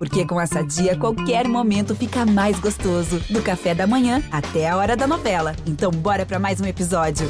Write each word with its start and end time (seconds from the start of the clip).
Porque 0.00 0.24
com 0.24 0.40
essa 0.40 0.64
dia, 0.64 0.96
qualquer 0.96 1.46
momento 1.46 1.94
fica 1.94 2.24
mais 2.24 2.58
gostoso. 2.58 3.20
Do 3.28 3.42
café 3.42 3.74
da 3.74 3.86
manhã 3.86 4.22
até 4.32 4.66
a 4.66 4.74
hora 4.74 4.96
da 4.96 5.06
novela. 5.06 5.54
Então, 5.66 5.90
bora 5.90 6.24
para 6.24 6.38
mais 6.38 6.58
um 6.58 6.64
episódio. 6.64 7.28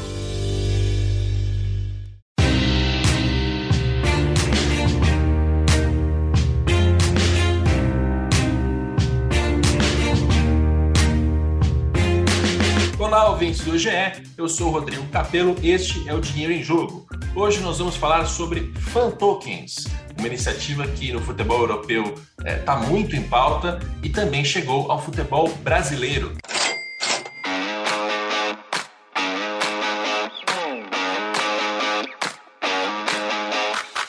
Olá, 12.97 13.29
ouvintes 13.31 13.65
do 13.65 13.77
GE. 13.77 13.89
Eu 14.37 14.47
sou 14.47 14.69
o 14.69 14.71
Rodrigo 14.71 15.05
Capello. 15.07 15.57
Este 15.61 16.07
é 16.07 16.13
o 16.13 16.21
Dinheiro 16.21 16.53
em 16.53 16.63
Jogo. 16.63 17.05
Hoje 17.35 17.59
nós 17.59 17.79
vamos 17.79 17.97
falar 17.97 18.25
sobre 18.27 18.71
fan 18.93 19.11
tokens 19.11 19.83
uma 20.21 20.27
iniciativa 20.27 20.87
que 20.87 21.11
no 21.11 21.19
futebol 21.19 21.61
europeu 21.61 22.13
está 22.37 22.79
eh, 22.79 22.83
é, 22.83 22.87
muito 22.87 23.15
em 23.15 23.23
pauta 23.23 23.79
e 24.03 24.09
também 24.09 24.45
chegou 24.45 24.91
ao 24.91 25.01
futebol 25.01 25.49
brasileiro. 25.63 26.37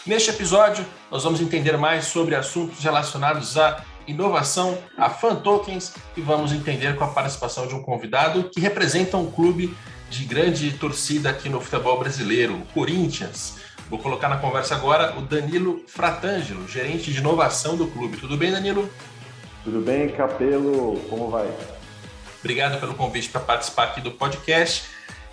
Neste 0.07 0.29
episódio, 0.29 0.85
nós 1.11 1.25
vamos 1.25 1.41
entender 1.41 1.79
mais 1.79 2.05
sobre 2.05 2.35
assuntos 2.35 2.85
relacionados 2.85 3.57
à 3.57 3.83
inovação, 4.07 4.77
a 4.99 5.09
fan 5.09 5.37
tokens 5.37 5.95
e 6.15 6.21
vamos 6.21 6.53
entender 6.53 6.95
com 6.97 7.05
a 7.05 7.09
participação 7.09 7.67
de 7.67 7.75
um 7.75 7.83
convidado 7.83 8.51
que 8.53 8.61
representa 8.61 9.17
um 9.17 9.31
clube 9.31 9.75
de 10.11 10.27
grande 10.27 10.73
torcida 10.73 11.31
aqui 11.31 11.49
no 11.49 11.59
futebol 11.59 11.99
brasileiro, 11.99 12.55
o 12.55 12.67
Corinthians. 12.75 13.55
Vou 13.93 13.99
colocar 13.99 14.31
na 14.31 14.39
conversa 14.39 14.75
agora 14.75 15.19
o 15.19 15.21
Danilo 15.21 15.85
Fratangelo, 15.87 16.67
gerente 16.67 17.13
de 17.13 17.19
inovação 17.19 17.77
do 17.77 17.87
clube. 17.89 18.17
Tudo 18.17 18.39
bem, 18.39 18.51
Danilo? 18.51 18.89
Tudo 19.63 19.83
bem, 19.83 20.09
Capelo? 20.09 20.99
Como 21.11 21.29
vai? 21.29 21.47
Obrigado 22.41 22.81
pelo 22.81 22.95
convite 22.95 23.29
para 23.29 23.43
participar 23.43 23.83
aqui 23.83 24.01
do 24.01 24.13
podcast. 24.13 24.85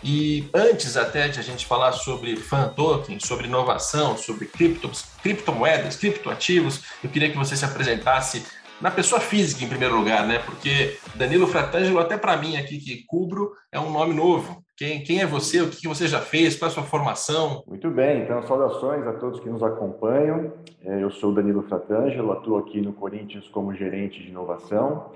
E 0.03 0.49
antes 0.53 0.97
até 0.97 1.29
de 1.29 1.39
a 1.39 1.41
gente 1.41 1.65
falar 1.65 1.93
sobre 1.93 2.35
fan 2.35 2.67
token, 2.75 3.17
sobre 3.21 3.47
inovação, 3.47 4.17
sobre 4.17 4.45
criptos, 4.45 5.05
criptomoedas, 5.23 5.95
criptoativos, 5.95 6.81
eu 7.01 7.09
queria 7.09 7.31
que 7.31 7.37
você 7.37 7.55
se 7.55 7.63
apresentasse 7.63 8.43
na 8.81 8.91
pessoa 8.91 9.21
física 9.21 9.63
em 9.63 9.69
primeiro 9.69 9.95
lugar, 9.95 10.27
né? 10.27 10.39
Porque 10.39 10.97
Danilo 11.15 11.47
Fratangelo, 11.47 11.97
até 11.97 12.17
para 12.17 12.35
mim 12.35 12.57
aqui 12.57 12.77
que 12.77 13.05
cubro, 13.07 13.53
é 13.71 13.79
um 13.79 13.89
nome 13.89 14.13
novo. 14.13 14.61
Quem, 14.79 15.03
quem 15.03 15.19
é 15.19 15.25
você? 15.25 15.61
O 15.61 15.69
que, 15.69 15.89
você 15.89 16.07
já 16.07 16.21
fez? 16.21 16.55
Qual 16.55 16.69
é 16.69 16.71
a 16.71 16.73
sua 16.73 16.83
formação? 16.83 17.61
Muito 17.67 17.91
bem, 17.91 18.21
então 18.21 18.41
saudações 18.43 19.05
a 19.05 19.11
todos 19.11 19.41
que 19.41 19.49
nos 19.49 19.61
acompanham. 19.61 20.53
É, 20.85 21.03
eu 21.03 21.11
sou 21.11 21.33
Danilo 21.33 21.63
Fratangelo, 21.63 22.31
atuo 22.31 22.57
aqui 22.57 22.79
no 22.79 22.93
Corinthians 22.93 23.45
como 23.49 23.75
gerente 23.75 24.23
de 24.23 24.29
inovação. 24.29 25.11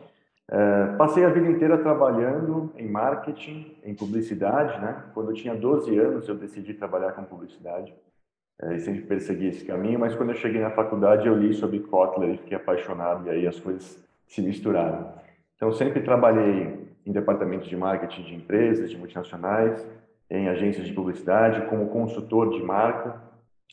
É, 0.51 0.97
passei 0.97 1.23
a 1.23 1.29
vida 1.29 1.47
inteira 1.47 1.77
trabalhando 1.77 2.73
em 2.77 2.89
marketing, 2.89 3.77
em 3.85 3.95
publicidade, 3.95 4.81
né? 4.81 5.01
Quando 5.13 5.29
eu 5.29 5.33
tinha 5.33 5.55
12 5.55 5.97
anos, 5.97 6.27
eu 6.27 6.35
decidi 6.35 6.73
trabalhar 6.73 7.13
com 7.13 7.23
publicidade 7.23 7.93
é, 8.63 8.75
e 8.75 8.81
sempre 8.81 9.03
persegui 9.03 9.47
esse 9.47 9.63
caminho, 9.63 9.97
mas 9.97 10.13
quando 10.13 10.31
eu 10.31 10.35
cheguei 10.35 10.59
na 10.59 10.71
faculdade, 10.71 11.25
eu 11.25 11.37
li 11.37 11.53
sobre 11.53 11.79
Kotler 11.79 12.31
e 12.31 12.37
fiquei 12.37 12.57
apaixonado, 12.57 13.27
e 13.27 13.29
aí 13.29 13.47
as 13.47 13.61
coisas 13.61 13.97
se 14.27 14.41
misturaram. 14.41 15.13
Então, 15.55 15.71
sempre 15.71 16.01
trabalhei 16.01 16.82
em 17.05 17.11
departamentos 17.11 17.67
de 17.67 17.75
marketing 17.75 18.23
de 18.23 18.35
empresas, 18.35 18.89
de 18.89 18.97
multinacionais, 18.97 19.85
em 20.29 20.47
agências 20.47 20.87
de 20.87 20.93
publicidade, 20.93 21.67
como 21.67 21.89
consultor 21.89 22.49
de 22.51 22.63
marca, 22.63 23.21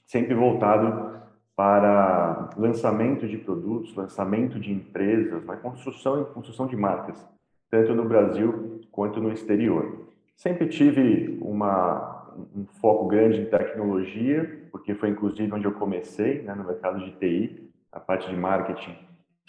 sempre 0.06 0.34
voltado 0.34 1.10
para 1.56 2.50
lançamento 2.56 3.28
de 3.28 3.36
produtos, 3.36 3.94
lançamento 3.94 4.58
de 4.58 4.72
empresas, 4.72 5.44
na 5.44 5.56
construção 5.56 6.22
e 6.22 6.24
construção 6.26 6.66
de 6.66 6.76
marcas, 6.76 7.28
tanto 7.70 7.94
no 7.94 8.04
Brasil 8.04 8.80
quanto 8.90 9.20
no 9.20 9.30
exterior. 9.30 10.06
Sempre 10.36 10.68
tive 10.68 11.38
uma, 11.42 12.34
um 12.56 12.64
foco 12.80 13.06
grande 13.06 13.42
em 13.42 13.44
tecnologia, 13.44 14.58
porque 14.72 14.94
foi 14.94 15.10
inclusive 15.10 15.52
onde 15.52 15.66
eu 15.66 15.72
comecei, 15.72 16.42
né, 16.42 16.54
no 16.54 16.64
mercado 16.64 16.98
de 17.04 17.12
TI, 17.12 17.70
a 17.92 18.00
parte 18.00 18.28
de 18.30 18.36
marketing 18.36 18.96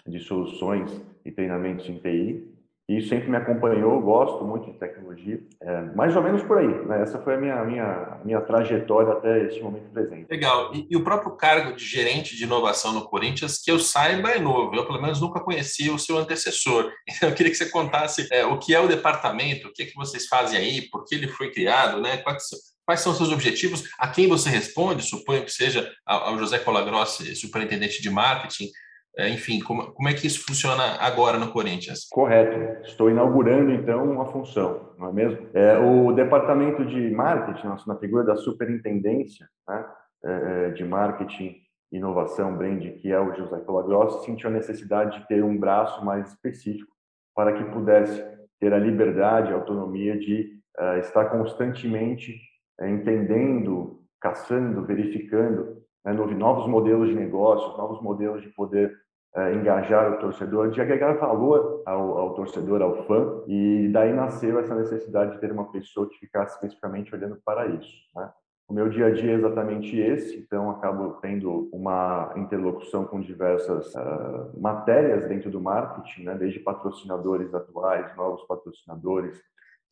de 0.06 0.18
soluções 0.18 1.02
e 1.24 1.30
treinamentos 1.30 1.88
em 1.88 1.96
TI. 1.98 2.51
E 2.92 3.08
sempre 3.08 3.30
me 3.30 3.38
acompanhou, 3.38 3.98
gosto 4.02 4.44
muito 4.44 4.70
de 4.70 4.78
tecnologia. 4.78 5.40
É, 5.62 5.82
mais 5.94 6.14
ou 6.14 6.22
menos 6.22 6.42
por 6.42 6.58
aí, 6.58 6.86
né? 6.86 7.00
Essa 7.00 7.18
foi 7.18 7.36
a 7.36 7.38
minha, 7.38 7.64
minha, 7.64 8.20
minha 8.22 8.40
trajetória 8.42 9.14
até 9.14 9.46
este 9.46 9.62
momento 9.62 9.90
presente. 9.90 10.26
Legal. 10.30 10.74
E, 10.74 10.86
e, 10.90 10.96
o 10.96 11.02
próprio 11.02 11.32
cargo 11.32 11.74
de 11.74 11.82
gerente 11.82 12.36
de 12.36 12.44
inovação 12.44 12.92
no 12.92 13.08
Corinthians, 13.08 13.58
que 13.58 13.70
eu 13.70 13.78
saiba, 13.78 14.30
é 14.30 14.38
novo. 14.38 14.76
Eu, 14.76 14.84
pelo 14.84 15.00
menos, 15.00 15.22
nunca 15.22 15.40
conheci 15.40 15.88
o 15.88 15.98
seu 15.98 16.18
antecessor. 16.18 16.92
Então, 17.22 17.28
eu 17.28 17.34
queria 17.34 17.52
que 17.52 17.58
você 17.58 17.68
contasse 17.68 18.26
é, 18.32 18.44
o 18.44 18.58
que 18.58 18.74
é 18.74 18.80
o 18.80 18.88
departamento, 18.88 19.68
o 19.68 19.72
que, 19.72 19.82
é 19.82 19.86
que 19.86 19.94
vocês 19.94 20.26
fazem 20.26 20.58
aí, 20.58 20.82
por 20.90 21.04
que 21.04 21.14
ele 21.14 21.28
foi 21.28 21.52
criado, 21.52 22.00
né? 22.00 22.16
Quais, 22.18 22.42
quais 22.84 23.00
são 23.00 23.12
os 23.12 23.18
seus 23.18 23.30
objetivos, 23.30 23.84
a 23.98 24.08
quem 24.08 24.26
você 24.26 24.48
responde, 24.48 25.02
suponho 25.02 25.44
que 25.44 25.52
seja 25.52 25.90
ao 26.04 26.38
José 26.38 26.58
Colagrossi, 26.58 27.36
superintendente 27.36 28.02
de 28.02 28.10
marketing, 28.10 28.68
enfim, 29.18 29.60
como, 29.60 29.92
como 29.92 30.08
é 30.08 30.14
que 30.14 30.26
isso 30.26 30.44
funciona 30.46 30.82
agora 31.00 31.38
no 31.38 31.52
Corinthians? 31.52 32.08
Correto. 32.10 32.86
Estou 32.86 33.10
inaugurando, 33.10 33.70
então, 33.72 34.10
uma 34.10 34.26
função, 34.26 34.94
não 34.98 35.10
é 35.10 35.12
mesmo? 35.12 35.48
É, 35.52 35.78
o 35.78 36.12
departamento 36.12 36.84
de 36.84 37.10
marketing, 37.10 37.66
na 37.86 37.96
figura 37.96 38.24
da 38.24 38.36
superintendência 38.36 39.46
né, 39.68 39.84
é, 40.24 40.30
é, 40.30 40.70
de 40.70 40.84
marketing, 40.84 41.56
inovação, 41.92 42.56
brand, 42.56 42.82
que 43.00 43.12
é 43.12 43.20
o 43.20 43.34
José 43.34 43.60
Colagrossi, 43.60 44.24
sentiu 44.24 44.48
a 44.48 44.52
necessidade 44.52 45.20
de 45.20 45.28
ter 45.28 45.44
um 45.44 45.58
braço 45.58 46.02
mais 46.04 46.28
específico 46.28 46.90
para 47.34 47.52
que 47.52 47.64
pudesse 47.70 48.24
ter 48.58 48.72
a 48.72 48.78
liberdade, 48.78 49.52
a 49.52 49.56
autonomia 49.56 50.18
de 50.18 50.58
uh, 50.78 50.98
estar 51.00 51.26
constantemente 51.26 52.40
uh, 52.80 52.86
entendendo, 52.86 54.02
caçando, 54.20 54.86
verificando 54.86 55.81
né, 56.04 56.12
novos 56.12 56.66
modelos 56.66 57.08
de 57.08 57.14
negócios, 57.14 57.76
novos 57.76 58.00
modelos 58.02 58.42
de 58.42 58.48
poder 58.50 58.92
é, 59.34 59.54
engajar 59.54 60.12
o 60.12 60.18
torcedor, 60.18 60.70
de 60.70 60.80
agregar 60.80 61.14
valor 61.14 61.82
ao, 61.86 62.18
ao, 62.18 62.34
torcedor, 62.34 62.82
ao 62.82 63.06
fã, 63.06 63.42
e 63.46 63.88
daí 63.92 64.12
nasceu 64.12 64.58
essa 64.58 64.74
necessidade 64.74 65.32
de 65.32 65.40
ter 65.40 65.50
uma 65.50 65.70
pessoa 65.70 66.08
que 66.08 66.18
ficasse 66.18 66.54
especificamente 66.54 67.14
olhando 67.14 67.38
para 67.44 67.66
isso. 67.66 67.92
Né? 68.14 68.30
O 68.68 68.74
meu 68.74 68.88
dia 68.88 69.06
a 69.06 69.10
dia 69.10 69.32
é 69.32 69.34
exatamente 69.34 69.98
esse, 69.98 70.38
então 70.38 70.70
acabo 70.70 71.18
tendo 71.20 71.68
uma 71.72 72.32
interlocução 72.36 73.04
com 73.04 73.20
diversas 73.20 73.94
uh, 73.94 74.60
matérias 74.60 75.26
dentro 75.26 75.50
do 75.50 75.60
marketing, 75.60 76.24
né? 76.24 76.34
desde 76.34 76.60
patrocinadores 76.60 77.54
atuais, 77.54 78.14
novos 78.16 78.42
patrocinadores, 78.44 79.40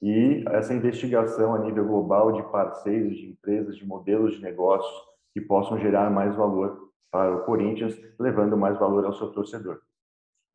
e 0.03 0.45
essa 0.49 0.73
investigação 0.73 1.55
a 1.55 1.59
nível 1.59 1.85
global 1.85 2.33
de 2.33 2.43
parceiros, 2.45 3.17
de 3.17 3.27
empresas, 3.27 3.77
de 3.77 3.87
modelos 3.87 4.35
de 4.35 4.43
negócios 4.43 5.10
que 5.33 5.41
possam 5.41 5.79
gerar 5.79 6.11
mais 6.11 6.35
valor 6.35 6.91
para 7.11 7.35
o 7.35 7.45
Corinthians, 7.45 7.95
levando 8.19 8.57
mais 8.57 8.79
valor 8.79 9.05
ao 9.05 9.13
seu 9.13 9.29
torcedor. 9.29 9.81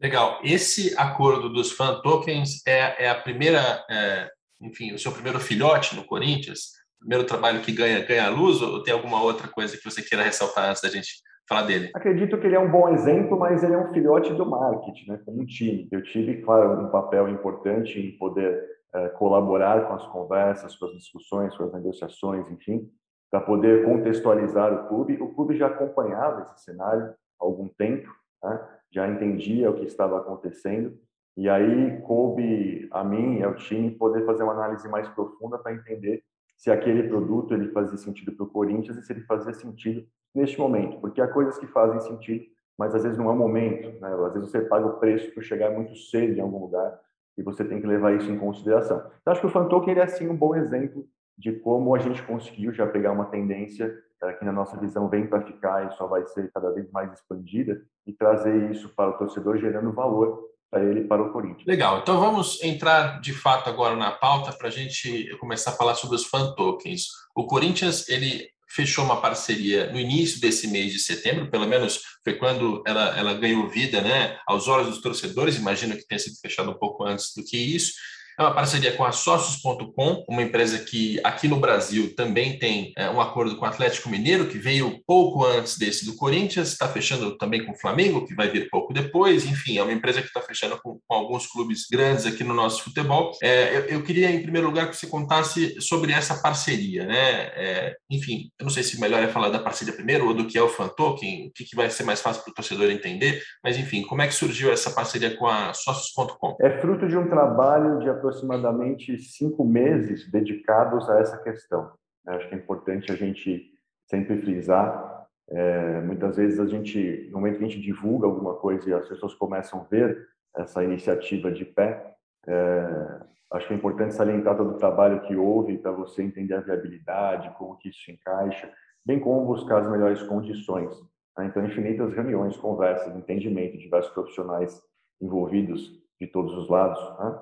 Legal. 0.02 0.40
Esse 0.44 0.98
acordo 0.98 1.50
dos 1.50 1.72
fan 1.72 2.02
tokens 2.02 2.66
é, 2.68 3.06
é 3.06 3.10
a 3.10 3.16
primeira, 3.16 3.84
é, 3.90 4.30
enfim, 4.62 4.94
o 4.94 5.00
seu 5.00 5.12
primeiro 5.12 5.40
filhote 5.40 5.96
no 5.96 6.06
Corinthians? 6.06 6.74
Primeiro 7.00 7.26
trabalho 7.26 7.62
que 7.62 7.72
ganha, 7.72 8.06
ganha 8.06 8.30
luz 8.30 8.62
ou 8.62 8.84
tem 8.84 8.94
alguma 8.94 9.22
outra 9.22 9.48
coisa 9.48 9.78
que 9.78 9.84
você 9.84 10.02
queira 10.02 10.24
ressaltar 10.24 10.70
antes 10.70 10.82
da 10.82 10.90
gente 10.90 11.10
falar 11.48 11.64
dele? 11.64 11.92
Acredito 11.94 12.38
que 12.38 12.48
ele 12.48 12.56
é 12.56 12.60
um 12.60 12.72
bom 12.72 12.90
exemplo, 12.90 13.38
mas 13.38 13.64
ele 13.64 13.74
é 13.74 13.78
um 13.78 13.94
filhote 13.94 14.34
do 14.34 14.46
marketing, 14.50 15.12
né, 15.12 15.20
como 15.24 15.42
um 15.42 15.46
time. 15.46 15.88
Eu 15.92 16.04
tive, 16.04 16.42
claro, 16.42 16.86
um 16.86 16.90
papel 16.90 17.30
importante 17.30 18.00
em 18.00 18.18
poder 18.18 18.62
é, 18.94 19.10
colaborar 19.10 19.88
com 19.88 19.94
as 19.94 20.06
conversas, 20.08 20.76
com 20.76 20.86
as 20.88 20.94
discussões, 20.94 21.56
com 21.56 21.64
as 21.64 21.74
negociações, 21.74 22.50
enfim, 22.52 22.90
para 23.30 23.42
poder 23.42 23.86
contextualizar 23.86 24.74
o 24.74 24.88
clube. 24.88 25.22
O 25.22 25.34
clube 25.34 25.58
já 25.58 25.68
acompanhava 25.68 26.42
esse 26.42 26.64
cenário 26.64 27.14
há 27.40 27.46
algum 27.46 27.68
tempo, 27.68 28.10
né? 28.44 28.68
já 28.92 29.08
entendia 29.08 29.70
o 29.70 29.76
que 29.76 29.86
estava 29.86 30.18
acontecendo, 30.18 30.98
e 31.38 31.50
aí 31.50 32.00
coube 32.02 32.88
a 32.92 33.04
mim 33.04 33.40
e 33.40 33.44
ao 33.44 33.56
time 33.56 33.92
poder 33.92 34.26
fazer 34.26 34.44
uma 34.44 34.54
análise 34.54 34.88
mais 34.88 35.08
profunda 35.10 35.58
para 35.58 35.74
entender 35.74 36.24
se 36.56 36.72
aquele 36.72 37.04
produto 37.10 37.54
ele 37.54 37.72
fazia 37.72 37.98
sentido 37.98 38.32
para 38.32 38.46
o 38.46 38.50
Corinthians 38.50 38.98
e 38.98 39.02
se 39.02 39.12
ele 39.12 39.22
fazia 39.22 39.54
sentido 39.54 40.08
neste 40.34 40.58
momento, 40.58 41.00
porque 41.00 41.22
há 41.22 41.28
coisas 41.28 41.58
que 41.58 41.68
fazem 41.68 42.00
sentido, 42.00 42.46
mas 42.78 42.96
às 42.96 43.04
vezes 43.04 43.18
não 43.18 43.30
é 43.30 43.34
o 43.34 43.36
momento, 43.36 44.00
né? 44.00 44.10
às 44.26 44.34
vezes 44.34 44.50
você 44.50 44.62
paga 44.62 44.86
o 44.86 44.98
preço 44.98 45.34
por 45.34 45.44
chegar 45.44 45.72
muito 45.72 45.96
cedo 45.96 46.38
em 46.38 46.42
algum 46.42 46.60
lugar 46.60 46.98
e 47.38 47.44
você 47.44 47.66
tem 47.66 47.82
que 47.82 47.88
levar 47.88 48.14
isso 48.16 48.32
em 48.32 48.40
consideração. 48.40 49.00
Então, 49.22 49.32
acho 49.32 49.42
que 49.42 49.48
o 49.48 49.50
Fantoken 49.50 49.92
ele 49.92 50.00
é 50.00 50.04
assim 50.04 50.28
um 50.30 50.36
bom 50.36 50.56
exemplo 50.56 51.06
de 51.38 51.54
como 51.54 51.94
a 51.96 52.00
gente 52.00 52.22
conseguiu 52.24 52.74
já 52.74 52.88
pegar 52.88 53.12
uma 53.12 53.26
tendência 53.26 53.94
eh, 54.24 54.34
que 54.34 54.46
na 54.46 54.52
nossa 54.52 54.78
visão 54.78 55.10
vem 55.10 55.28
para 55.28 55.46
ficar 55.46 55.88
e 55.88 55.98
só 55.98 56.08
vai 56.08 56.26
ser 56.28 56.50
cada 56.54 56.72
vez 56.72 56.90
mais 56.92 57.12
expandida 57.14 57.82
e 58.08 58.14
trazer 58.14 58.72
isso 58.72 58.90
para 58.96 59.10
o 59.10 59.18
torcedor 59.18 59.58
gerando 59.58 59.92
valor 59.92 60.50
para 60.70 60.84
ele 60.84 61.02
e 61.02 61.08
para 61.08 61.22
o 61.22 61.32
Corinthians. 61.32 61.66
Legal, 61.66 62.00
então 62.00 62.20
vamos 62.20 62.62
entrar 62.64 63.22
de 63.22 63.34
fato 63.34 63.70
agora 63.70 63.96
na 63.96 64.12
pauta 64.12 64.52
para 64.54 64.68
a 64.68 64.72
gente 64.72 65.30
começar 65.38 65.72
a 65.72 65.76
falar 65.76 65.96
sobre 65.96 66.16
os 66.16 66.26
fan 66.26 66.54
tokens. 66.56 67.08
O 67.36 67.46
Corinthians 67.46 68.10
ele 68.10 68.50
fechou 68.68 69.06
uma 69.06 69.22
parceria 69.22 69.92
no 69.92 70.00
início 70.00 70.42
desse 70.42 70.68
mês 70.68 70.92
de 70.92 71.00
setembro, 71.00 71.50
pelo 71.50 71.68
menos 71.68 72.02
foi 72.24 72.34
quando 72.34 72.84
ela, 72.86 73.18
ela 73.18 73.34
ganhou 73.34 73.70
vida, 73.70 74.02
né? 74.02 74.38
Aos 74.46 74.68
olhos 74.68 74.90
dos 74.90 75.02
torcedores, 75.02 75.56
imagino 75.56 75.96
que 75.96 76.06
tenha 76.06 76.20
sido 76.20 76.38
fechado 76.42 76.72
um 76.72 76.78
pouco 76.78 77.06
antes 77.06 77.34
do 77.34 77.44
que 77.44 77.58
isso. 77.58 77.94
É 78.38 78.44
uma 78.44 78.54
parceria 78.54 78.92
com 78.92 79.06
a 79.06 79.14
Sócios.com, 79.14 80.26
uma 80.28 80.42
empresa 80.42 80.80
que 80.80 81.20
aqui 81.24 81.48
no 81.48 81.56
Brasil 81.56 82.14
também 82.16 82.60
tem 82.60 82.92
é, 82.98 83.10
um 83.10 83.22
acordo 83.22 83.56
com 83.56 83.66
o 83.66 83.68
Atlético 83.68 84.10
Mineiro, 84.10 84.48
que 84.48 84.58
veio 84.58 85.00
pouco 85.08 85.46
antes 85.46 85.78
desse 85.78 86.06
do 86.06 86.18
Corinthians, 86.18 86.70
está 86.70 86.88
fechando 86.88 87.38
também 87.38 87.66
com 87.66 87.72
o 87.72 87.80
Flamengo, 87.80 88.26
que 88.26 88.36
vai 88.36 88.50
vir 88.50 88.70
pouco 88.70 88.94
depois. 88.94 89.46
Enfim, 89.46 89.78
é 89.78 89.84
uma 89.84 89.94
empresa 89.94 90.22
que 90.22 90.28
está 90.28 90.42
fechando 90.42 90.78
com, 90.82 91.00
com, 91.08 91.16
alguns 91.16 91.48
clubes 91.48 91.88
grandes 91.90 92.26
aqui 92.26 92.44
no 92.44 92.54
nosso 92.54 92.84
futebol. 92.84 93.32
É, 93.42 93.78
eu, 93.78 93.82
eu, 93.86 94.04
queria, 94.04 94.30
em 94.30 94.42
primeiro 94.42 94.68
lugar, 94.68 94.90
que 94.90 94.98
você 94.98 95.08
contasse 95.08 95.80
sobre 95.80 96.12
essa 96.12 96.36
parceria. 96.42 97.06
Né? 97.06 97.32
É, 97.56 97.96
enfim, 98.12 98.50
eu 98.60 98.66
não 98.66 98.72
sei 98.72 98.84
se 98.84 99.00
melhor 99.00 99.24
é 99.24 99.28
falar 99.28 99.50
da 99.50 99.60
parceria 99.60 99.94
primeiro 99.94 100.28
ou 100.28 100.34
do 100.34 100.46
que 100.46 100.58
é 100.58 100.62
o 100.62 100.68
Fan 100.68 100.90
Token, 100.90 101.48
o 101.48 101.52
que, 101.54 101.64
que 101.64 101.76
vai 101.76 101.90
ser 101.90 102.04
mais 102.04 102.22
fácil 102.22 102.44
para 102.44 102.52
o 102.52 102.54
torcedor 102.56 102.90
entender, 102.90 103.42
mas 103.64 103.78
enfim, 103.78 104.02
como 104.04 104.22
é 104.22 104.28
que 104.28 104.34
surgiu 104.34 104.72
essa 104.72 104.92
parceria 104.92 105.36
com 105.38 105.48
a 105.48 105.74
Sócios.com? 105.74 106.58
É 106.62 106.82
fruto 106.82 107.08
de 107.08 107.18
um 107.18 107.30
trabalho 107.30 108.00
de 108.00 108.10
aproximadamente 108.26 109.18
cinco 109.20 109.64
meses 109.64 110.30
dedicados 110.32 111.08
a 111.10 111.20
essa 111.20 111.38
questão. 111.38 111.92
Acho 112.28 112.50
que 112.50 112.56
é 112.56 112.58
importante 112.58 113.12
a 113.12 113.16
gente 113.16 113.72
sempre 114.08 114.38
frisar. 114.38 115.28
É, 115.48 116.02
muitas 116.02 116.38
vezes 116.38 116.60
a 116.60 116.66
gente, 116.66 117.30
no 117.32 117.38
momento 117.38 117.60
que 117.60 117.66
a 117.66 117.68
gente 117.68 117.82
divulga 117.82 118.26
alguma 118.26 118.56
coisa 118.56 118.90
e 118.90 118.94
as 118.94 119.08
pessoas 119.08 119.36
começam 119.36 119.82
a 119.82 119.84
ver 119.84 120.28
essa 120.58 120.84
iniciativa 120.84 121.52
de 121.52 121.64
pé, 121.66 122.16
é, 122.48 123.20
acho 123.52 123.68
que 123.68 123.74
é 123.74 123.78
importante 123.78 124.16
salientar 124.16 124.58
todo 124.58 124.72
o 124.72 124.78
trabalho 124.78 125.22
que 125.22 125.36
houve 125.36 125.78
para 125.78 125.92
você 125.92 126.24
entender 126.24 126.56
a 126.56 126.62
viabilidade, 126.62 127.54
como 127.58 127.78
que 127.78 127.90
isso 127.90 128.10
encaixa, 128.10 128.72
bem 129.06 129.20
como 129.20 129.46
buscar 129.46 129.82
as 129.82 129.90
melhores 129.90 130.24
condições. 130.24 131.00
Né? 131.38 131.46
Então, 131.46 131.64
infinitas 131.64 132.12
reuniões, 132.14 132.58
conversas, 132.58 133.16
entendimento, 133.16 133.78
diversos 133.78 134.12
profissionais 134.14 134.82
envolvidos 135.22 135.92
de 136.20 136.26
todos 136.26 136.54
os 136.58 136.68
lados. 136.70 137.00
Né? 137.20 137.40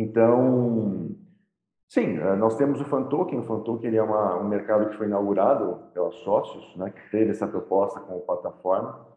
Então, 0.00 1.10
sim, 1.88 2.20
eh, 2.20 2.36
nós 2.36 2.56
temos 2.56 2.80
o 2.80 2.84
Fantoken. 2.84 3.40
O 3.40 3.42
Fantoken 3.42 3.88
ele 3.88 3.96
é 3.96 4.02
uma, 4.02 4.36
um 4.38 4.46
mercado 4.46 4.90
que 4.90 4.96
foi 4.96 5.08
inaugurado 5.08 5.80
pelos 5.92 6.14
sócios, 6.20 6.76
né, 6.76 6.90
que 6.90 7.10
teve 7.10 7.32
essa 7.32 7.48
proposta 7.48 7.98
como 7.98 8.20
plataforma, 8.20 9.08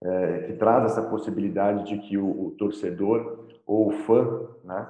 é, 0.00 0.42
que 0.42 0.52
traz 0.52 0.84
essa 0.84 1.02
possibilidade 1.02 1.86
de 1.86 1.98
que 1.98 2.16
o, 2.16 2.46
o 2.46 2.50
torcedor 2.52 3.46
ou 3.66 3.88
o 3.88 3.90
fã 3.90 4.46
né, 4.62 4.86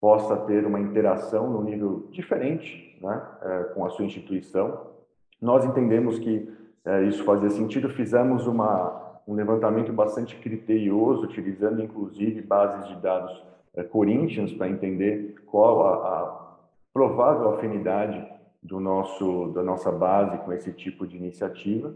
possa 0.00 0.36
ter 0.36 0.66
uma 0.66 0.80
interação 0.80 1.48
no 1.48 1.62
nível 1.62 2.08
diferente 2.10 2.98
né, 3.00 3.22
é, 3.42 3.62
com 3.74 3.86
a 3.86 3.90
sua 3.90 4.04
instituição. 4.04 4.94
Nós 5.40 5.64
entendemos 5.64 6.18
que 6.18 6.52
é, 6.84 7.04
isso 7.04 7.22
fazia 7.22 7.50
sentido, 7.50 7.88
fizemos 7.88 8.48
uma, 8.48 9.20
um 9.28 9.34
levantamento 9.34 9.92
bastante 9.92 10.34
criterioso, 10.34 11.22
utilizando 11.22 11.80
inclusive 11.80 12.42
bases 12.42 12.88
de 12.88 12.96
dados 12.96 13.46
Corinthians 13.84 14.52
para 14.52 14.68
entender 14.68 15.34
qual 15.46 15.86
a, 15.86 15.94
a, 15.94 16.58
provável 16.92 17.50
afinidade 17.50 18.26
do 18.62 18.80
nosso 18.80 19.52
da 19.54 19.62
nossa 19.62 19.92
base 19.92 20.38
com 20.38 20.52
esse 20.52 20.72
tipo 20.72 21.06
de 21.06 21.16
iniciativa 21.16 21.94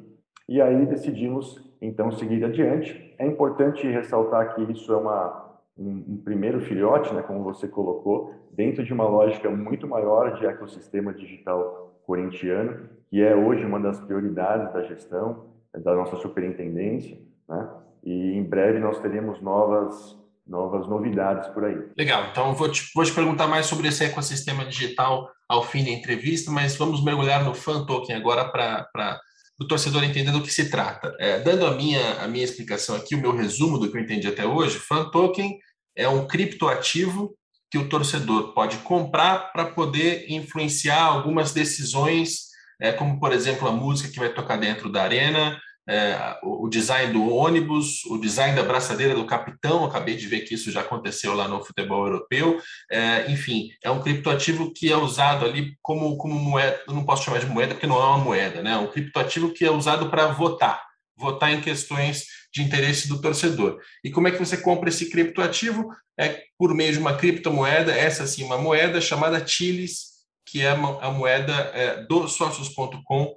e 0.49 0.61
aí 0.61 0.87
decidimos 0.87 1.61
então 1.81 2.11
seguir 2.12 2.44
adiante. 2.44 3.14
É 3.19 3.26
importante 3.26 3.87
ressaltar 3.88 4.55
que 4.55 4.62
isso 4.73 4.93
é 4.93 4.96
uma 4.96 5.43
um, 5.76 6.05
um 6.08 6.17
primeiro 6.23 6.61
filhote, 6.61 7.12
né, 7.14 7.23
como 7.23 7.43
você 7.43 7.67
colocou, 7.67 8.34
dentro 8.52 8.84
de 8.84 8.93
uma 8.93 9.08
lógica 9.08 9.49
muito 9.50 9.88
maior 9.88 10.34
de 10.34 10.46
ecossistema 10.46 11.12
digital 11.14 11.99
corintiano, 12.05 12.88
que 13.08 13.23
é 13.23 13.34
hoje 13.34 13.64
uma 13.64 13.81
das 13.81 13.99
prioridades 14.00 14.73
da 14.73 14.82
gestão 14.82 15.46
da 15.75 15.94
nossa 15.94 16.17
superintendência, 16.17 17.19
né? 17.49 17.70
E 18.05 18.37
em 18.37 18.43
breve 18.43 18.79
nós 18.79 19.00
teremos 19.00 19.40
novas 19.40 20.19
novas 20.47 20.89
novidades 20.89 21.49
por 21.50 21.65
aí. 21.65 21.77
Legal, 21.97 22.29
então 22.31 22.55
vou 22.55 22.71
te, 22.71 22.91
vou 22.94 23.05
te 23.05 23.12
perguntar 23.12 23.47
mais 23.47 23.67
sobre 23.67 23.89
esse 23.89 24.05
ecossistema 24.05 24.65
digital 24.65 25.31
ao 25.49 25.65
fim 25.65 25.85
da 25.85 25.91
entrevista, 25.91 26.50
mas 26.50 26.77
vamos 26.77 27.03
mergulhar 27.05 27.44
no 27.44 27.55
Fan 27.55 27.85
Token 27.85 28.17
agora 28.17 28.44
para 28.49 29.21
o 29.61 29.67
torcedor 29.67 30.03
entender 30.03 30.33
do 30.33 30.43
que 30.43 30.53
se 30.53 30.71
trata. 30.71 31.15
É, 31.21 31.39
dando 31.41 31.67
a 31.67 31.73
minha, 31.73 32.23
a 32.23 32.29
minha 32.29 32.44
explicação 32.44 32.97
aqui, 32.97 33.15
o 33.15 33.21
meu 33.21 33.35
resumo 33.35 33.79
do 33.79 33.91
que 33.91 33.97
eu 33.97 34.03
entendi 34.03 34.27
até 34.27 34.47
hoje, 34.47 34.79
Fan 34.79 35.11
Token 35.11 35.59
é 35.97 36.09
um 36.09 36.27
criptoativo 36.27 37.37
que 37.71 37.79
o 37.79 37.89
torcedor 37.89 38.53
pode 38.53 38.79
comprar 38.79 39.53
para 39.53 39.67
poder 39.67 40.27
influenciar 40.31 41.03
algumas 41.03 41.53
decisões, 41.53 42.49
é, 42.81 42.93
como, 42.93 43.19
por 43.19 43.33
exemplo, 43.33 43.67
a 43.67 43.73
música 43.73 44.11
que 44.11 44.19
vai 44.19 44.29
tocar 44.29 44.56
dentro 44.56 44.91
da 44.91 45.03
arena, 45.03 45.59
é, 45.88 46.38
o 46.43 46.69
design 46.69 47.12
do 47.12 47.29
ônibus, 47.29 48.05
o 48.05 48.17
design 48.17 48.55
da 48.55 48.62
braçadeira 48.62 49.14
do 49.14 49.26
capitão, 49.26 49.84
acabei 49.84 50.17
de 50.17 50.26
ver 50.26 50.40
que 50.40 50.55
isso 50.55 50.70
já 50.70 50.81
aconteceu 50.81 51.34
lá 51.34 51.49
no 51.49 51.64
futebol 51.64 52.06
europeu. 52.06 52.61
É, 52.90 53.31
enfim, 53.31 53.70
é 53.82 53.90
um 53.90 54.00
criptoativo 54.00 54.73
que 54.73 54.93
é 54.93 54.96
usado 54.96 55.44
ali 55.44 55.76
como, 55.82 56.17
como 56.17 56.34
moeda, 56.34 56.81
eu 56.87 56.94
não 56.94 57.05
posso 57.05 57.25
chamar 57.25 57.40
de 57.40 57.46
moeda 57.46 57.75
porque 57.75 57.87
não 57.87 58.00
é 58.00 58.05
uma 58.05 58.19
moeda, 58.19 58.62
né? 58.62 58.73
É 58.73 58.76
um 58.76 58.87
criptoativo 58.87 59.52
que 59.52 59.64
é 59.64 59.70
usado 59.70 60.08
para 60.08 60.29
votar, 60.29 60.82
votar 61.17 61.52
em 61.52 61.61
questões 61.61 62.26
de 62.55 62.62
interesse 62.62 63.08
do 63.08 63.20
torcedor. 63.20 63.81
E 64.05 64.11
como 64.11 64.29
é 64.29 64.31
que 64.31 64.38
você 64.38 64.56
compra 64.56 64.88
esse 64.88 65.11
criptoativo? 65.11 65.88
É 66.19 66.43
por 66.58 66.75
meio 66.75 66.93
de 66.93 66.99
uma 66.99 67.17
criptomoeda, 67.17 67.93
essa 67.93 68.26
sim, 68.26 68.44
uma 68.44 68.58
moeda 68.58 69.00
chamada 69.00 69.44
Chiles, 69.44 70.12
que 70.46 70.61
é 70.61 70.70
a 70.70 71.11
moeda 71.11 71.52
é, 71.75 72.05
do 72.05 72.29
sócios.com, 72.29 73.34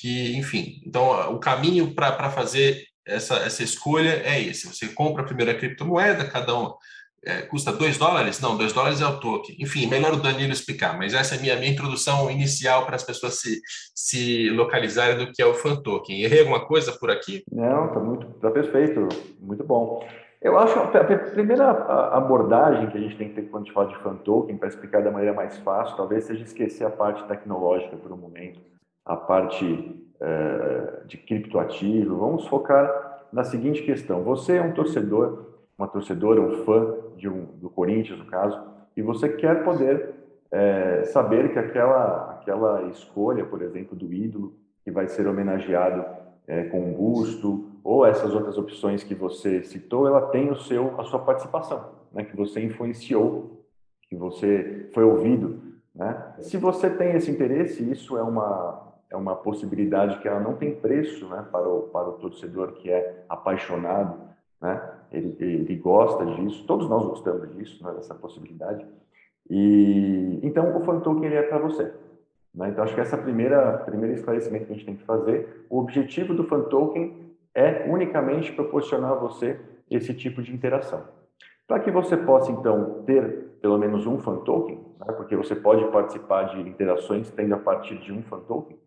que, 0.00 0.36
enfim, 0.36 0.80
então 0.86 1.32
o 1.32 1.38
caminho 1.38 1.94
para 1.94 2.30
fazer 2.30 2.82
essa, 3.06 3.36
essa 3.36 3.62
escolha 3.62 4.22
é 4.24 4.40
esse. 4.40 4.66
Você 4.66 4.88
compra 4.88 5.22
a 5.22 5.26
primeira 5.26 5.54
criptomoeda, 5.54 6.28
cada 6.28 6.58
um 6.58 6.74
é, 7.24 7.42
custa 7.42 7.72
2 7.72 7.98
dólares? 7.98 8.40
Não, 8.40 8.56
2 8.56 8.72
dólares 8.72 9.00
é 9.00 9.06
o 9.06 9.18
token. 9.18 9.56
Enfim, 9.58 9.86
melhor 9.86 10.14
o 10.14 10.22
Danilo 10.22 10.52
explicar, 10.52 10.96
mas 10.96 11.12
essa 11.12 11.34
é 11.34 11.38
a 11.38 11.40
minha, 11.40 11.56
minha 11.56 11.72
introdução 11.72 12.30
inicial 12.30 12.86
para 12.86 12.96
as 12.96 13.02
pessoas 13.02 13.40
se, 13.40 13.60
se 13.94 14.48
localizarem 14.50 15.18
do 15.18 15.32
que 15.32 15.42
é 15.42 15.46
o 15.46 15.54
fan 15.54 15.76
token. 15.76 16.22
Errei 16.22 16.40
alguma 16.40 16.64
coisa 16.64 16.92
por 16.92 17.10
aqui? 17.10 17.42
Não, 17.50 17.86
está 17.86 18.00
muito, 18.00 18.26
tá 18.40 18.50
perfeito, 18.50 19.08
muito 19.40 19.64
bom. 19.64 20.06
Eu 20.40 20.56
acho 20.58 20.78
a 20.78 20.86
primeira 21.32 21.68
abordagem 22.12 22.88
que 22.90 22.98
a 22.98 23.00
gente 23.00 23.16
tem 23.16 23.28
que 23.30 23.34
ter 23.34 23.42
quando 23.48 23.64
a 23.64 23.66
gente 23.66 23.74
fala 23.74 23.88
de 23.88 23.98
fan 23.98 24.16
token, 24.16 24.56
para 24.56 24.68
explicar 24.68 25.02
da 25.02 25.10
maneira 25.10 25.34
mais 25.34 25.58
fácil, 25.58 25.96
talvez 25.96 26.24
seja 26.24 26.44
esquecer 26.44 26.84
a 26.84 26.90
parte 26.90 27.26
tecnológica 27.26 27.96
por 27.96 28.12
um 28.12 28.16
momento 28.16 28.60
a 29.06 29.16
parte 29.16 30.04
é, 30.20 31.00
de 31.06 31.16
criptoativo. 31.16 32.16
Vamos 32.16 32.46
focar 32.46 33.24
na 33.32 33.44
seguinte 33.44 33.82
questão: 33.82 34.22
você 34.22 34.56
é 34.56 34.62
um 34.62 34.72
torcedor, 34.72 35.46
uma 35.78 35.86
torcedora, 35.86 36.40
um 36.40 36.64
fã 36.64 36.94
de 37.16 37.28
um, 37.28 37.44
do 37.56 37.70
Corinthians, 37.70 38.18
no 38.18 38.26
caso, 38.26 38.60
e 38.96 39.00
você 39.00 39.28
quer 39.28 39.64
poder 39.64 40.14
é, 40.50 41.04
saber 41.04 41.52
que 41.52 41.58
aquela, 41.58 42.32
aquela 42.32 42.82
escolha, 42.88 43.44
por 43.44 43.62
exemplo, 43.62 43.96
do 43.96 44.12
ídolo 44.12 44.54
que 44.84 44.90
vai 44.90 45.08
ser 45.08 45.26
homenageado 45.26 46.04
é, 46.46 46.64
com 46.64 46.80
um 46.80 46.92
busto 46.92 47.70
ou 47.82 48.04
essas 48.04 48.34
outras 48.34 48.58
opções 48.58 49.02
que 49.02 49.14
você 49.14 49.62
citou, 49.62 50.06
ela 50.06 50.28
tem 50.28 50.50
o 50.50 50.56
seu 50.56 50.98
a 50.98 51.04
sua 51.04 51.20
participação, 51.20 51.92
né, 52.12 52.24
que 52.24 52.36
você 52.36 52.60
influenciou, 52.60 53.64
que 54.08 54.16
você 54.16 54.88
foi 54.92 55.04
ouvido, 55.04 55.60
né? 55.94 56.34
Se 56.40 56.56
você 56.56 56.90
tem 56.90 57.12
esse 57.12 57.30
interesse, 57.30 57.88
isso 57.90 58.16
é 58.16 58.22
uma 58.22 58.85
é 59.10 59.16
uma 59.16 59.36
possibilidade 59.36 60.18
que 60.18 60.28
ela 60.28 60.40
não 60.40 60.54
tem 60.54 60.74
preço 60.74 61.26
né, 61.28 61.44
para, 61.50 61.68
o, 61.68 61.82
para 61.82 62.08
o 62.08 62.12
torcedor 62.14 62.72
que 62.72 62.90
é 62.90 63.24
apaixonado, 63.28 64.18
né? 64.60 64.82
ele, 65.12 65.36
ele 65.38 65.76
gosta 65.76 66.24
disso, 66.26 66.64
todos 66.66 66.88
nós 66.88 67.04
gostamos 67.06 67.54
disso, 67.56 67.84
né, 67.84 67.92
dessa 67.94 68.14
possibilidade. 68.14 68.84
E 69.48 70.40
Então, 70.42 70.76
o 70.76 70.80
Fan 70.80 71.00
Token 71.00 71.24
ele 71.24 71.36
é 71.36 71.42
para 71.42 71.58
você. 71.58 71.92
Né? 72.54 72.68
Então, 72.70 72.82
acho 72.82 72.94
que 72.94 73.00
essa 73.00 73.16
primeira 73.16 73.78
primeiro 73.78 74.14
esclarecimento 74.14 74.66
que 74.66 74.72
a 74.72 74.74
gente 74.74 74.86
tem 74.86 74.96
que 74.96 75.04
fazer, 75.04 75.66
o 75.70 75.78
objetivo 75.78 76.34
do 76.34 76.44
Fan 76.44 76.62
Token 76.62 77.26
é 77.54 77.88
unicamente 77.88 78.52
proporcionar 78.52 79.12
a 79.12 79.14
você 79.14 79.60
esse 79.90 80.12
tipo 80.12 80.42
de 80.42 80.52
interação. 80.52 81.04
Para 81.66 81.80
que 81.80 81.90
você 81.90 82.16
possa, 82.16 82.52
então, 82.52 83.02
ter 83.04 83.46
pelo 83.60 83.78
menos 83.78 84.06
um 84.06 84.18
fan 84.18 84.36
token, 84.44 84.76
né, 84.76 85.12
porque 85.16 85.34
você 85.34 85.54
pode 85.56 85.84
participar 85.90 86.44
de 86.44 86.60
interações 86.60 87.30
tendo 87.30 87.54
a 87.54 87.58
partir 87.58 87.98
de 87.98 88.12
um 88.12 88.22
fan 88.22 88.40
token, 88.40 88.78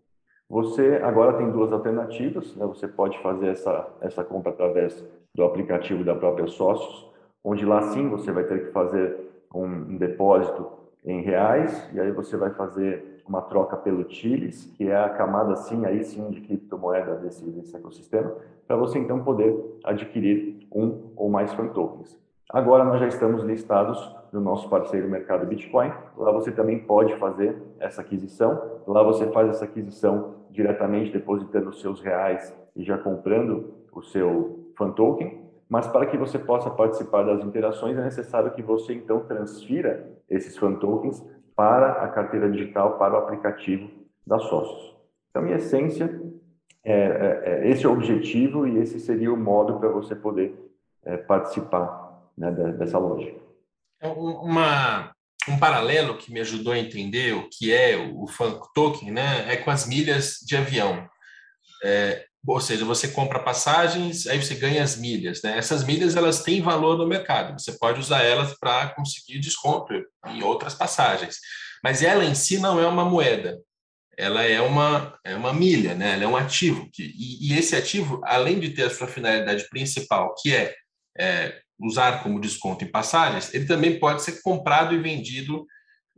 você 0.50 1.00
agora 1.03 1.34
tem 1.34 1.51
duas 1.51 1.72
alternativas, 1.72 2.56
né? 2.56 2.65
você 2.65 2.88
pode 2.88 3.20
fazer 3.20 3.50
essa, 3.50 3.88
essa 4.01 4.24
compra 4.24 4.51
através 4.51 5.06
do 5.36 5.44
aplicativo 5.44 6.03
da 6.03 6.15
própria 6.15 6.48
Sócios, 6.48 7.08
onde 7.44 7.63
lá 7.65 7.82
sim 7.84 8.10
você 8.10 8.32
vai 8.32 8.44
ter 8.44 8.65
que 8.65 8.72
fazer 8.72 9.15
um, 9.53 9.96
depósito 9.98 10.68
em 11.06 11.22
reais, 11.22 11.88
e 11.94 12.00
aí 12.00 12.12
você 12.12 12.36
vai 12.36 12.50
fazer 12.50 13.22
uma 13.27 13.41
troca 13.44 13.77
pelo 13.77 14.03
TILES, 14.03 14.65
que 14.75 14.89
é 14.89 14.98
a 14.98 15.10
camada 15.10 15.56
sim, 15.56 15.86
aí 15.86 16.03
sim, 16.03 16.32
de 16.32 16.41
criptomoeda 16.41 17.15
desse, 17.18 17.48
desse 17.51 17.75
ecossistema, 17.75 18.36
para 18.68 18.75
você 18.75 18.98
então 18.98 19.24
poder 19.24 19.56
adquirir 19.84 20.68
um 20.74 21.12
ou 21.15 21.29
mais 21.29 21.53
fan 21.53 21.68
tokens. 21.68 22.18
Agora 22.50 22.84
nós 22.84 23.00
já 23.00 23.08
estamos 23.08 23.44
listados 23.44 24.15
no 24.32 24.42
nosso 24.42 24.70
parceiro 24.70 25.10
Mercado 25.10 25.46
Bitcoin. 25.46 25.92
Lá 26.18 26.32
você 26.32 26.52
também 26.52 26.80
pode 26.80 27.16
fazer 27.18 27.62
essa 27.80 28.02
aquisição. 28.02 28.82
Lá 28.88 29.04
você 29.04 29.28
faz 29.32 29.50
essa 29.50 29.66
aquisição 29.66 30.36
diretamente 30.50 31.12
depositando 31.12 31.70
os 31.70 31.82
seus 31.82 32.02
reais 32.02 32.56
e 32.76 32.84
já 32.84 32.98
comprando 32.98 33.74
o 33.92 34.02
seu 34.02 34.72
fan 34.78 34.92
token. 34.92 35.50
Mas 35.68 35.88
para 35.88 36.06
que 36.06 36.18
você 36.18 36.40
possa 36.40 36.70
participar 36.70 37.24
das 37.24 37.44
interações 37.44 37.98
é 37.98 38.04
necessário 38.04 38.52
que 38.52 38.62
você 38.62 38.94
então 38.94 39.20
transfira 39.22 40.10
esses 40.28 40.58
fan 40.58 40.76
tokens 40.76 41.24
para 41.56 41.92
a 41.92 42.08
carteira 42.08 42.50
digital, 42.50 42.98
para 42.98 43.14
o 43.14 43.18
aplicativo 43.18 43.90
da 44.26 44.40
Sócios. 44.40 44.96
Então, 45.30 45.46
em 45.46 45.52
essência, 45.52 46.22
é, 46.84 46.94
é, 46.94 47.42
é, 47.44 47.70
esse 47.70 47.86
é 47.86 47.90
o 47.90 47.94
objetivo 47.94 48.66
e 48.66 48.78
esse 48.78 49.00
seria 49.00 49.32
o 49.32 49.38
modo 49.38 49.78
para 49.80 49.90
você 49.90 50.16
poder 50.16 50.56
é, 51.04 51.18
participar 51.18 52.24
né, 52.38 52.50
dessa 52.52 52.98
lógica. 52.98 53.49
É 54.01 54.08
uma, 54.08 55.12
um 55.48 55.58
paralelo 55.60 56.18
que 56.18 56.32
me 56.32 56.39
ajudou 56.39 56.74
a 56.74 56.79
entender 56.79 57.34
o 57.34 57.50
que 57.50 57.74
é 57.74 57.98
o 57.98 58.27
Funk 58.27 58.68
Token 58.74 59.12
né, 59.12 59.51
é 59.51 59.58
com 59.58 59.72
as 59.72 59.88
milhas 59.88 60.38
de 60.46 60.56
avião. 60.56 61.08
É, 61.84 62.25
ou 62.46 62.60
seja, 62.60 62.86
você 62.86 63.10
compra 63.10 63.44
passagens, 63.44 64.25
aí 64.27 64.41
você 64.41 64.56
ganha 64.56 64.84
as 64.84 64.96
milhas. 64.96 65.41
Né? 65.41 65.58
Essas 65.58 65.84
milhas 65.84 66.15
elas 66.15 66.44
têm 66.44 66.62
valor 66.62 66.98
no 66.98 67.08
mercado, 67.08 67.60
você 67.60 67.74
pode 67.74 68.00
usar 68.00 68.24
elas 68.24 68.58
para 68.58 68.89
conseguir 68.89 69.39
desconto 69.39 69.94
em 70.27 70.44
outras 70.44 70.74
passagens. 70.74 71.38
Mas 71.84 72.01
ela 72.03 72.24
em 72.24 72.36
si 72.36 72.58
não 72.58 72.79
é 72.79 72.88
uma 72.88 73.06
moeda, 73.06 73.58
ela 74.18 74.44
é 74.44 74.60
uma, 74.62 75.18
é 75.24 75.36
uma 75.36 75.53
milha, 75.53 75.96
né? 75.96 76.13
ela 76.13 76.24
é 76.24 76.27
um 76.27 76.38
ativo. 76.38 76.89
Que, 76.91 77.03
e, 77.03 77.50
e 77.50 77.58
esse 77.58 77.75
ativo, 77.75 78.22
além 78.25 78.60
de 78.60 78.72
ter 78.72 78.84
a 78.84 78.89
sua 78.89 79.08
finalidade 79.08 79.68
principal, 79.70 80.36
que 80.41 80.53
é, 80.53 80.75
é 81.18 81.62
usar 81.80 82.22
como 82.24 82.42
desconto 82.42 82.84
em 82.84 82.92
passagens, 82.92 83.54
ele 83.54 83.66
também 83.66 84.00
pode 84.00 84.22
ser 84.22 84.42
comprado 84.42 84.94
e 84.94 85.00
vendido 85.00 85.66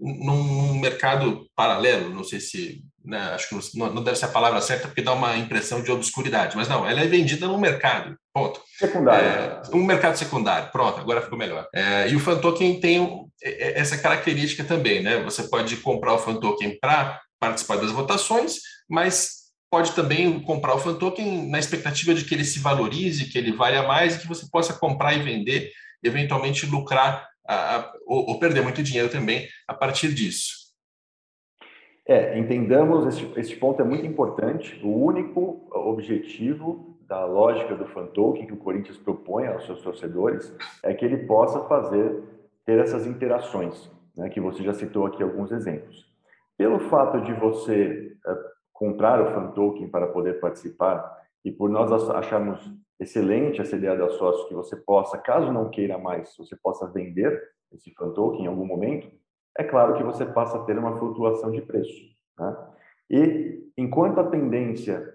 num 0.01 0.79
mercado 0.79 1.45
paralelo. 1.55 2.09
Não 2.09 2.23
sei 2.23 2.39
se, 2.39 2.83
né, 3.05 3.19
acho 3.35 3.49
que 3.49 3.77
não, 3.77 3.93
não, 3.93 4.03
deve 4.03 4.17
ser 4.17 4.25
a 4.25 4.29
palavra 4.29 4.59
certa 4.59 4.87
porque 4.87 5.03
dá 5.03 5.13
uma 5.13 5.37
impressão 5.37 5.83
de 5.83 5.91
obscuridade, 5.91 6.57
mas 6.57 6.67
não, 6.67 6.87
ela 6.87 7.01
é 7.01 7.07
vendida 7.07 7.47
no 7.47 7.59
mercado. 7.59 8.15
Ponto. 8.33 8.61
Secundário. 8.77 9.27
É, 9.27 9.61
um 9.73 9.83
mercado 9.83 10.17
secundário. 10.17 10.71
Pronto, 10.71 10.99
agora 10.99 11.21
ficou 11.21 11.37
melhor. 11.37 11.67
É, 11.73 12.09
e 12.09 12.15
o 12.15 12.19
fan 12.19 12.39
token 12.39 12.79
tem 12.79 13.27
essa 13.43 13.97
característica 13.97 14.63
também, 14.63 15.03
né? 15.03 15.21
Você 15.23 15.43
pode 15.43 15.77
comprar 15.77 16.13
o 16.13 16.19
fan 16.19 16.35
token 16.35 16.79
para 16.79 17.19
participar 17.39 17.77
das 17.77 17.91
votações, 17.91 18.59
mas 18.89 19.40
pode 19.71 19.95
também 19.95 20.37
comprar 20.41 20.75
o 20.75 20.79
fan 20.79 20.95
token 20.95 21.49
na 21.49 21.57
expectativa 21.57 22.13
de 22.13 22.25
que 22.25 22.35
ele 22.35 22.43
se 22.43 22.59
valorize, 22.59 23.31
que 23.31 23.37
ele 23.37 23.53
valha 23.53 23.83
mais 23.83 24.15
e 24.15 24.19
que 24.19 24.27
você 24.27 24.45
possa 24.51 24.77
comprar 24.77 25.13
e 25.13 25.23
vender, 25.23 25.71
eventualmente 26.03 26.65
lucrar 26.65 27.25
a, 27.47 27.77
a, 27.77 27.93
ou, 28.05 28.31
ou, 28.31 28.39
perder 28.39 28.61
muito 28.61 28.83
dinheiro 28.83 29.09
também 29.09 29.47
a 29.65 29.73
partir 29.73 30.13
disso. 30.13 30.61
É, 32.05 32.37
entendamos, 32.37 33.17
esse, 33.37 33.55
ponto 33.55 33.81
é 33.81 33.85
muito 33.85 34.05
importante. 34.05 34.77
O 34.83 35.05
único 35.05 35.65
objetivo 35.71 36.97
da 37.07 37.23
lógica 37.23 37.73
do 37.73 37.85
fan 37.87 38.07
token 38.07 38.47
que 38.47 38.53
o 38.53 38.57
Corinthians 38.57 38.97
propõe 38.97 39.47
aos 39.47 39.65
seus 39.65 39.81
torcedores 39.81 40.53
é 40.83 40.93
que 40.93 41.05
ele 41.05 41.25
possa 41.25 41.61
fazer, 41.67 42.21
ter 42.65 42.79
essas 42.79 43.07
interações, 43.07 43.89
né, 44.17 44.29
que 44.29 44.41
você 44.41 44.63
já 44.63 44.73
citou 44.73 45.05
aqui 45.05 45.23
alguns 45.23 45.51
exemplos. 45.51 46.05
Pelo 46.57 46.79
fato 46.89 47.21
de 47.21 47.33
você 47.33 48.13
eh, 48.25 48.51
comprar 48.81 49.21
o 49.21 49.31
fan 49.31 49.51
token 49.51 49.87
para 49.89 50.07
poder 50.07 50.39
participar 50.39 51.21
e 51.45 51.51
por 51.51 51.69
nós 51.69 51.91
acharmos 52.09 52.59
excelente 52.99 53.61
essa 53.61 53.75
ideia 53.75 53.95
da 53.95 54.09
sócio 54.09 54.47
que 54.47 54.55
você 54.55 54.75
possa, 54.75 55.19
caso 55.19 55.53
não 55.53 55.69
queira 55.69 55.99
mais, 55.99 56.35
você 56.35 56.55
possa 56.55 56.87
vender 56.87 57.39
esse 57.71 57.93
fan 57.93 58.09
token 58.09 58.45
em 58.45 58.47
algum 58.47 58.65
momento, 58.65 59.07
é 59.55 59.63
claro 59.63 59.93
que 59.93 60.03
você 60.03 60.25
passa 60.25 60.57
a 60.57 60.63
ter 60.63 60.79
uma 60.79 60.97
flutuação 60.97 61.51
de 61.51 61.61
preço. 61.61 61.93
Né? 62.39 62.57
E 63.11 63.71
enquanto 63.77 64.19
a 64.19 64.27
tendência 64.27 65.13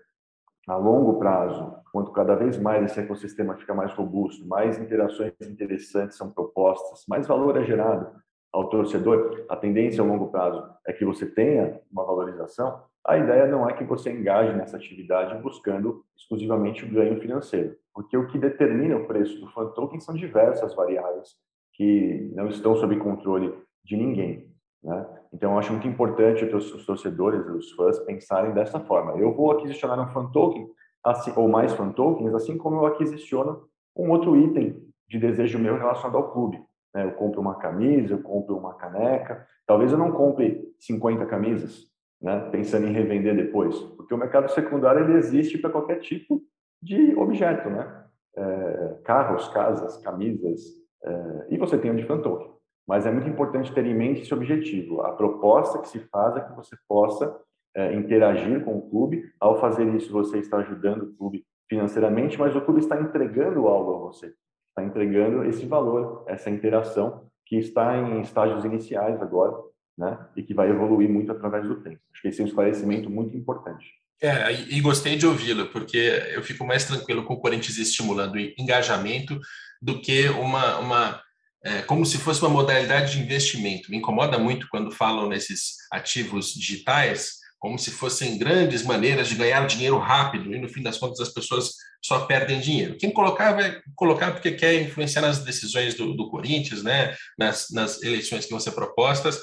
a 0.69 0.77
longo 0.77 1.19
prazo, 1.19 1.77
quanto 1.93 2.13
cada 2.13 2.37
vez 2.37 2.57
mais 2.57 2.85
esse 2.85 3.01
ecossistema 3.01 3.57
fica 3.57 3.75
mais 3.75 3.93
robusto, 3.95 4.47
mais 4.47 4.79
interações 4.79 5.33
interessantes 5.41 6.17
são 6.17 6.31
propostas, 6.31 7.05
mais 7.09 7.27
valor 7.27 7.57
é 7.57 7.65
gerado 7.65 8.15
ao 8.53 8.69
torcedor, 8.69 9.45
a 9.49 9.57
tendência 9.57 10.03
a 10.03 10.07
longo 10.07 10.29
prazo 10.29 10.63
é 10.87 10.93
que 10.93 11.05
você 11.05 11.27
tenha 11.27 11.81
uma 11.91 12.05
valorização, 12.05 12.83
a 13.07 13.17
ideia 13.17 13.47
não 13.47 13.69
é 13.69 13.73
que 13.73 13.85
você 13.85 14.11
engaje 14.11 14.53
nessa 14.57 14.77
atividade 14.77 15.41
buscando 15.41 16.05
exclusivamente 16.17 16.85
o 16.85 16.91
ganho 16.91 17.21
financeiro, 17.21 17.77
porque 17.95 18.17
o 18.17 18.27
que 18.27 18.39
determina 18.39 18.97
o 18.97 19.07
preço 19.07 19.39
do 19.41 19.49
fan 19.53 19.69
token 19.69 20.01
são 20.01 20.15
diversas 20.15 20.75
variáveis 20.75 21.37
que 21.75 22.33
não 22.35 22.49
estão 22.49 22.75
sob 22.77 22.97
controle 22.97 23.55
de 23.85 23.97
ninguém. 23.97 24.51
Né? 24.83 25.07
Então, 25.33 25.53
eu 25.53 25.59
acho 25.59 25.73
muito 25.73 25.87
importante 25.87 26.45
os 26.45 26.87
torcedores, 26.87 27.47
os 27.47 27.73
fãs, 27.73 27.99
pensarem 28.01 28.53
dessa 28.53 28.81
forma. 28.81 29.13
Eu 29.19 29.35
vou 29.35 29.51
aquisicionar 29.51 30.01
um 30.01 30.13
fan 30.13 30.31
token, 30.33 30.67
assim, 31.05 31.33
ou 31.37 31.49
mais 31.49 31.73
fan 31.75 31.93
tokens, 31.93 32.35
assim 32.35 32.57
como 32.57 32.77
eu 32.77 32.87
aquisiciono 32.87 33.69
um 33.97 34.11
outro 34.11 34.37
item 34.37 34.83
de 35.09 35.19
desejo 35.19 35.59
meu 35.59 35.77
relacionado 35.77 36.17
ao 36.17 36.33
clube. 36.33 36.61
Né? 36.97 37.05
Eu 37.05 37.13
compro 37.13 37.43
uma 37.43 37.57
camisa, 37.57 38.15
eu 38.15 38.23
compro 38.23 38.57
uma 38.57 38.73
caneca. 38.73 39.47
Talvez 39.67 39.93
eu 39.93 39.99
não 39.99 40.13
compre 40.13 40.67
50 40.81 41.27
camisas, 41.27 41.85
né, 42.23 42.49
pensando 42.51 42.87
em 42.87 42.93
revender 42.93 43.37
depois, 43.37 43.79
porque 43.79 44.15
o 44.15 44.17
mercado 44.17 44.51
secundário 44.51 45.05
ele 45.05 45.19
existe 45.19 45.59
para 45.59 45.69
qualquer 45.69 45.99
tipo 46.01 46.43
de 46.83 47.15
objeto, 47.15 47.69
né? 47.69 48.05
É, 48.35 48.99
carros, 49.05 49.49
casas, 49.49 49.99
camisas, 49.99 50.63
é, 51.05 51.47
e 51.51 51.59
você 51.59 51.77
tem 51.77 51.91
o 51.91 51.95
de. 51.95 52.57
Mas 52.89 53.05
é 53.05 53.11
muito 53.11 53.29
importante 53.29 53.75
ter 53.75 53.85
em 53.85 53.95
mente 53.95 54.23
esse 54.23 54.33
objetivo. 54.33 55.03
A 55.03 55.13
proposta 55.13 55.79
que 55.81 55.89
se 55.89 55.99
faz 55.99 56.37
é 56.37 56.41
que 56.41 56.55
você 56.55 56.77
possa 56.89 57.39
é, 57.75 57.95
interagir 57.95 58.65
com 58.65 58.79
o 58.79 58.89
clube. 58.89 59.23
Ao 59.39 59.61
fazer 59.61 59.87
isso, 59.95 60.13
você 60.13 60.39
está 60.39 60.59
ajudando 60.59 61.03
o 61.03 61.17
clube 61.17 61.45
financeiramente, 61.69 62.39
mas 62.39 62.55
o 62.55 62.61
clube 62.61 62.81
está 62.81 62.99
entregando 63.01 63.67
algo 63.67 63.95
a 63.95 63.99
você. 63.99 64.33
Está 64.77 64.85
entregando 64.85 65.43
esse 65.45 65.65
valor, 65.65 66.23
essa 66.29 66.51
interação 66.51 67.25
que 67.47 67.57
está 67.57 67.97
em 67.97 68.21
estágios 68.21 68.63
iniciais 68.63 69.23
agora, 69.23 69.57
né? 69.97 70.19
E 70.37 70.43
que 70.43 70.53
vai 70.53 70.69
evoluir 70.69 71.09
muito 71.09 71.33
através 71.33 71.67
do 71.67 71.77
tempo. 71.77 71.99
Acho 72.13 72.21
que 72.21 72.29
esse 72.29 72.43
é 72.43 72.45
um 72.45 72.47
esclarecimento 72.47 73.09
muito 73.09 73.35
importante. 73.35 73.87
É, 74.21 74.53
e 74.53 74.79
gostei 74.83 75.17
de 75.17 75.27
ouvi-lo, 75.27 75.69
porque 75.69 75.97
eu 76.35 76.43
fico 76.43 76.67
mais 76.67 76.85
tranquilo 76.85 77.25
com 77.25 77.39
Corinthians 77.39 77.79
estimulando 77.79 78.39
engajamento 78.59 79.41
do 79.81 79.99
que 79.99 80.29
uma, 80.29 80.79
uma 80.79 81.23
é, 81.65 81.81
como 81.83 82.05
se 82.05 82.19
fosse 82.19 82.43
uma 82.43 82.51
modalidade 82.51 83.13
de 83.13 83.23
investimento. 83.23 83.91
Me 83.91 83.97
incomoda 83.97 84.39
muito 84.39 84.69
quando 84.69 84.91
falam 84.91 85.27
nesses 85.27 85.77
ativos 85.91 86.53
digitais 86.53 87.46
como 87.67 87.81
se 87.81 87.91
fossem 87.91 88.39
grandes 88.39 88.85
maneiras 88.85 89.27
de 89.27 89.35
ganhar 89.35 89.67
dinheiro 89.67 89.99
rápido 89.99 90.55
e 90.55 90.61
no 90.61 90.69
fim 90.69 90.85
das 90.85 90.99
contas 90.99 91.19
as 91.19 91.31
pessoas 91.31 91.73
só 92.01 92.21
perdem 92.21 92.61
dinheiro. 92.61 92.97
Quem 92.97 93.11
colocar 93.11 93.55
vai 93.55 93.81
colocar 93.97 94.31
porque 94.31 94.53
quer 94.53 94.81
influenciar 94.83 95.23
nas 95.23 95.41
decisões 95.41 95.95
do, 95.97 96.15
do 96.15 96.31
Corinthians, 96.31 96.85
né? 96.85 97.17
Nas, 97.37 97.67
nas 97.73 98.01
eleições 98.05 98.45
que 98.45 98.53
vão 98.53 98.61
ser 98.61 98.71
propostas 98.71 99.41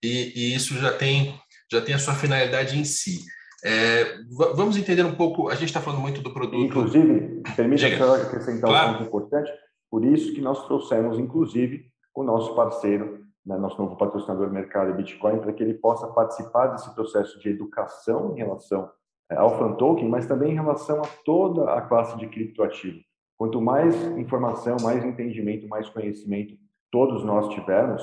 e, 0.00 0.32
e 0.36 0.54
isso 0.54 0.74
já 0.74 0.92
tem, 0.92 1.34
já 1.68 1.80
tem 1.80 1.96
a 1.96 1.98
sua 1.98 2.14
finalidade 2.14 2.78
em 2.78 2.84
si. 2.84 3.24
É, 3.64 4.14
vamos 4.54 4.76
entender 4.76 5.04
um 5.04 5.16
pouco, 5.16 5.48
a 5.48 5.54
gente 5.56 5.64
está 5.64 5.80
falando 5.80 6.00
muito 6.00 6.22
do 6.22 6.32
produto. 6.32 6.64
Inclusive, 6.64 7.42
permita 7.56 7.88
acrescentar 7.88 8.70
claro. 8.70 8.90
um 8.90 8.92
ponto 8.92 9.08
importante, 9.08 9.50
por 9.90 10.04
isso 10.04 10.32
que 10.32 10.40
nós 10.40 10.64
trouxemos, 10.66 11.18
inclusive, 11.18 11.86
o 12.14 12.22
nosso 12.22 12.54
parceiro, 12.54 13.25
né, 13.46 13.56
nosso 13.56 13.80
novo 13.80 13.96
patrocinador 13.96 14.50
Mercado 14.50 14.92
Bitcoin, 14.94 15.38
para 15.38 15.52
que 15.52 15.62
ele 15.62 15.74
possa 15.74 16.08
participar 16.08 16.68
desse 16.68 16.92
processo 16.94 17.38
de 17.38 17.48
educação 17.48 18.32
em 18.32 18.38
relação 18.38 18.90
é, 19.30 19.36
ao 19.36 19.56
fan 19.58 19.74
token, 19.74 20.08
mas 20.08 20.26
também 20.26 20.52
em 20.52 20.54
relação 20.54 21.00
a 21.00 21.06
toda 21.24 21.72
a 21.72 21.80
classe 21.80 22.16
de 22.18 22.26
criptoativo. 22.26 22.98
Quanto 23.38 23.60
mais 23.60 23.94
informação, 24.18 24.76
mais 24.82 25.04
entendimento, 25.04 25.68
mais 25.68 25.88
conhecimento 25.88 26.56
todos 26.90 27.24
nós 27.24 27.48
tivermos, 27.50 28.02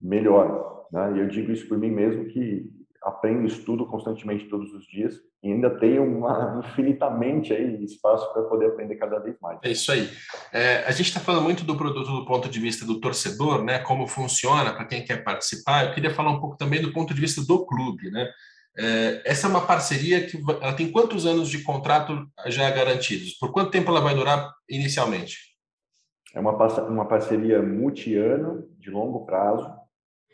melhor. 0.00 0.86
Né? 0.90 1.16
E 1.16 1.20
eu 1.20 1.28
digo 1.28 1.52
isso 1.52 1.68
por 1.68 1.78
mim 1.78 1.90
mesmo, 1.90 2.26
que 2.26 2.68
aprendo, 3.02 3.46
estudo 3.46 3.86
constantemente 3.86 4.48
todos 4.48 4.72
os 4.74 4.84
dias 4.86 5.20
e 5.44 5.52
ainda 5.52 5.68
tenho 5.78 6.02
uma, 6.02 6.62
infinitamente 6.64 7.52
aí 7.52 7.84
espaço 7.84 8.32
para 8.32 8.42
poder 8.44 8.68
aprender 8.68 8.96
cada 8.96 9.18
vez 9.18 9.36
mais. 9.42 9.58
É 9.62 9.70
isso 9.70 9.92
aí. 9.92 10.08
É, 10.50 10.78
a 10.86 10.90
gente 10.90 11.08
está 11.08 11.20
falando 11.20 11.42
muito 11.42 11.64
do 11.64 11.76
produto 11.76 12.10
do 12.10 12.24
ponto 12.24 12.48
de 12.48 12.58
vista 12.58 12.86
do 12.86 12.98
torcedor, 12.98 13.62
né? 13.62 13.78
Como 13.80 14.06
funciona 14.06 14.72
para 14.72 14.86
quem 14.86 15.04
quer 15.04 15.22
participar. 15.22 15.84
Eu 15.84 15.92
queria 15.92 16.14
falar 16.14 16.30
um 16.30 16.40
pouco 16.40 16.56
também 16.56 16.80
do 16.80 16.92
ponto 16.94 17.12
de 17.12 17.20
vista 17.20 17.44
do 17.46 17.66
clube, 17.66 18.10
né? 18.10 18.26
É, 18.76 19.22
essa 19.26 19.46
é 19.46 19.50
uma 19.50 19.66
parceria 19.66 20.26
que 20.26 20.40
ela 20.60 20.72
tem 20.72 20.90
quantos 20.90 21.26
anos 21.26 21.50
de 21.50 21.62
contrato 21.62 22.26
já 22.46 22.70
garantidos? 22.70 23.34
Por 23.34 23.52
quanto 23.52 23.70
tempo 23.70 23.90
ela 23.90 24.00
vai 24.00 24.14
durar 24.14 24.50
inicialmente? 24.68 25.54
É 26.34 26.40
uma, 26.40 26.52
uma 26.88 27.06
parceria 27.06 27.62
multi-ano, 27.62 28.66
de 28.78 28.90
longo 28.90 29.26
prazo, 29.26 29.70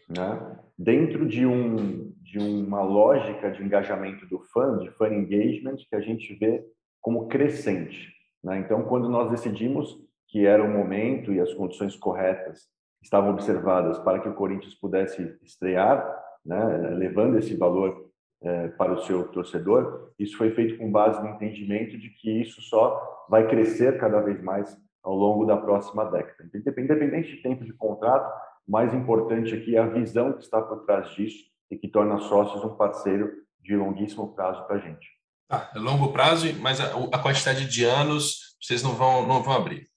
né? 0.09 0.57
dentro 0.81 1.29
de, 1.29 1.45
um, 1.45 2.10
de 2.31 2.39
uma 2.39 2.81
lógica 2.81 3.51
de 3.51 3.61
engajamento 3.61 4.25
do 4.27 4.39
fã, 4.53 4.79
de 4.79 4.89
fan 4.93 5.13
engagement, 5.13 5.77
que 5.77 5.97
a 5.97 6.01
gente 6.01 6.33
vê 6.35 6.65
como 7.01 7.27
crescente. 7.27 8.15
Né? 8.43 8.59
Então, 8.59 8.85
quando 8.85 9.09
nós 9.09 9.31
decidimos 9.31 9.99
que 10.29 10.47
era 10.47 10.63
o 10.63 10.71
momento 10.71 11.33
e 11.33 11.41
as 11.41 11.53
condições 11.53 11.97
corretas 11.97 12.69
estavam 13.03 13.31
observadas 13.31 13.99
para 13.99 14.21
que 14.21 14.29
o 14.29 14.35
Corinthians 14.35 14.77
pudesse 14.77 15.37
estrear, 15.43 16.07
né, 16.47 16.63
levando 16.91 17.37
esse 17.37 17.57
valor 17.57 18.09
é, 18.43 18.69
para 18.69 18.93
o 18.93 19.03
seu 19.03 19.27
torcedor. 19.29 20.13
Isso 20.17 20.39
foi 20.39 20.53
feito 20.53 20.79
com 20.79 20.91
base 20.91 21.21
no 21.21 21.31
entendimento 21.31 21.99
de 21.99 22.11
que 22.11 22.31
isso 22.41 22.63
só 22.63 23.27
vai 23.29 23.49
crescer 23.49 23.99
cada 23.99 24.21
vez 24.21 24.41
mais 24.41 24.79
ao 25.03 25.17
longo 25.17 25.45
da 25.45 25.57
próxima 25.57 26.05
década. 26.05 26.49
Independente 26.55 27.35
de 27.35 27.43
tempo 27.43 27.65
de 27.65 27.73
contrato, 27.73 28.33
mais 28.69 28.95
importante 28.95 29.53
aqui 29.53 29.75
é 29.75 29.81
a 29.81 29.87
visão 29.87 30.33
que 30.35 30.45
está 30.45 30.63
por 30.63 30.85
trás 30.85 31.11
disso 31.11 31.51
e 31.71 31.77
que 31.77 31.89
torna 31.89 32.19
sócios 32.21 32.65
um 32.65 32.75
parceiro 32.77 33.31
de 33.63 33.77
longuíssimo 33.77 34.35
prazo 34.35 34.65
para 34.67 34.77
a 34.77 34.79
gente. 34.79 35.07
Ah, 35.49 35.71
longo 35.75 36.13
prazo, 36.13 36.47
mas 36.61 36.81
a, 36.81 36.87
a, 37.13 37.19
quantidade 37.19 37.67
de 37.67 37.85
anos 37.85 38.57
vocês 38.61 38.83
não 38.83 38.93
vão, 38.93 39.27
não 39.27 39.43
vão 39.43 39.55
abrir. 39.55 39.89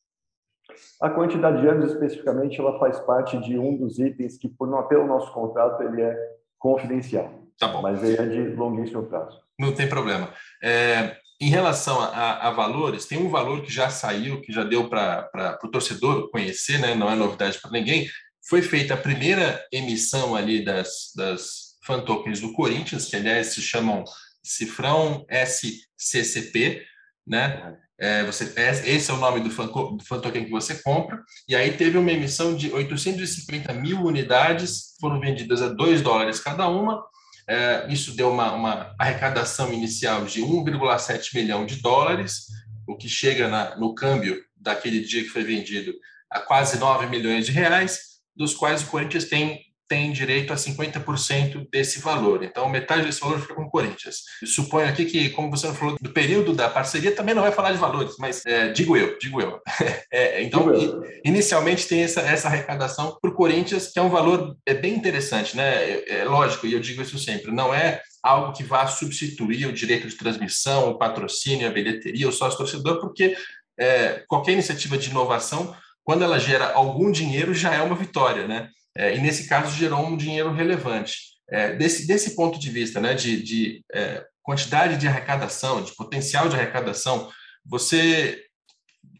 A 1.01 1.09
quantidade 1.09 1.61
de 1.61 1.67
anos 1.67 1.91
especificamente 1.91 2.59
ela 2.59 2.79
faz 2.79 2.99
parte 3.01 3.39
de 3.39 3.57
um 3.57 3.77
dos 3.77 3.99
itens 3.99 4.37
que, 4.37 4.49
por 4.49 4.67
não 4.67 4.87
pelo 4.87 5.05
nosso 5.05 5.31
contrato, 5.31 5.83
ele 5.83 6.01
é 6.01 6.15
confidencial. 6.57 7.43
Tá 7.59 7.67
bom. 7.67 7.81
Mas 7.81 8.03
ele 8.03 8.17
é 8.17 8.25
de 8.25 8.55
longuíssimo 8.55 9.03
prazo. 9.03 9.39
Não 9.59 9.75
tem 9.75 9.87
problema. 9.87 10.33
É, 10.63 11.17
em 11.39 11.49
relação 11.49 11.99
a, 11.99 12.47
a, 12.47 12.51
valores, 12.51 13.05
tem 13.05 13.19
um 13.19 13.29
valor 13.29 13.61
que 13.61 13.71
já 13.71 13.89
saiu, 13.89 14.41
que 14.41 14.51
já 14.51 14.63
deu 14.63 14.89
para 14.89 15.59
o 15.63 15.67
torcedor 15.67 16.31
conhecer, 16.31 16.79
né? 16.79 16.95
não 16.95 17.11
é 17.11 17.15
novidade 17.15 17.59
para 17.61 17.71
ninguém. 17.71 18.07
Foi 18.49 18.61
feita 18.61 18.93
a 18.93 18.97
primeira 18.97 19.63
emissão 19.71 20.35
ali 20.35 20.63
das, 20.63 21.11
das 21.15 21.62
fan 21.85 22.01
tokens 22.01 22.39
do 22.39 22.53
Corinthians, 22.53 23.05
que 23.05 23.15
aliás 23.15 23.47
se 23.47 23.61
chamam 23.61 24.03
cifrão 24.43 25.25
SCCP, 25.29 26.83
né? 27.25 27.77
É, 27.99 28.23
você, 28.25 28.51
esse 28.57 29.11
é 29.11 29.13
o 29.13 29.17
nome 29.17 29.39
do 29.39 29.49
fan, 29.51 29.67
do 29.67 30.03
fan 30.03 30.19
token 30.19 30.45
que 30.45 30.51
você 30.51 30.75
compra, 30.75 31.21
e 31.47 31.55
aí 31.55 31.71
teve 31.77 31.97
uma 31.97 32.11
emissão 32.11 32.55
de 32.55 32.71
850 32.73 33.71
mil 33.73 34.01
unidades, 34.03 34.95
foram 34.99 35.19
vendidas 35.19 35.61
a 35.61 35.69
2 35.69 36.01
dólares 36.01 36.39
cada 36.39 36.67
uma, 36.67 37.01
é, 37.47 37.85
isso 37.89 38.15
deu 38.15 38.31
uma, 38.31 38.51
uma, 38.53 38.95
arrecadação 38.99 39.71
inicial 39.71 40.25
de 40.25 40.41
1,7 40.41 41.35
milhão 41.35 41.65
de 41.65 41.77
dólares, 41.77 42.47
o 42.87 42.97
que 42.97 43.07
chega 43.07 43.47
na, 43.47 43.77
no 43.77 43.93
câmbio 43.93 44.41
daquele 44.55 45.01
dia 45.01 45.23
que 45.23 45.29
foi 45.29 45.43
vendido 45.43 45.93
a 46.29 46.39
quase 46.39 46.79
9 46.79 47.07
milhões 47.07 47.45
de 47.45 47.51
reais, 47.51 48.21
dos 48.35 48.53
quais 48.53 48.81
o 48.81 48.87
Corinthians 48.87 49.25
tem 49.25 49.61
tem 49.87 50.11
direito 50.11 50.53
a 50.53 50.55
50% 50.55 51.67
desse 51.71 51.99
valor. 51.99 52.43
Então, 52.43 52.69
metade 52.69 53.05
desse 53.05 53.19
valor 53.19 53.39
fica 53.39 53.53
com 53.53 53.63
o 53.63 53.69
Corinthians. 53.69 54.17
Suponho 54.45 54.87
aqui 54.87 55.05
que, 55.05 55.29
como 55.29 55.49
você 55.49 55.67
não 55.67 55.75
falou 55.75 55.97
do 56.01 56.09
período 56.11 56.53
da 56.53 56.69
parceria, 56.69 57.15
também 57.15 57.35
não 57.35 57.41
vai 57.41 57.51
falar 57.51 57.71
de 57.71 57.77
valores, 57.77 58.15
mas 58.17 58.45
é, 58.45 58.69
digo 58.69 58.97
eu, 58.97 59.17
digo 59.17 59.41
eu. 59.41 59.59
É, 60.11 60.43
então, 60.43 60.71
digo 60.71 61.03
eu. 61.03 61.21
inicialmente 61.25 61.87
tem 61.87 62.03
essa, 62.03 62.21
essa 62.21 62.47
arrecadação 62.47 63.17
para 63.19 63.31
o 63.31 63.33
Corinthians, 63.33 63.87
que 63.87 63.97
é 63.97 64.01
um 64.01 64.09
valor 64.09 64.55
é 64.65 64.73
bem 64.73 64.93
interessante, 64.93 65.57
né? 65.57 65.73
É, 65.73 66.19
é 66.19 66.25
lógico, 66.25 66.67
e 66.67 66.73
eu 66.73 66.79
digo 66.79 67.01
isso 67.01 67.17
sempre, 67.17 67.51
não 67.51 67.73
é 67.73 68.01
algo 68.21 68.53
que 68.53 68.63
vá 68.63 68.87
substituir 68.87 69.65
o 69.65 69.73
direito 69.73 70.07
de 70.07 70.15
transmissão, 70.15 70.89
o 70.89 70.97
patrocínio, 70.97 71.67
a 71.67 71.71
bilheteria, 71.71 72.29
o 72.29 72.31
sócio-torcedor, 72.31 72.99
porque 73.01 73.35
é, 73.77 74.23
qualquer 74.27 74.53
iniciativa 74.53 74.97
de 74.97 75.09
inovação, 75.09 75.75
quando 76.03 76.23
ela 76.23 76.39
gera 76.39 76.71
algum 76.73 77.11
dinheiro, 77.11 77.53
já 77.53 77.73
é 77.73 77.81
uma 77.81 77.95
vitória, 77.95 78.47
né? 78.47 78.69
É, 78.95 79.15
e 79.15 79.21
nesse 79.21 79.47
caso 79.47 79.75
gerou 79.75 80.05
um 80.05 80.17
dinheiro 80.17 80.51
relevante. 80.51 81.33
É, 81.49 81.75
desse, 81.75 82.07
desse 82.07 82.35
ponto 82.35 82.59
de 82.59 82.69
vista, 82.69 82.99
né, 82.99 83.13
de, 83.13 83.41
de 83.41 83.83
é, 83.93 84.25
quantidade 84.41 84.97
de 84.97 85.07
arrecadação, 85.07 85.83
de 85.83 85.95
potencial 85.95 86.47
de 86.47 86.55
arrecadação, 86.55 87.29
você 87.65 88.43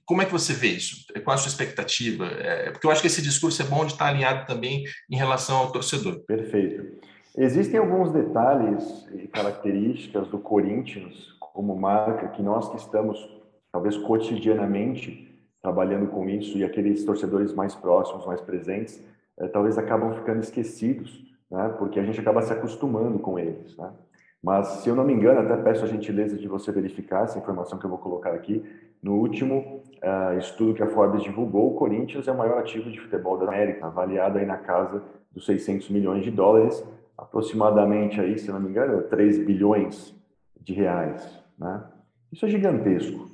como 0.06 0.22
é 0.22 0.26
que 0.26 0.32
você 0.32 0.54
vê 0.54 0.68
isso? 0.68 1.06
Qual 1.24 1.34
a 1.34 1.38
sua 1.38 1.50
expectativa? 1.50 2.26
É, 2.26 2.72
porque 2.72 2.86
eu 2.86 2.92
acho 2.92 3.00
que 3.00 3.08
esse 3.08 3.22
discurso 3.22 3.62
é 3.62 3.66
bom 3.66 3.86
de 3.86 3.94
estar 3.94 4.08
alinhado 4.08 4.46
também 4.46 4.84
em 5.10 5.16
relação 5.16 5.58
ao 5.58 5.72
torcedor. 5.72 6.20
Perfeito. 6.26 7.00
Existem 7.38 7.80
alguns 7.80 8.12
detalhes 8.12 9.08
e 9.14 9.28
características 9.28 10.28
do 10.28 10.38
Corinthians 10.38 11.34
como 11.40 11.76
marca 11.76 12.28
que 12.30 12.44
nós 12.44 12.70
que 12.70 12.78
estamos 12.78 13.18
talvez 13.72 13.98
cotidianamente 13.98 15.34
trabalhando 15.62 16.08
com 16.08 16.30
isso 16.30 16.58
e 16.58 16.64
aqueles 16.64 17.04
torcedores 17.06 17.54
mais 17.54 17.74
próximos, 17.74 18.26
mais 18.26 18.42
presentes, 18.42 19.02
é, 19.40 19.48
talvez 19.48 19.78
acabam 19.78 20.14
ficando 20.14 20.40
esquecidos, 20.40 21.24
né? 21.50 21.70
porque 21.78 22.00
a 22.00 22.04
gente 22.04 22.20
acaba 22.20 22.42
se 22.42 22.54
acostumando 22.54 23.20
com 23.20 23.38
eles. 23.40 23.76
Né? 23.78 23.92
Mas, 24.44 24.68
se 24.68 24.90
eu 24.90 24.96
não 24.96 25.06
me 25.06 25.14
engano, 25.14 25.40
até 25.40 25.56
peço 25.62 25.86
a 25.86 25.88
gentileza 25.88 26.38
de 26.38 26.48
você 26.48 26.72
verificar 26.72 27.24
essa 27.24 27.40
informação 27.40 27.80
que 27.80 27.86
eu 27.86 27.90
vou 27.90 28.00
colocar 28.00 28.32
aqui. 28.34 28.64
No 29.02 29.14
último 29.14 29.84
uh, 30.04 30.38
estudo 30.38 30.74
que 30.74 30.84
a 30.84 30.88
Forbes 30.88 31.24
divulgou, 31.24 31.72
o 31.72 31.76
Corinthians 31.76 32.28
é 32.28 32.32
o 32.32 32.38
maior 32.38 32.60
ativo 32.60 32.92
de 32.92 33.00
futebol 33.00 33.38
da 33.38 33.46
América, 33.46 33.86
avaliado 33.86 34.38
aí 34.38 34.46
na 34.46 34.58
casa 34.58 35.02
dos 35.32 35.46
600 35.46 35.90
milhões 35.90 36.24
de 36.24 36.32
dólares, 36.32 36.86
aproximadamente 37.18 38.20
aí, 38.20 38.38
se 38.38 38.52
não 38.52 38.60
me 38.60 38.70
engano, 38.70 39.02
3 39.04 39.46
bilhões 39.46 40.14
de 40.60 40.74
reais. 40.74 41.42
Né? 41.58 41.82
Isso 42.32 42.46
é 42.46 42.50
gigantesco. 42.50 43.30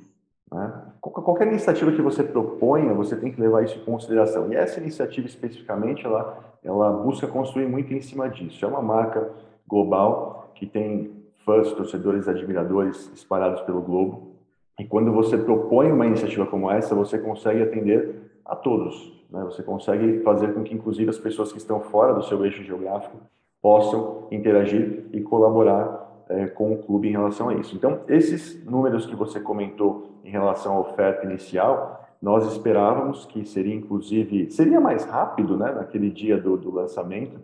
Né? 0.52 0.89
Qualquer 1.00 1.48
iniciativa 1.48 1.90
que 1.92 2.02
você 2.02 2.22
proponha, 2.22 2.92
você 2.92 3.16
tem 3.16 3.32
que 3.32 3.40
levar 3.40 3.64
isso 3.64 3.78
em 3.78 3.84
consideração. 3.84 4.52
E 4.52 4.56
essa 4.56 4.78
iniciativa 4.78 5.26
especificamente, 5.26 6.04
ela, 6.04 6.38
ela 6.62 6.92
busca 6.92 7.26
construir 7.26 7.66
muito 7.66 7.92
em 7.94 8.02
cima 8.02 8.28
disso. 8.28 8.62
É 8.64 8.68
uma 8.68 8.82
marca 8.82 9.30
global 9.66 10.50
que 10.54 10.66
tem 10.66 11.10
fãs, 11.44 11.72
torcedores, 11.72 12.28
admiradores 12.28 13.10
espalhados 13.14 13.62
pelo 13.62 13.80
globo. 13.80 14.34
E 14.78 14.84
quando 14.84 15.10
você 15.10 15.38
propõe 15.38 15.90
uma 15.90 16.06
iniciativa 16.06 16.44
como 16.44 16.70
essa, 16.70 16.94
você 16.94 17.18
consegue 17.18 17.62
atender 17.62 18.30
a 18.44 18.54
todos. 18.54 19.24
Né? 19.30 19.42
Você 19.44 19.62
consegue 19.62 20.20
fazer 20.22 20.52
com 20.52 20.62
que, 20.62 20.74
inclusive, 20.74 21.08
as 21.08 21.18
pessoas 21.18 21.50
que 21.50 21.58
estão 21.58 21.80
fora 21.80 22.12
do 22.12 22.22
seu 22.24 22.44
eixo 22.44 22.62
geográfico 22.62 23.16
possam 23.62 24.26
interagir 24.30 25.06
e 25.12 25.20
colaborar 25.22 26.09
é, 26.30 26.46
com 26.46 26.72
o 26.72 26.78
clube 26.78 27.08
em 27.08 27.12
relação 27.12 27.48
a 27.48 27.54
isso. 27.54 27.74
Então, 27.74 28.00
esses 28.08 28.64
números 28.64 29.04
que 29.04 29.16
você 29.16 29.40
comentou 29.40 30.20
em 30.24 30.30
relação 30.30 30.76
à 30.76 30.80
oferta 30.80 31.26
inicial, 31.26 32.08
nós 32.22 32.46
esperávamos 32.52 33.26
que 33.26 33.44
seria, 33.44 33.74
inclusive, 33.74 34.50
seria 34.50 34.80
mais 34.80 35.04
rápido, 35.04 35.56
né, 35.56 35.72
naquele 35.72 36.08
dia 36.08 36.38
do, 36.38 36.56
do 36.56 36.70
lançamento. 36.70 37.40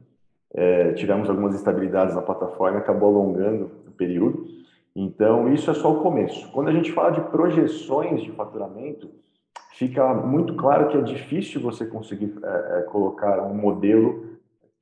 É, 0.55 0.93
tivemos 0.93 1.29
algumas 1.29 1.55
instabilidades 1.55 2.15
na 2.15 2.23
plataforma, 2.23 2.79
acabou 2.79 3.09
alongando 3.09 3.71
o 3.89 3.91
período. 3.91 4.47
Então, 4.95 5.53
isso 5.53 5.71
é 5.71 5.75
só 5.75 5.93
o 5.93 6.01
começo. 6.01 6.51
Quando 6.53 6.69
a 6.69 6.73
gente 6.73 6.93
fala 6.93 7.11
de 7.11 7.21
projeções 7.23 8.23
de 8.23 8.31
faturamento, 8.33 9.11
fica 9.73 10.15
muito 10.15 10.55
claro 10.55 10.89
que 10.89 10.97
é 10.97 11.03
difícil 11.03 11.61
você 11.61 11.85
conseguir 11.85 12.33
é, 12.43 12.79
é 12.79 12.83
colocar 12.83 13.43
um 13.43 13.55
modelo 13.55 14.36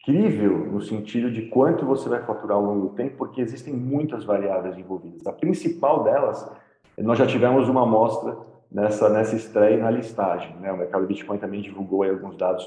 incrível 0.06 0.58
no 0.58 0.80
sentido 0.80 1.30
de 1.30 1.42
quanto 1.42 1.86
você 1.86 2.08
vai 2.08 2.22
faturar 2.22 2.56
ao 2.56 2.64
longo 2.64 2.88
do 2.88 2.94
tempo, 2.94 3.16
porque 3.16 3.40
existem 3.40 3.72
muitas 3.72 4.24
variáveis 4.24 4.76
envolvidas. 4.76 5.26
A 5.26 5.32
principal 5.32 6.04
delas, 6.04 6.50
nós 6.98 7.18
já 7.18 7.26
tivemos 7.26 7.68
uma 7.68 7.82
amostra 7.82 8.36
nessa, 8.70 9.08
nessa 9.08 9.34
estreia 9.34 9.78
na 9.78 9.90
listagem. 9.90 10.54
Né? 10.56 10.70
O 10.72 10.76
mercado 10.76 11.06
Bitcoin 11.06 11.38
também 11.38 11.62
divulgou 11.62 12.02
alguns 12.02 12.36
dados 12.36 12.64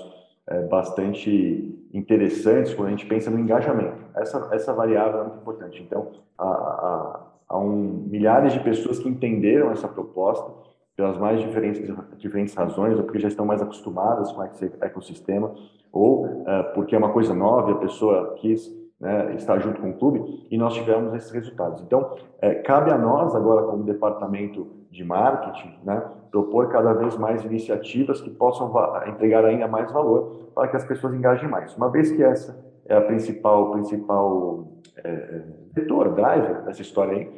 é, 0.47 0.63
bastante 0.63 1.87
interessantes 1.93 2.73
quando 2.73 2.87
a 2.87 2.91
gente 2.91 3.05
pensa 3.05 3.29
no 3.29 3.39
engajamento. 3.39 3.97
Essa, 4.15 4.49
essa 4.51 4.73
variável 4.73 5.19
é 5.19 5.23
muito 5.23 5.37
importante. 5.37 5.81
Então, 5.81 6.11
há, 6.37 6.47
há, 6.47 7.27
há 7.49 7.59
um, 7.59 8.05
milhares 8.09 8.53
de 8.53 8.59
pessoas 8.61 8.97
que 8.97 9.07
entenderam 9.07 9.71
essa 9.71 9.87
proposta 9.87 10.56
pelas 10.97 11.15
mais 11.19 11.39
diferentes, 11.39 11.79
diferentes 12.17 12.55
razões, 12.55 12.97
ou 12.97 13.03
porque 13.03 13.19
já 13.19 13.27
estão 13.27 13.45
mais 13.45 13.61
acostumadas 13.61 14.31
com 14.31 14.43
esse 14.43 14.65
ecossistema, 14.81 15.53
ou 15.93 16.25
uh, 16.25 16.73
porque 16.73 16.95
é 16.95 16.97
uma 16.97 17.11
coisa 17.11 17.35
nova 17.35 17.69
e 17.69 17.73
a 17.75 17.77
pessoa 17.77 18.33
quis 18.37 18.67
né, 18.99 19.35
estar 19.35 19.59
junto 19.59 19.79
com 19.79 19.91
o 19.91 19.93
clube, 19.93 20.47
e 20.49 20.57
nós 20.57 20.73
tivemos 20.73 21.13
esses 21.13 21.29
resultados. 21.29 21.83
Então, 21.83 22.15
é, 22.41 22.55
cabe 22.55 22.91
a 22.91 22.97
nós 22.97 23.35
agora, 23.35 23.67
como 23.67 23.83
departamento 23.83 24.67
de 24.89 25.03
marketing, 25.03 25.77
né, 25.83 26.03
propor 26.31 26.69
cada 26.69 26.93
vez 26.93 27.15
mais 27.15 27.45
iniciativas 27.45 28.19
que 28.19 28.31
possam 28.31 28.73
entregar 29.07 29.45
ainda 29.45 29.67
mais 29.67 29.91
valor 29.91 30.49
para 30.55 30.67
que 30.67 30.77
as 30.77 30.83
pessoas 30.83 31.13
engajem 31.13 31.47
mais. 31.47 31.75
Uma 31.77 31.91
vez 31.91 32.11
que 32.11 32.23
essa 32.23 32.57
é 32.87 32.97
a 32.97 33.01
principal, 33.01 33.71
principal 33.71 34.67
é, 35.03 35.41
vetor, 35.75 36.15
driver 36.15 36.63
dessa 36.63 36.81
história 36.81 37.17
aí, 37.17 37.31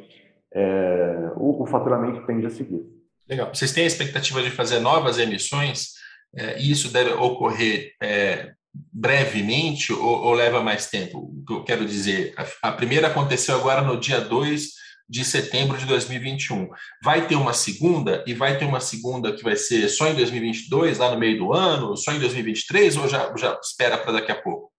é, 0.50 1.30
o, 1.36 1.62
o 1.62 1.66
faturamento 1.66 2.24
tende 2.24 2.46
a 2.46 2.50
seguir. 2.50 2.99
Legal. 3.30 3.54
Vocês 3.54 3.72
têm 3.72 3.84
a 3.84 3.86
expectativa 3.86 4.42
de 4.42 4.50
fazer 4.50 4.80
novas 4.80 5.16
emissões? 5.16 5.90
É, 6.36 6.58
isso 6.58 6.92
deve 6.92 7.12
ocorrer 7.12 7.92
é, 8.02 8.52
brevemente 8.92 9.92
ou, 9.92 10.24
ou, 10.24 10.32
leva 10.32 10.60
mais 10.60 10.90
tempo? 10.90 11.18
O 11.18 11.44
que 11.44 11.52
eu 11.52 11.64
quero 11.64 11.86
dizer, 11.86 12.34
a, 12.36 12.68
a, 12.68 12.72
primeira 12.72 13.06
aconteceu 13.06 13.54
agora 13.54 13.82
no 13.82 14.00
dia 14.00 14.20
2 14.20 14.80
de 15.08 15.24
setembro 15.24 15.78
de 15.78 15.86
2021. 15.86 16.68
Vai 17.04 17.28
ter 17.28 17.36
uma 17.36 17.52
segunda 17.52 18.24
e 18.26 18.34
vai 18.34 18.58
ter 18.58 18.64
uma 18.64 18.80
segunda 18.80 19.32
que 19.32 19.44
vai 19.44 19.54
ser 19.54 19.88
só 19.88 20.08
em 20.08 20.14
2022, 20.14 20.98
lá 20.98 21.12
no 21.12 21.18
meio 21.18 21.38
do 21.38 21.52
ano, 21.52 21.96
só 21.96 22.12
em 22.12 22.18
2023 22.18 22.96
ou 22.96 23.08
já, 23.08 23.32
já 23.36 23.58
espera 23.62 23.96
para 23.96 24.12
daqui 24.12 24.32
a 24.32 24.42
pouco? 24.42 24.72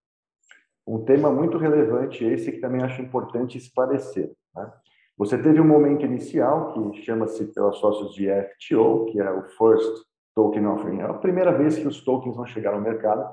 Um 0.85 1.05
tema 1.05 1.31
muito 1.31 1.57
relevante 1.57 2.23
esse 2.25 2.51
que 2.51 2.59
também 2.59 2.81
acho 2.81 3.01
importante 3.01 3.57
esclarecer. 3.57 4.31
Né? 4.53 4.71
Você 5.17 5.37
teve 5.37 5.61
um 5.61 5.67
momento 5.67 6.05
inicial 6.05 6.73
que 6.91 7.01
chama-se 7.03 7.45
pelas 7.53 7.77
sócios 7.77 8.13
de 8.13 8.27
FTO, 8.27 9.05
que 9.05 9.19
é 9.19 9.31
o 9.31 9.43
First 9.57 10.03
Token 10.35 10.65
Offering. 10.67 10.99
É 10.99 11.03
a 11.03 11.13
primeira 11.13 11.51
vez 11.51 11.77
que 11.77 11.87
os 11.87 12.03
tokens 12.03 12.35
vão 12.35 12.45
chegar 12.45 12.73
ao 12.73 12.81
mercado. 12.81 13.23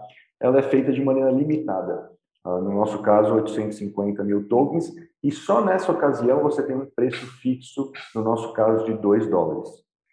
Ela 0.41 0.59
é 0.59 0.63
feita 0.63 0.93
de 0.93 1.03
maneira 1.03 1.31
limitada. 1.31 2.11
Uh, 2.45 2.61
no 2.61 2.75
nosso 2.75 3.03
caso, 3.03 3.35
850 3.35 4.23
mil 4.25 4.49
tokens. 4.49 4.93
E 5.23 5.31
só 5.31 5.65
nessa 5.65 5.91
ocasião 5.91 6.43
você 6.43 6.63
tem 6.63 6.77
um 6.77 6.87
preço 6.87 7.27
fixo, 7.41 7.91
no 8.15 8.23
nosso 8.23 8.53
caso, 8.53 8.85
de 8.85 8.95
2 8.95 9.29
dólares. 9.29 9.69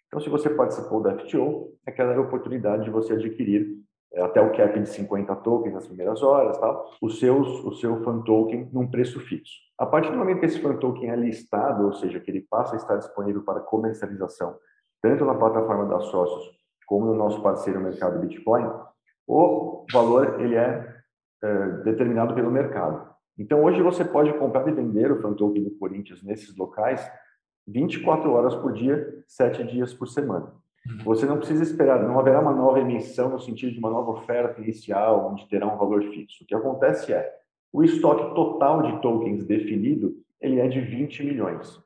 Então, 0.08 0.20
se 0.20 0.28
você 0.28 0.48
participou 0.50 1.02
da 1.02 1.18
FTO, 1.18 1.72
aquela 1.86 2.12
é 2.12 2.16
a 2.16 2.20
oportunidade 2.20 2.84
de 2.84 2.90
você 2.90 3.12
adquirir 3.12 3.66
até 4.14 4.40
o 4.40 4.52
cap 4.52 4.78
de 4.78 4.88
50 4.88 5.34
tokens 5.36 5.74
nas 5.74 5.86
primeiras 5.86 6.22
horas, 6.22 6.58
tal, 6.58 6.90
o, 7.00 7.10
seus, 7.10 7.64
o 7.64 7.72
seu 7.72 8.02
fan 8.02 8.22
token 8.22 8.70
num 8.72 8.88
preço 8.88 9.20
fixo. 9.20 9.54
A 9.78 9.84
partir 9.84 10.10
do 10.10 10.16
momento 10.16 10.40
que 10.40 10.46
esse 10.46 10.60
fan 10.60 10.76
token 10.76 11.10
é 11.10 11.16
listado, 11.16 11.86
ou 11.86 11.92
seja, 11.92 12.20
que 12.20 12.30
ele 12.30 12.46
passa 12.48 12.74
a 12.74 12.76
estar 12.76 12.96
disponível 12.96 13.42
para 13.42 13.60
comercialização, 13.60 14.56
tanto 15.02 15.24
na 15.24 15.34
plataforma 15.34 15.86
da 15.86 16.00
Sócios 16.00 16.56
como 16.86 17.06
no 17.06 17.14
nosso 17.14 17.42
parceiro 17.42 17.80
mercado 17.80 18.20
Bitcoin, 18.20 18.70
o 19.26 19.84
valor 19.92 20.40
ele 20.40 20.54
é, 20.54 21.02
é 21.42 21.68
determinado 21.82 22.34
pelo 22.34 22.50
mercado. 22.50 23.14
Então, 23.38 23.62
hoje 23.64 23.82
você 23.82 24.04
pode 24.04 24.32
comprar 24.34 24.66
e 24.68 24.72
vender 24.72 25.12
o 25.12 25.20
fan 25.20 25.34
token 25.34 25.64
do 25.64 25.76
Corinthians 25.78 26.22
nesses 26.22 26.56
locais 26.56 27.06
24 27.66 28.30
horas 28.30 28.54
por 28.54 28.72
dia, 28.72 29.22
7 29.26 29.64
dias 29.64 29.92
por 29.92 30.06
semana. 30.06 30.52
Uhum. 30.88 31.04
Você 31.04 31.26
não 31.26 31.38
precisa 31.38 31.62
esperar, 31.62 32.02
não 32.02 32.18
haverá 32.18 32.40
uma 32.40 32.52
nova 32.52 32.80
emissão 32.80 33.30
no 33.30 33.40
sentido 33.40 33.72
de 33.72 33.78
uma 33.78 33.90
nova 33.90 34.12
oferta 34.12 34.60
inicial, 34.60 35.30
onde 35.30 35.48
terá 35.48 35.66
um 35.66 35.76
valor 35.76 36.02
fixo. 36.04 36.44
O 36.44 36.46
que 36.46 36.54
acontece 36.54 37.12
é, 37.12 37.34
o 37.72 37.82
estoque 37.82 38.34
total 38.34 38.82
de 38.82 39.00
tokens 39.02 39.44
definido, 39.44 40.14
ele 40.40 40.60
é 40.60 40.68
de 40.68 40.80
20 40.80 41.24
milhões. 41.24 41.80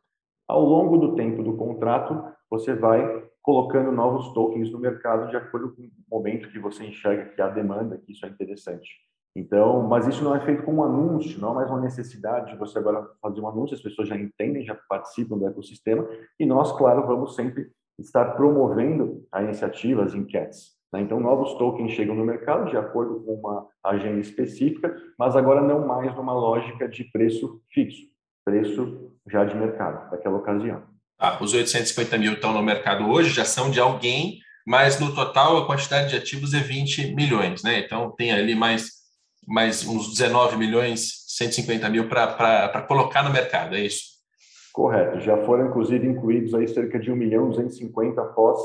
Ao 0.48 0.64
longo 0.64 0.98
do 0.98 1.14
tempo 1.14 1.42
do 1.42 1.56
contrato, 1.56 2.24
você 2.50 2.74
vai 2.74 3.24
colocando 3.42 3.90
novos 3.90 4.32
tokens 4.32 4.70
no 4.70 4.78
mercado 4.78 5.30
de 5.30 5.36
acordo 5.36 5.74
com 5.74 5.82
o 5.82 5.90
momento 6.10 6.50
que 6.50 6.58
você 6.58 6.84
enxerga 6.84 7.30
que 7.30 7.40
há 7.40 7.48
demanda, 7.48 7.98
que 7.98 8.12
isso 8.12 8.26
é 8.26 8.28
interessante. 8.28 8.88
Então, 9.34 9.82
mas 9.82 10.06
isso 10.08 10.24
não 10.24 10.34
é 10.34 10.40
feito 10.40 10.64
com 10.64 10.74
um 10.74 10.82
anúncio, 10.82 11.40
não 11.40 11.52
é 11.52 11.54
mais 11.54 11.70
uma 11.70 11.80
necessidade 11.80 12.52
de 12.52 12.58
você 12.58 12.78
agora 12.78 13.08
fazer 13.22 13.40
um 13.40 13.48
anúncio, 13.48 13.76
as 13.76 13.82
pessoas 13.82 14.08
já 14.08 14.16
entendem, 14.16 14.64
já 14.64 14.76
participam 14.88 15.38
do 15.38 15.46
ecossistema, 15.46 16.06
e 16.38 16.44
nós, 16.44 16.72
claro, 16.76 17.06
vamos 17.06 17.36
sempre 17.36 17.70
estar 18.00 18.36
promovendo 18.36 19.26
a 19.30 19.42
iniciativa, 19.42 20.02
as 20.02 20.14
enquetes. 20.14 20.72
Né? 20.92 21.02
Então, 21.02 21.20
novos 21.20 21.54
tokens 21.54 21.92
chegam 21.92 22.14
no 22.14 22.24
mercado 22.24 22.70
de 22.70 22.76
acordo 22.76 23.20
com 23.20 23.34
uma 23.34 23.66
agenda 23.84 24.20
específica, 24.20 24.94
mas 25.18 25.36
agora 25.36 25.60
não 25.60 25.86
mais 25.86 26.14
numa 26.16 26.32
lógica 26.32 26.88
de 26.88 27.04
preço 27.04 27.60
fixo, 27.70 28.02
preço 28.44 29.12
já 29.28 29.44
de 29.44 29.54
mercado, 29.54 30.10
daquela 30.10 30.36
ocasião. 30.36 30.82
Ah, 31.18 31.38
os 31.40 31.52
850 31.52 32.18
mil 32.18 32.32
estão 32.32 32.52
no 32.52 32.62
mercado 32.62 33.08
hoje, 33.08 33.30
já 33.30 33.44
são 33.44 33.70
de 33.70 33.78
alguém, 33.78 34.38
mas 34.66 34.98
no 34.98 35.14
total 35.14 35.58
a 35.58 35.66
quantidade 35.66 36.10
de 36.10 36.16
ativos 36.16 36.54
é 36.54 36.60
20 36.60 37.14
milhões, 37.14 37.62
né? 37.62 37.78
Então 37.80 38.10
tem 38.16 38.32
ali 38.32 38.54
mais, 38.54 38.92
mais 39.46 39.86
uns 39.86 40.08
19 40.14 40.56
milhões, 40.56 41.24
150 41.28 41.88
mil 41.90 42.08
para 42.08 42.82
colocar 42.88 43.22
no 43.22 43.30
mercado, 43.30 43.76
é 43.76 43.80
isso? 43.80 44.09
Correto. 44.72 45.20
Já 45.20 45.36
foram, 45.44 45.68
inclusive, 45.68 46.06
incluídos 46.06 46.54
aí 46.54 46.68
cerca 46.68 46.98
de 46.98 47.10
1 47.10 47.16
milhão 47.16 47.48
250 47.48 48.20
após 48.20 48.58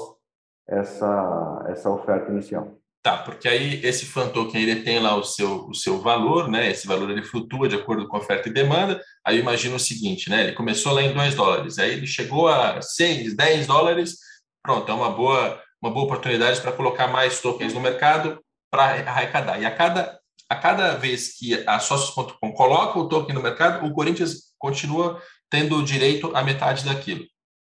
essa, 0.67 1.65
essa 1.67 1.89
oferta 1.89 2.31
inicial. 2.31 2.77
Tá, 3.05 3.17
porque 3.17 3.47
aí 3.47 3.85
esse 3.85 4.03
fan 4.03 4.29
token 4.29 4.59
ele 4.59 4.81
tem 4.81 4.99
lá 4.99 5.15
o 5.15 5.23
seu, 5.23 5.67
o 5.67 5.75
seu 5.75 6.01
valor, 6.01 6.47
né? 6.47 6.71
Esse 6.71 6.87
valor 6.87 7.11
ele 7.11 7.21
flutua 7.21 7.69
de 7.69 7.75
acordo 7.75 8.07
com 8.07 8.17
oferta 8.17 8.49
e 8.49 8.51
demanda. 8.51 8.99
Aí 9.23 9.39
imagina 9.39 9.75
o 9.75 9.79
seguinte, 9.79 10.27
né? 10.27 10.41
Ele 10.41 10.53
começou 10.53 10.91
lá 10.91 11.03
em 11.03 11.13
2 11.13 11.35
dólares, 11.35 11.77
aí 11.77 11.93
ele 11.93 12.07
chegou 12.07 12.47
a 12.47 12.81
6, 12.81 13.35
10 13.35 13.67
dólares. 13.67 14.17
Pronto, 14.63 14.91
é 14.91 14.95
uma 14.95 15.11
boa, 15.11 15.61
uma 15.79 15.91
boa 15.91 16.05
oportunidade 16.05 16.59
para 16.61 16.71
colocar 16.71 17.07
mais 17.07 17.39
tokens 17.39 17.75
no 17.75 17.79
mercado 17.79 18.39
para 18.71 18.85
arrecadar. 18.85 19.61
E 19.61 19.67
a 19.67 19.75
cada, 19.75 20.19
a 20.49 20.55
cada 20.55 20.95
vez 20.95 21.37
que 21.37 21.63
a 21.67 21.77
Sócios.com 21.77 22.51
coloca 22.53 22.97
o 22.97 23.07
token 23.07 23.35
no 23.35 23.43
mercado, 23.43 23.85
o 23.85 23.93
Corinthians 23.93 24.55
continua 24.57 25.21
tendo 25.49 25.83
direito 25.83 26.35
a 26.35 26.43
metade 26.43 26.85
daquilo. 26.85 27.25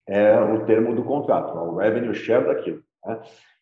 É 0.06 0.38
o 0.38 0.64
termo 0.66 0.94
do 0.94 1.02
contrato, 1.02 1.56
o 1.56 1.76
revenue 1.76 2.14
share 2.14 2.46
daquilo. 2.46 2.82
Né? 3.04 3.20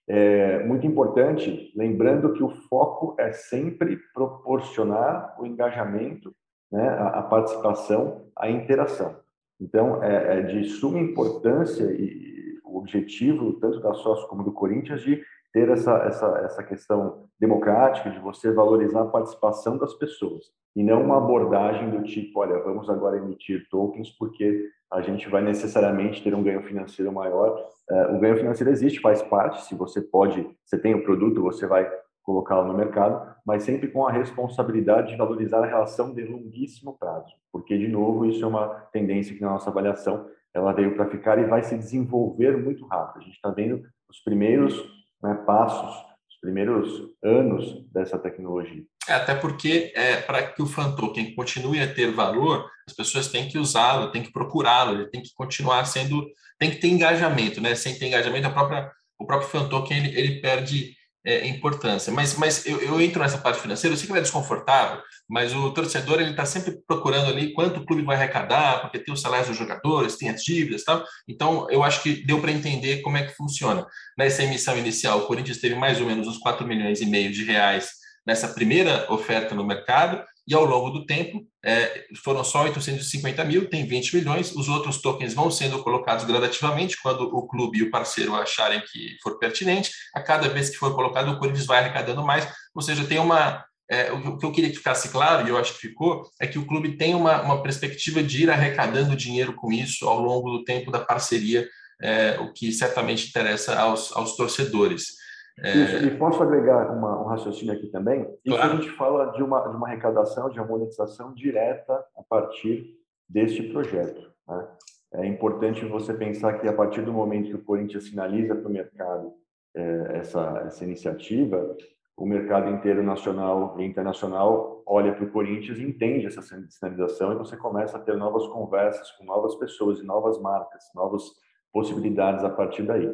É 0.08 0.64
muito 0.64 0.86
importante, 0.86 1.72
lembrando 1.76 2.32
que 2.32 2.42
o 2.42 2.50
foco 2.68 3.14
é 3.18 3.32
sempre 3.32 3.96
proporcionar 4.12 5.36
o 5.40 5.46
engajamento, 5.46 6.34
né, 6.70 6.88
a, 6.88 7.20
a 7.20 7.22
participação, 7.22 8.26
a 8.36 8.50
interação. 8.50 9.20
Então, 9.60 10.02
é, 10.02 10.38
é, 10.38 10.42
de 10.42 10.64
suma 10.64 10.98
importância 10.98 11.84
e 11.84 12.58
o 12.64 12.78
objetivo, 12.78 13.52
tanto 13.60 13.78
da 13.80 13.94
sócio 13.94 14.26
como 14.26 14.42
do 14.42 14.52
Corinthians, 14.52 15.02
de 15.02 15.22
ter 15.52 15.68
essa, 15.68 15.92
essa, 16.04 16.26
essa 16.44 16.62
questão 16.62 17.24
democrática, 17.38 18.10
de 18.10 18.18
você 18.18 18.50
valorizar 18.50 19.02
a 19.02 19.06
participação 19.06 19.76
das 19.76 19.94
pessoas, 19.94 20.46
e 20.74 20.82
não 20.82 21.02
uma 21.02 21.18
abordagem 21.18 21.90
do 21.90 22.02
tipo, 22.02 22.40
olha, 22.40 22.58
vamos 22.60 22.88
agora 22.88 23.18
emitir 23.18 23.68
tokens 23.70 24.10
porque 24.10 24.68
a 24.90 25.02
gente 25.02 25.28
vai 25.28 25.42
necessariamente 25.42 26.22
ter 26.22 26.34
um 26.34 26.42
ganho 26.42 26.62
financeiro 26.62 27.12
maior. 27.12 27.66
Uh, 27.90 28.16
o 28.16 28.20
ganho 28.20 28.36
financeiro 28.36 28.70
existe, 28.70 29.00
faz 29.00 29.22
parte, 29.22 29.64
se 29.64 29.74
você 29.74 30.00
pode, 30.00 30.48
você 30.64 30.78
tem 30.78 30.94
o 30.94 31.02
produto, 31.02 31.42
você 31.42 31.66
vai 31.66 31.90
colocá-lo 32.22 32.68
no 32.68 32.78
mercado, 32.78 33.34
mas 33.44 33.64
sempre 33.64 33.88
com 33.88 34.06
a 34.06 34.12
responsabilidade 34.12 35.08
de 35.08 35.16
valorizar 35.16 35.62
a 35.62 35.66
relação 35.66 36.14
de 36.14 36.22
longuíssimo 36.24 36.96
prazo, 36.98 37.34
porque, 37.52 37.76
de 37.76 37.88
novo, 37.88 38.24
isso 38.24 38.44
é 38.44 38.46
uma 38.46 38.68
tendência 38.92 39.34
que 39.34 39.40
na 39.40 39.50
nossa 39.50 39.70
avaliação 39.70 40.26
ela 40.54 40.72
veio 40.72 40.94
para 40.94 41.06
ficar 41.06 41.38
e 41.38 41.44
vai 41.44 41.62
se 41.62 41.76
desenvolver 41.76 42.56
muito 42.56 42.86
rápido. 42.86 43.22
A 43.22 43.24
gente 43.24 43.34
está 43.34 43.50
vendo 43.50 43.82
os 44.08 44.20
primeiros 44.20 45.01
né, 45.22 45.34
passos, 45.46 45.94
os 46.28 46.40
primeiros 46.40 47.10
anos 47.22 47.84
dessa 47.92 48.18
tecnologia. 48.18 48.82
É, 49.08 49.14
até 49.14 49.34
porque, 49.34 49.92
é, 49.94 50.16
para 50.16 50.42
que 50.52 50.62
o 50.62 50.66
fan 50.66 50.94
token 50.94 51.34
continue 51.34 51.80
a 51.80 51.92
ter 51.92 52.12
valor, 52.12 52.68
as 52.86 52.94
pessoas 52.94 53.28
têm 53.28 53.48
que 53.48 53.58
usá-lo, 53.58 54.10
têm 54.10 54.22
que 54.22 54.32
procurá-lo, 54.32 54.94
ele 54.94 55.10
tem 55.10 55.22
que 55.22 55.32
continuar 55.34 55.84
sendo, 55.84 56.26
tem 56.58 56.70
que 56.70 56.76
ter 56.76 56.88
engajamento, 56.88 57.60
né? 57.60 57.74
Sem 57.74 57.98
ter 57.98 58.06
engajamento, 58.06 58.46
a 58.46 58.50
própria, 58.50 58.90
o 59.18 59.26
próprio 59.26 59.48
fan 59.48 59.68
token 59.68 59.96
ele, 59.96 60.18
ele 60.18 60.40
perde 60.40 60.94
é, 61.24 61.46
importância. 61.46 62.12
Mas, 62.12 62.34
mas 62.34 62.66
eu, 62.66 62.80
eu, 62.80 63.00
entro 63.00 63.20
nessa 63.20 63.38
parte 63.38 63.60
financeira, 63.60 63.94
eu 63.94 63.98
sei 63.98 64.06
que 64.06 64.16
é 64.16 64.20
desconfortável, 64.20 65.00
mas 65.28 65.54
o 65.54 65.70
torcedor 65.70 66.20
ele 66.20 66.30
está 66.30 66.44
sempre 66.44 66.78
procurando 66.86 67.28
ali 67.28 67.52
quanto 67.52 67.80
o 67.80 67.86
clube 67.86 68.02
vai 68.02 68.16
arrecadar, 68.16 68.80
porque 68.80 68.98
tem 68.98 69.14
os 69.14 69.20
salários 69.20 69.48
dos 69.48 69.56
jogadores, 69.56 70.16
tem 70.16 70.28
as 70.28 70.42
dívidas, 70.42 70.84
tal. 70.84 71.04
Então, 71.28 71.66
eu 71.70 71.82
acho 71.82 72.02
que 72.02 72.24
deu 72.26 72.40
para 72.40 72.52
entender 72.52 73.00
como 73.02 73.16
é 73.16 73.24
que 73.24 73.34
funciona. 73.34 73.86
Nessa 74.18 74.42
emissão 74.42 74.76
inicial, 74.76 75.20
o 75.20 75.26
Corinthians 75.26 75.58
teve 75.58 75.74
mais 75.74 76.00
ou 76.00 76.06
menos 76.06 76.26
uns 76.26 76.38
4 76.38 76.66
milhões 76.66 77.00
e 77.00 77.06
meio 77.06 77.32
de 77.32 77.44
reais 77.44 77.90
nessa 78.26 78.48
primeira 78.48 79.06
oferta 79.12 79.54
no 79.54 79.64
mercado 79.64 80.22
e 80.46 80.54
ao 80.54 80.64
longo 80.64 80.90
do 80.90 81.06
tempo 81.06 81.46
é, 81.64 82.06
foram 82.24 82.42
só 82.42 82.64
850 82.64 83.44
mil, 83.44 83.68
tem 83.68 83.86
20 83.86 84.16
milhões, 84.16 84.52
os 84.54 84.68
outros 84.68 85.00
tokens 85.00 85.34
vão 85.34 85.50
sendo 85.50 85.82
colocados 85.82 86.24
gradativamente 86.24 87.00
quando 87.00 87.22
o 87.22 87.46
clube 87.46 87.78
e 87.78 87.82
o 87.82 87.90
parceiro 87.90 88.34
acharem 88.34 88.80
que 88.80 89.16
for 89.22 89.38
pertinente, 89.38 89.92
a 90.14 90.20
cada 90.20 90.48
vez 90.48 90.70
que 90.70 90.76
for 90.76 90.94
colocado 90.94 91.30
o 91.30 91.38
Corinthians 91.38 91.66
vai 91.66 91.78
arrecadando 91.78 92.24
mais, 92.24 92.48
ou 92.74 92.82
seja, 92.82 93.04
tem 93.04 93.18
uma, 93.18 93.64
é, 93.88 94.10
o 94.10 94.36
que 94.36 94.44
eu 94.44 94.52
queria 94.52 94.70
que 94.70 94.78
ficasse 94.78 95.10
claro, 95.10 95.46
e 95.46 95.50
eu 95.50 95.56
acho 95.56 95.74
que 95.74 95.88
ficou, 95.88 96.28
é 96.40 96.46
que 96.46 96.58
o 96.58 96.66
clube 96.66 96.96
tem 96.96 97.14
uma, 97.14 97.40
uma 97.42 97.62
perspectiva 97.62 98.22
de 98.22 98.42
ir 98.42 98.50
arrecadando 98.50 99.16
dinheiro 99.16 99.54
com 99.54 99.70
isso 99.72 100.08
ao 100.08 100.18
longo 100.18 100.50
do 100.50 100.64
tempo 100.64 100.90
da 100.90 100.98
parceria, 100.98 101.68
é, 102.02 102.36
o 102.40 102.52
que 102.52 102.72
certamente 102.72 103.28
interessa 103.28 103.78
aos, 103.78 104.10
aos 104.16 104.34
torcedores. 104.34 105.21
É... 105.58 106.04
E 106.04 106.16
posso 106.16 106.42
agregar 106.42 106.90
uma, 106.90 107.20
um 107.20 107.26
raciocínio 107.26 107.74
aqui 107.74 107.88
também? 107.88 108.22
Isso 108.44 108.56
claro. 108.56 108.72
a 108.72 108.76
gente 108.76 108.90
fala 108.90 109.26
de 109.32 109.42
uma, 109.42 109.60
de 109.68 109.76
uma 109.76 109.86
arrecadação, 109.86 110.48
de 110.48 110.58
uma 110.58 110.66
monetização 110.66 111.32
direta 111.34 112.04
a 112.16 112.22
partir 112.22 112.96
deste 113.28 113.62
projeto. 113.64 114.30
Né? 114.48 114.68
É 115.14 115.26
importante 115.26 115.84
você 115.84 116.14
pensar 116.14 116.58
que 116.58 116.66
a 116.66 116.72
partir 116.72 117.02
do 117.02 117.12
momento 117.12 117.48
que 117.48 117.56
o 117.56 117.64
Corinthians 117.64 118.08
sinaliza 118.08 118.54
para 118.54 118.68
o 118.68 118.72
mercado 118.72 119.32
é, 119.74 120.18
essa, 120.18 120.62
essa 120.66 120.84
iniciativa, 120.84 121.76
o 122.16 122.26
mercado 122.26 122.70
inteiro 122.70 123.02
nacional 123.02 123.78
e 123.78 123.84
internacional 123.84 124.82
olha 124.86 125.12
para 125.14 125.24
o 125.24 125.30
Corinthians 125.30 125.78
e 125.78 125.82
entende 125.82 126.26
essa 126.26 126.42
sinalização 126.42 127.32
e 127.32 127.36
você 127.36 127.56
começa 127.56 127.96
a 127.96 128.00
ter 128.00 128.16
novas 128.16 128.46
conversas 128.48 129.10
com 129.12 129.24
novas 129.24 129.54
pessoas 129.56 129.98
e 129.98 130.04
novas 130.04 130.40
marcas, 130.40 130.84
novas 130.94 131.24
possibilidades 131.72 132.44
a 132.44 132.50
partir 132.50 132.82
daí. 132.82 133.08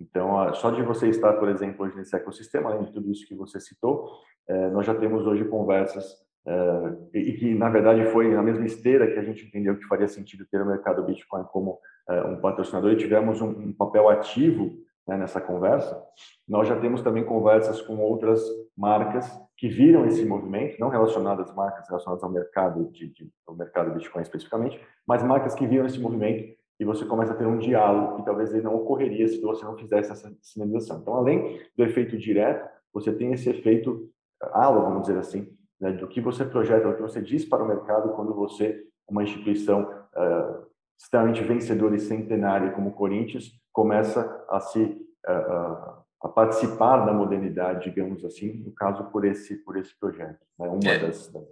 Então, 0.00 0.52
só 0.54 0.70
de 0.70 0.82
você 0.82 1.08
estar, 1.08 1.34
por 1.34 1.48
exemplo, 1.48 1.84
hoje 1.84 1.96
nesse 1.96 2.14
ecossistema, 2.16 2.70
além 2.70 2.84
de 2.84 2.92
tudo 2.92 3.10
isso 3.10 3.26
que 3.26 3.34
você 3.34 3.60
citou, 3.60 4.10
é, 4.48 4.70
nós 4.70 4.84
já 4.84 4.94
temos 4.94 5.26
hoje 5.26 5.44
conversas 5.44 6.04
é, 6.46 7.18
e 7.18 7.32
que, 7.32 7.54
na 7.54 7.70
verdade, 7.70 8.04
foi 8.06 8.34
na 8.34 8.42
mesma 8.42 8.66
esteira 8.66 9.10
que 9.10 9.18
a 9.18 9.22
gente 9.22 9.46
entendeu 9.46 9.76
que 9.76 9.86
faria 9.86 10.08
sentido 10.08 10.46
ter 10.50 10.60
o 10.60 10.66
mercado 10.66 11.02
Bitcoin 11.04 11.44
como 11.44 11.78
é, 12.08 12.22
um 12.22 12.40
patrocinador 12.40 12.92
e 12.92 12.96
tivemos 12.96 13.40
um, 13.40 13.72
papel 13.72 14.08
ativo 14.08 14.72
né, 15.06 15.16
nessa 15.16 15.40
conversa. 15.40 16.02
Nós 16.46 16.68
já 16.68 16.78
temos 16.78 17.00
também 17.00 17.24
conversas 17.24 17.80
com 17.80 17.98
outras 17.98 18.42
marcas 18.76 19.26
que 19.56 19.68
viram 19.68 20.04
esse 20.04 20.24
movimento, 20.24 20.78
não 20.78 20.88
relacionadas 20.88 21.48
às 21.48 21.54
marcas 21.54 21.88
relacionadas 21.88 22.22
ao 22.22 22.30
mercado 22.30 22.90
de, 22.90 23.08
de, 23.08 23.30
ao 23.46 23.54
mercado 23.54 23.92
Bitcoin 23.92 24.22
especificamente, 24.22 24.80
mas 25.06 25.22
marcas 25.22 25.54
que 25.54 25.66
viram 25.66 25.86
esse 25.86 26.00
movimento 26.00 26.54
e 26.78 26.84
você 26.84 27.04
começa 27.04 27.32
a 27.32 27.36
ter 27.36 27.46
um 27.46 27.58
diálogo 27.58 28.16
que 28.16 28.24
talvez 28.24 28.52
ele 28.52 28.62
não 28.62 28.74
ocorreria 28.74 29.28
se 29.28 29.40
você 29.40 29.64
não 29.64 29.76
fizesse 29.76 30.10
essa 30.10 30.34
sinalização. 30.42 30.98
Então, 30.98 31.14
além 31.14 31.60
do 31.76 31.84
efeito 31.84 32.18
direto, 32.18 32.68
você 32.92 33.12
tem 33.12 33.32
esse 33.32 33.48
efeito 33.48 34.10
halo, 34.40 34.82
vamos 34.82 35.02
dizer 35.02 35.18
assim, 35.18 35.48
né, 35.80 35.92
do 35.92 36.08
que 36.08 36.20
você 36.20 36.44
projeta, 36.44 36.88
do 36.88 36.96
que 36.96 37.02
você 37.02 37.20
diz 37.20 37.44
para 37.44 37.62
o 37.62 37.66
mercado 37.66 38.12
quando 38.14 38.34
você, 38.34 38.84
uma 39.08 39.22
instituição 39.22 39.82
uh, 39.82 40.66
extremamente 40.98 41.42
vencedora 41.42 41.94
e 41.94 42.00
centenária 42.00 42.72
como 42.72 42.90
o 42.90 42.94
Corinthians, 42.94 43.52
começa 43.72 44.44
a 44.48 44.60
se 44.60 44.82
uh, 44.82 46.04
a 46.22 46.28
participar 46.28 47.04
da 47.04 47.12
modernidade, 47.12 47.90
digamos 47.90 48.24
assim, 48.24 48.64
no 48.64 48.72
caso 48.72 49.04
por 49.10 49.26
esse 49.26 49.56
por 49.56 49.76
esse 49.76 49.94
projeto. 49.98 50.40
Né? 50.58 50.68
Uma 50.68 50.90
é. 50.90 50.98
das, 50.98 51.30
das 51.30 51.44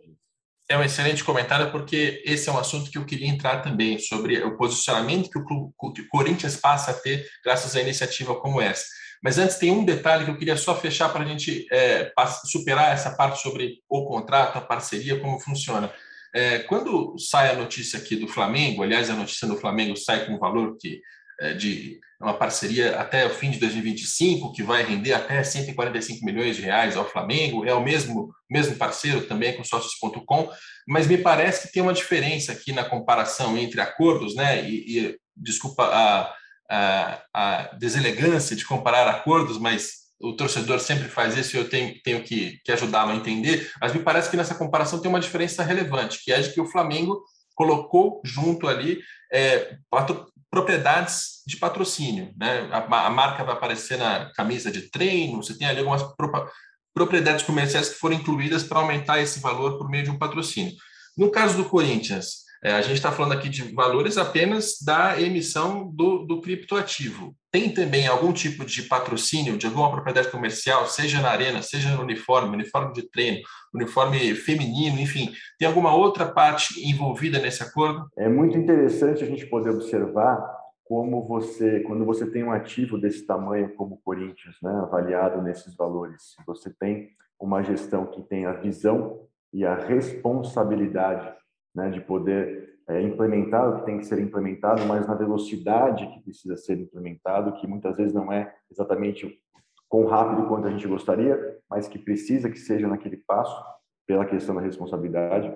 é 0.68 0.77
um 0.77 0.83
excelente 0.83 1.25
comentário, 1.25 1.70
porque 1.70 2.22
esse 2.25 2.48
é 2.48 2.53
um 2.53 2.59
assunto 2.59 2.90
que 2.90 2.98
eu 2.98 3.05
queria 3.05 3.29
entrar 3.29 3.62
também, 3.62 3.98
sobre 3.98 4.42
o 4.42 4.57
posicionamento 4.57 5.31
que 5.31 5.38
o, 5.38 5.92
que 5.92 6.03
o 6.03 6.09
Corinthians 6.09 6.57
passa 6.57 6.92
a 6.92 6.94
ter 6.94 7.27
graças 7.44 7.77
a 7.77 7.81
iniciativa 7.81 8.35
como 8.37 8.61
essa. 8.61 8.85
Mas 9.22 9.38
antes, 9.38 9.57
tem 9.57 9.70
um 9.70 9.85
detalhe 9.85 10.25
que 10.25 10.31
eu 10.31 10.37
queria 10.37 10.57
só 10.57 10.75
fechar 10.75 11.09
para 11.11 11.22
a 11.22 11.27
gente 11.27 11.66
é, 11.70 12.12
superar 12.44 12.92
essa 12.92 13.11
parte 13.11 13.40
sobre 13.40 13.79
o 13.88 14.05
contrato, 14.05 14.57
a 14.57 14.61
parceria, 14.61 15.20
como 15.20 15.38
funciona. 15.38 15.92
É, 16.35 16.61
quando 16.61 17.16
sai 17.18 17.51
a 17.51 17.57
notícia 17.57 17.98
aqui 17.98 18.16
do 18.16 18.27
Flamengo, 18.27 18.83
aliás, 18.83 19.11
a 19.11 19.14
notícia 19.14 19.46
do 19.46 19.57
Flamengo 19.57 19.96
sai 19.96 20.27
com 20.27 20.33
um 20.33 20.38
valor 20.38 20.77
que 20.81 21.01
de 21.55 22.00
uma 22.22 22.35
parceria 22.35 22.98
até 22.98 23.26
o 23.26 23.31
fim 23.31 23.50
de 23.50 23.59
2025, 23.59 24.52
que 24.52 24.62
vai 24.62 24.85
render 24.85 25.12
até 25.12 25.42
145 25.42 26.24
milhões 26.24 26.57
de 26.57 26.62
reais 26.62 26.96
ao 26.96 27.09
Flamengo, 27.09 27.64
é 27.64 27.74
o 27.74 27.83
mesmo, 27.83 28.33
mesmo 28.48 28.76
parceiro 28.76 29.26
também 29.26 29.57
com 29.57 29.64
sócios.com, 29.64 30.48
mas 30.87 31.07
me 31.07 31.18
parece 31.18 31.66
que 31.66 31.72
tem 31.72 31.83
uma 31.83 31.92
diferença 31.92 32.52
aqui 32.52 32.72
na 32.72 32.85
comparação 32.85 33.59
entre 33.59 33.81
acordos, 33.81 34.37
né? 34.37 34.64
E, 34.68 34.98
e 34.98 35.16
desculpa 35.37 35.85
a, 35.85 36.35
a, 36.70 37.22
a, 37.35 37.62
deselegância 37.74 38.55
de 38.55 38.64
comparar 38.64 39.09
acordos, 39.09 39.59
mas 39.59 40.02
o 40.20 40.35
torcedor 40.35 40.78
sempre 40.78 41.09
faz 41.09 41.37
isso 41.37 41.57
e 41.57 41.59
eu 41.59 41.68
tenho, 41.68 42.00
tenho 42.02 42.22
que, 42.22 42.61
que 42.64 42.70
ajudá-lo 42.70 43.11
a 43.11 43.16
entender, 43.16 43.72
mas 43.81 43.92
me 43.92 44.00
parece 44.00 44.31
que 44.31 44.37
nessa 44.37 44.55
comparação 44.55 45.00
tem 45.00 45.09
uma 45.09 45.18
diferença 45.18 45.64
relevante, 45.64 46.22
que 46.22 46.33
é 46.33 46.40
de 46.40 46.52
que 46.52 46.61
o 46.61 46.66
Flamengo 46.66 47.20
colocou 47.57 48.20
junto 48.24 48.68
ali 48.68 49.00
é, 49.33 49.76
propriedades 50.53 51.43
de 51.47 51.57
patrocínio. 51.57 52.33
Né? 52.37 52.69
A, 52.71 53.07
a, 53.07 53.11
marca 53.11 53.43
vai 53.43 53.55
aparecer 53.55 53.97
na 53.97 54.31
camisa 54.35 54.71
de 54.71 54.83
treino, 54.91 55.43
você 55.43 55.57
tem 55.57 55.67
ali 55.67 55.79
algumas 55.79 56.03
pro, 56.15 56.31
propriedades 56.95 57.43
comerciais 57.43 57.88
que 57.88 57.99
foram 57.99 58.17
incluídas 58.17 58.62
para 58.62 58.79
aumentar 58.79 59.19
esse 59.19 59.41
valor 59.41 59.79
por 59.79 59.88
meio 59.88 60.05
de 60.05 60.11
um 60.11 60.19
patrocínio. 60.19 60.75
No 61.17 61.31
caso 61.31 61.57
do 61.57 61.65
Corinthians, 61.65 62.43
é, 62.64 62.72
a 62.72 62.81
gente 62.81 62.94
está 62.94 63.11
falando 63.11 63.33
aqui 63.33 63.48
de 63.48 63.75
valores 63.75 64.16
apenas 64.16 64.77
da 64.85 65.20
emissão 65.20 65.90
do, 65.92 66.25
do 66.25 66.40
criptoativo. 66.40 67.35
Tem 67.51 67.75
também 67.75 68.07
algum 68.07 68.33
tipo 68.33 68.64
de 68.64 68.83
patrocínio 68.83 69.59
de 69.59 69.66
alguma 69.66 69.90
propriedade 69.90 70.31
comercial, 70.31 70.87
seja 70.87 71.20
na 71.20 71.31
arena, 71.31 71.61
seja 71.61 71.90
no 71.94 72.03
uniforme, 72.03 72.55
uniforme 72.55 72.92
de 72.92 73.11
treino, 73.11 73.40
uniforme 73.75 74.35
feminino, 74.37 75.01
enfim, 75.01 75.33
tem 75.59 75.66
alguma 75.66 75.92
outra 75.92 76.25
parte 76.27 76.88
envolvida 76.88 77.40
nesse 77.40 77.62
acordo? 77.64 78.07
É 78.16 78.29
muito 78.29 78.57
interessante 78.57 79.25
a 79.25 79.27
gente 79.27 79.44
poder 79.46 79.70
observar 79.70 80.40
como 80.85 81.27
você, 81.27 81.81
quando 81.81 82.05
você 82.05 82.31
tem 82.31 82.44
um 82.44 82.53
ativo 82.53 82.96
desse 82.96 83.27
tamanho 83.27 83.75
como 83.75 83.96
o 83.96 84.01
Corinthians, 84.05 84.57
né, 84.62 84.70
avaliado 84.83 85.42
nesses 85.42 85.75
valores, 85.75 86.37
você 86.46 86.70
tem 86.70 87.09
uma 87.40 87.62
gestão 87.62 88.07
que 88.07 88.22
tem 88.22 88.46
a 88.46 88.53
visão 88.53 89.20
e 89.53 89.64
a 89.64 89.75
responsabilidade 89.75 91.41
né, 91.75 91.91
de 91.91 92.01
poder 92.01 92.79
é, 92.89 93.01
implementar 93.01 93.69
o 93.69 93.79
que 93.79 93.87
tem 93.87 93.99
que 93.99 94.07
ser 94.07 94.19
implementado, 94.21 94.85
mas 94.87 95.07
na 95.07 95.15
velocidade 95.15 96.07
que 96.09 96.23
precisa 96.23 96.57
ser 96.57 96.79
implementado, 96.79 97.53
que 97.55 97.67
muitas 97.67 97.97
vezes 97.97 98.13
não 98.13 98.33
é 98.33 98.55
exatamente 98.71 99.41
quão 99.89 100.07
rápido 100.07 100.49
quanto 100.49 100.67
a 100.67 100.71
gente 100.71 100.87
gostaria, 100.89 101.39
mas 101.69 101.89
que 101.89 101.99
precisa 101.99 102.51
que 102.51 102.59
seja 102.59 102.89
naquele 102.89 103.17
passo, 103.17 103.63
pela 104.07 104.25
questão 104.25 104.55
da 104.55 104.61
responsabilidade. 104.61 105.53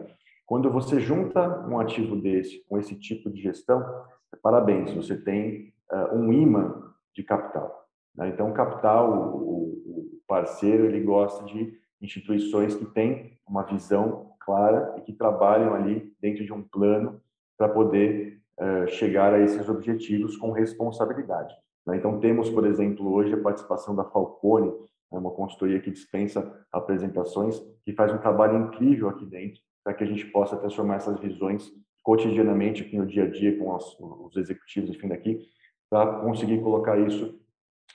Quando 0.46 0.70
você 0.70 1.00
junta 1.00 1.66
um 1.66 1.80
ativo 1.80 2.16
desse 2.16 2.64
com 2.68 2.78
esse 2.78 2.94
tipo 2.94 3.28
de 3.28 3.40
gestão, 3.42 3.84
parabéns, 4.42 4.92
você 4.92 5.16
tem 5.16 5.72
uh, 5.90 6.14
um 6.14 6.32
imã 6.32 6.92
de 7.14 7.24
capital. 7.24 7.86
Né? 8.14 8.28
Então, 8.28 8.52
capital, 8.52 9.36
o, 9.36 9.72
o 9.86 10.20
parceiro, 10.28 10.84
ele 10.84 11.00
gosta 11.00 11.44
de 11.44 11.78
instituições 12.00 12.74
que 12.74 12.84
têm 12.86 13.38
uma 13.48 13.64
visão 13.64 14.35
clara 14.46 14.94
e 14.96 15.00
que 15.00 15.12
trabalham 15.12 15.74
ali 15.74 16.14
dentro 16.20 16.44
de 16.44 16.52
um 16.52 16.62
plano 16.62 17.20
para 17.58 17.68
poder 17.68 18.40
uh, 18.58 18.88
chegar 18.88 19.34
a 19.34 19.40
esses 19.40 19.68
objetivos 19.68 20.36
com 20.36 20.52
responsabilidade. 20.52 21.52
Né? 21.84 21.96
Então, 21.96 22.20
temos, 22.20 22.48
por 22.48 22.64
exemplo, 22.64 23.12
hoje 23.12 23.34
a 23.34 23.42
participação 23.42 23.94
da 23.94 24.04
Falcone, 24.04 24.70
né, 25.12 25.18
uma 25.18 25.32
consultoria 25.32 25.80
que 25.80 25.90
dispensa 25.90 26.64
apresentações, 26.72 27.60
que 27.84 27.92
faz 27.92 28.12
um 28.12 28.18
trabalho 28.18 28.56
incrível 28.66 29.08
aqui 29.08 29.26
dentro, 29.26 29.60
para 29.84 29.92
que 29.92 30.04
a 30.04 30.06
gente 30.06 30.24
possa 30.26 30.56
transformar 30.56 30.96
essas 30.96 31.18
visões 31.18 31.70
cotidianamente 32.02 32.82
aqui 32.82 32.96
no 32.96 33.06
dia 33.06 33.24
a 33.24 33.30
dia 33.30 33.58
com 33.58 33.74
os, 33.74 33.96
os 34.00 34.36
executivos, 34.36 34.90
enfim, 34.90 35.08
daqui, 35.08 35.40
para 35.90 36.20
conseguir 36.20 36.60
colocar 36.60 36.98
isso 36.98 37.38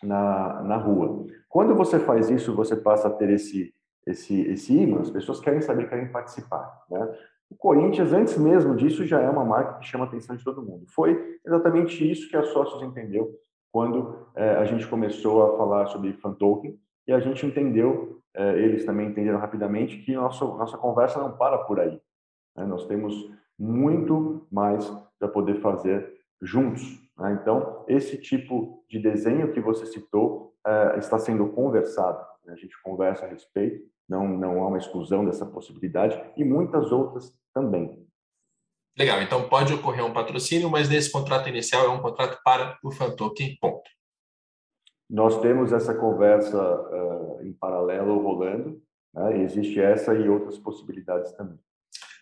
na, 0.04 0.62
na 0.64 0.78
rua. 0.78 1.26
Quando 1.48 1.76
você 1.76 2.00
faz 2.00 2.30
isso, 2.30 2.56
você 2.56 2.76
passa 2.76 3.08
a 3.08 3.12
ter 3.12 3.30
esse 3.30 3.74
esse, 4.06 4.42
esse 4.42 4.74
imã, 4.76 5.02
as 5.02 5.10
pessoas 5.10 5.40
querem 5.40 5.62
saber, 5.62 5.90
querem 5.90 6.12
participar. 6.12 6.84
Né? 6.90 7.16
O 7.50 7.56
Corinthians, 7.56 8.14
antes 8.14 8.38
mesmo 8.38 8.76
disso, 8.76 9.06
já 9.06 9.20
é 9.20 9.30
uma 9.30 9.44
marca 9.44 9.80
que 9.80 9.88
chama 9.88 10.06
a 10.06 10.08
atenção 10.08 10.36
de 10.36 10.44
todo 10.44 10.62
mundo. 10.62 10.86
Foi 10.88 11.40
exatamente 11.46 12.10
isso 12.10 12.30
que 12.30 12.38
a 12.38 12.44
Sócios 12.44 12.82
entendeu 12.82 13.30
quando 13.72 14.28
é, 14.36 14.56
a 14.56 14.66
gente 14.66 14.88
começou 14.88 15.44
a 15.44 15.58
falar 15.58 15.88
sobre 15.88 16.14
fan 16.14 16.34
token 16.34 16.78
e 17.08 17.14
a 17.14 17.20
gente 17.20 17.46
entendeu, 17.46 18.22
é, 18.34 18.58
eles 18.58 18.86
também 18.86 19.08
entenderam 19.08 19.40
rapidamente, 19.40 19.98
que 19.98 20.14
nossa, 20.14 20.46
nossa 20.46 20.78
conversa 20.78 21.20
não 21.20 21.36
para 21.38 21.58
por 21.60 21.80
aí. 21.80 22.00
Né? 22.56 22.66
Nós 22.66 22.86
temos 22.86 23.32
muito 23.58 24.48
mais 24.52 24.90
para 25.20 25.28
poder 25.28 25.62
fazer 25.62 26.12
juntos. 26.42 27.00
Né? 27.18 27.38
Então, 27.42 27.84
esse 27.88 28.18
tipo 28.18 28.84
de 28.90 29.00
desenho 29.00 29.52
que 29.52 29.60
você 29.60 29.86
citou 29.86 30.54
é, 30.66 31.00
está 31.00 31.18
sendo 31.18 31.48
conversado. 31.48 32.31
Né? 32.46 32.54
A 32.54 32.56
gente 32.56 32.80
conversa 32.82 33.26
a 33.26 33.30
respeito 33.30 33.90
não, 34.12 34.28
não 34.28 34.62
há 34.62 34.68
uma 34.68 34.78
exclusão 34.78 35.24
dessa 35.24 35.46
possibilidade 35.46 36.22
e 36.36 36.44
muitas 36.44 36.92
outras 36.92 37.34
também. 37.54 38.06
Legal, 38.98 39.22
então 39.22 39.48
pode 39.48 39.74
ocorrer 39.74 40.06
um 40.06 40.14
patrocínio, 40.14 40.70
mas 40.70 40.90
nesse 40.90 41.10
contrato 41.10 41.48
inicial 41.48 41.86
é 41.86 41.90
um 41.90 42.02
contrato 42.02 42.42
para 42.44 42.78
o 42.84 42.92
Fantoken, 42.92 43.58
ponto. 43.60 43.90
Nós 45.10 45.40
temos 45.40 45.72
essa 45.72 45.94
conversa 45.94 46.58
uh, 46.62 47.42
em 47.42 47.54
paralelo 47.54 48.22
rolando, 48.22 48.82
né? 49.14 49.42
existe 49.42 49.80
essa 49.80 50.14
e 50.14 50.28
outras 50.28 50.58
possibilidades 50.58 51.32
também. 51.34 51.58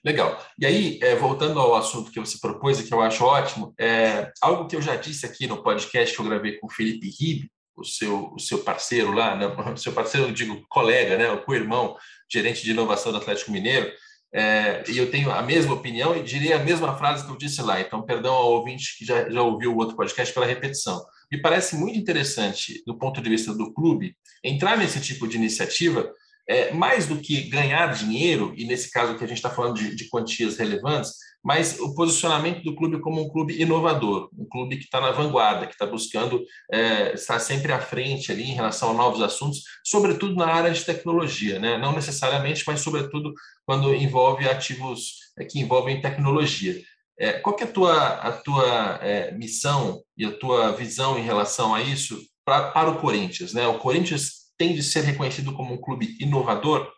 Legal. 0.06 0.40
E 0.58 0.66
aí, 0.66 1.00
é, 1.02 1.16
voltando 1.16 1.60
ao 1.60 1.76
assunto 1.76 2.12
que 2.12 2.20
você 2.20 2.38
propôs 2.40 2.80
e 2.80 2.88
que 2.88 2.94
eu 2.94 3.02
acho 3.02 3.26
ótimo, 3.26 3.74
é, 3.80 4.32
algo 4.42 4.68
que 4.68 4.76
eu 4.76 4.82
já 4.82 4.96
disse 4.96 5.26
aqui 5.26 5.46
no 5.46 5.62
podcast 5.62 6.16
que 6.16 6.22
eu 6.22 6.26
gravei 6.26 6.58
com 6.58 6.68
o 6.68 6.72
Felipe 6.72 7.10
Ribe, 7.10 7.52
o 7.80 7.84
seu, 7.84 8.32
o 8.34 8.40
seu 8.40 8.60
parceiro 8.60 9.12
lá, 9.12 9.36
né? 9.36 9.48
seu 9.78 9.94
parceiro, 9.94 10.28
eu 10.28 10.34
digo 10.34 10.64
colega, 10.70 11.18
né? 11.18 11.32
o 11.32 11.44
co-irmão, 11.44 11.96
gerente 12.32 12.64
de 12.64 12.72
inovação 12.72 13.12
do 13.12 13.18
Atlético 13.18 13.52
Mineiro, 13.52 13.92
é, 14.32 14.84
e 14.88 14.98
eu 14.98 15.10
tenho 15.10 15.32
a 15.32 15.42
mesma 15.42 15.74
opinião 15.74 16.16
e 16.16 16.22
diria 16.22 16.58
a 16.58 16.64
mesma 16.64 16.96
frase 16.98 17.26
que 17.26 17.32
eu 17.32 17.38
disse 17.38 17.62
lá. 17.62 17.82
Então, 17.82 18.04
perdão 18.04 18.34
ao 18.34 18.52
ouvinte 18.52 18.96
que 18.98 19.06
já, 19.06 19.28
já 19.30 19.42
ouviu 19.42 19.74
o 19.74 19.78
outro 19.78 19.96
podcast 19.96 20.34
pela 20.34 20.46
repetição. 20.46 21.04
Me 21.32 21.42
parece 21.42 21.76
muito 21.76 21.98
interessante, 21.98 22.84
do 22.86 22.98
ponto 22.98 23.22
de 23.22 23.30
vista 23.30 23.54
do 23.54 23.74
clube, 23.74 24.16
entrar 24.44 24.78
nesse 24.78 25.02
tipo 25.02 25.28
de 25.28 25.38
iniciativa 25.38 26.12
é, 26.48 26.72
mais 26.72 27.06
do 27.06 27.18
que 27.18 27.44
ganhar 27.44 27.94
dinheiro, 27.94 28.54
e 28.58 28.66
nesse 28.66 28.92
caso 28.92 29.16
que 29.16 29.24
a 29.24 29.28
gente 29.28 29.38
está 29.38 29.52
falando 29.52 29.76
de, 29.76 29.96
de, 29.96 30.10
quantias 30.10 30.58
relevantes, 30.58 31.14
mas 31.44 31.80
o 31.80 31.96
posicionamento 31.96 32.64
do 32.64 32.76
clube 32.76 33.00
como 33.00 33.22
um 33.22 33.30
clube 33.30 33.60
inovador, 33.62 34.30
um 34.38 34.46
clube 34.46 34.78
que 34.78 34.84
está 34.84 35.00
na 35.00 35.12
vanguarda, 35.12 35.66
que 35.66 35.74
está 35.74 35.86
buscando 35.86 36.44
é, 36.72 37.14
estar 37.14 37.40
sempre 37.40 37.72
à 37.72 37.80
frente 37.80 38.32
ali 38.32 38.44
em 38.44 38.54
relação 38.54 38.92
a 38.92 38.94
novos 38.94 39.22
assuntos, 39.22 39.64
sobretudo 39.84 40.36
na 40.36 40.48
área 40.48 40.72
de 40.72 40.84
tecnologia, 40.84 41.60
né? 41.60 41.78
não 41.78 41.94
necessariamente, 41.94 42.64
mas 42.68 42.82
sobretudo 42.82 43.34
quando 43.66 43.94
envolve 43.96 44.48
ativos 44.48 45.14
é, 45.38 45.46
que 45.46 45.60
envolvem 45.60 46.02
tecnologia. 46.02 46.82
É, 47.18 47.34
qual 47.34 47.58
é 47.60 47.64
a 47.64 47.68
tua, 47.68 48.08
a 48.16 48.32
tua 48.32 49.00
é, 49.02 49.32
missão 49.32 50.02
e 50.18 50.26
a 50.26 50.32
tua 50.38 50.72
visão 50.72 51.18
em 51.18 51.24
relação 51.24 51.74
a 51.74 51.82
isso 51.82 52.18
pra, 52.46 52.72
para 52.72 52.90
o 52.90 53.00
Corinthians? 53.00 53.54
Né? 53.54 53.68
O 53.68 53.80
Corinthians 53.80 54.40
tem 54.58 54.74
de 54.74 54.84
ser 54.84 55.02
reconhecido 55.02 55.54
como 55.54 55.74
um 55.74 55.82
clube 55.82 56.18
inovador? 56.20 56.90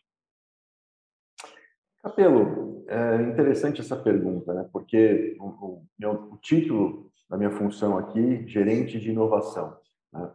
Capelo, 2.04 2.71
é 2.92 3.22
interessante 3.22 3.82
essa 3.82 3.96
pergunta, 3.96 4.54
né? 4.54 4.68
porque 4.72 5.38
o, 5.40 5.46
o, 5.46 5.84
o 6.34 6.38
título 6.42 7.10
da 7.30 7.38
minha 7.38 7.52
função 7.52 7.98
aqui, 7.98 8.46
gerente 8.48 9.00
de 9.00 9.12
inovação. 9.12 9.78
Né? 10.12 10.32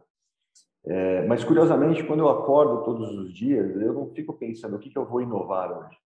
É, 0.86 1.26
mas, 1.26 1.44
curiosamente, 1.44 2.04
quando 2.04 2.20
eu 2.20 2.28
acordo 2.28 2.84
todos 2.84 3.10
os 3.18 3.34
dias, 3.34 3.76
eu 3.80 3.92
não 3.92 4.06
fico 4.14 4.32
pensando 4.32 4.76
o 4.76 4.78
que, 4.78 4.88
que 4.88 4.96
eu 4.96 5.04
vou 5.04 5.20
inovar 5.20 5.70
hoje. 5.70 5.98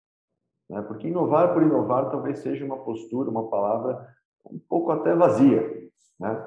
Né? 0.69 0.83
Porque 0.83 1.07
inovar 1.07 1.53
por 1.53 1.63
inovar 1.63 2.11
talvez 2.11 2.41
seja 2.41 2.65
uma 2.65 2.79
postura, 2.79 3.31
uma 3.31 3.49
palavra 3.49 4.09
um 4.51 4.59
pouco 4.59 4.91
até 4.91 5.15
vazia. 5.15 5.63
Né? 6.19 6.47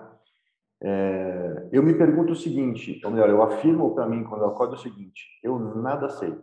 É, 0.81 1.69
eu 1.71 1.81
me 1.81 1.93
pergunto 1.93 2.33
o 2.33 2.35
seguinte, 2.35 2.99
ou 3.05 3.11
melhor, 3.11 3.29
eu 3.29 3.41
afirmo 3.41 3.95
para 3.95 4.07
mim 4.07 4.25
quando 4.25 4.41
eu 4.41 4.49
acordo 4.49 4.73
o 4.73 4.79
seguinte: 4.79 5.39
eu 5.41 5.57
nada 5.57 6.09
sei. 6.09 6.35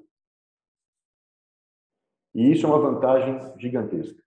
E 2.34 2.52
isso 2.52 2.66
é 2.66 2.68
uma 2.68 2.78
vantagem 2.78 3.38
gigantesca. 3.58 4.22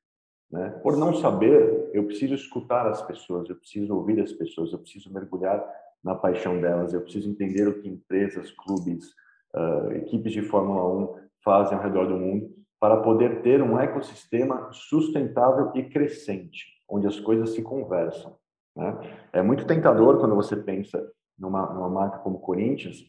Né? 0.51 0.69
Por 0.83 0.97
não 0.97 1.15
saber, 1.15 1.89
eu 1.93 2.05
preciso 2.05 2.35
escutar 2.35 2.87
as 2.87 3.01
pessoas, 3.01 3.49
eu 3.49 3.55
preciso 3.55 3.95
ouvir 3.95 4.19
as 4.21 4.31
pessoas, 4.31 4.71
eu 4.71 4.79
preciso 4.79 5.11
mergulhar 5.11 5.63
na 6.03 6.13
paixão 6.13 6.59
delas, 6.59 6.93
eu 6.93 7.01
preciso 7.01 7.29
entender 7.29 7.67
o 7.67 7.81
que 7.81 7.87
empresas, 7.87 8.51
clubes, 8.51 9.13
uh, 9.55 9.91
equipes 9.93 10.31
de 10.31 10.41
Fórmula 10.41 11.17
1 11.17 11.23
fazem 11.43 11.77
ao 11.77 11.83
redor 11.83 12.07
do 12.07 12.17
mundo 12.17 12.53
para 12.79 12.97
poder 12.97 13.41
ter 13.41 13.61
um 13.61 13.79
ecossistema 13.79 14.69
sustentável 14.73 15.71
e 15.73 15.83
crescente, 15.83 16.65
onde 16.89 17.07
as 17.07 17.19
coisas 17.19 17.51
se 17.51 17.61
conversam. 17.61 18.35
Né? 18.75 18.99
É 19.31 19.41
muito 19.41 19.65
tentador 19.65 20.19
quando 20.19 20.35
você 20.35 20.55
pensa 20.55 21.01
numa, 21.39 21.73
numa 21.73 21.89
marca 21.89 22.19
como 22.19 22.39
Corinthians, 22.39 23.03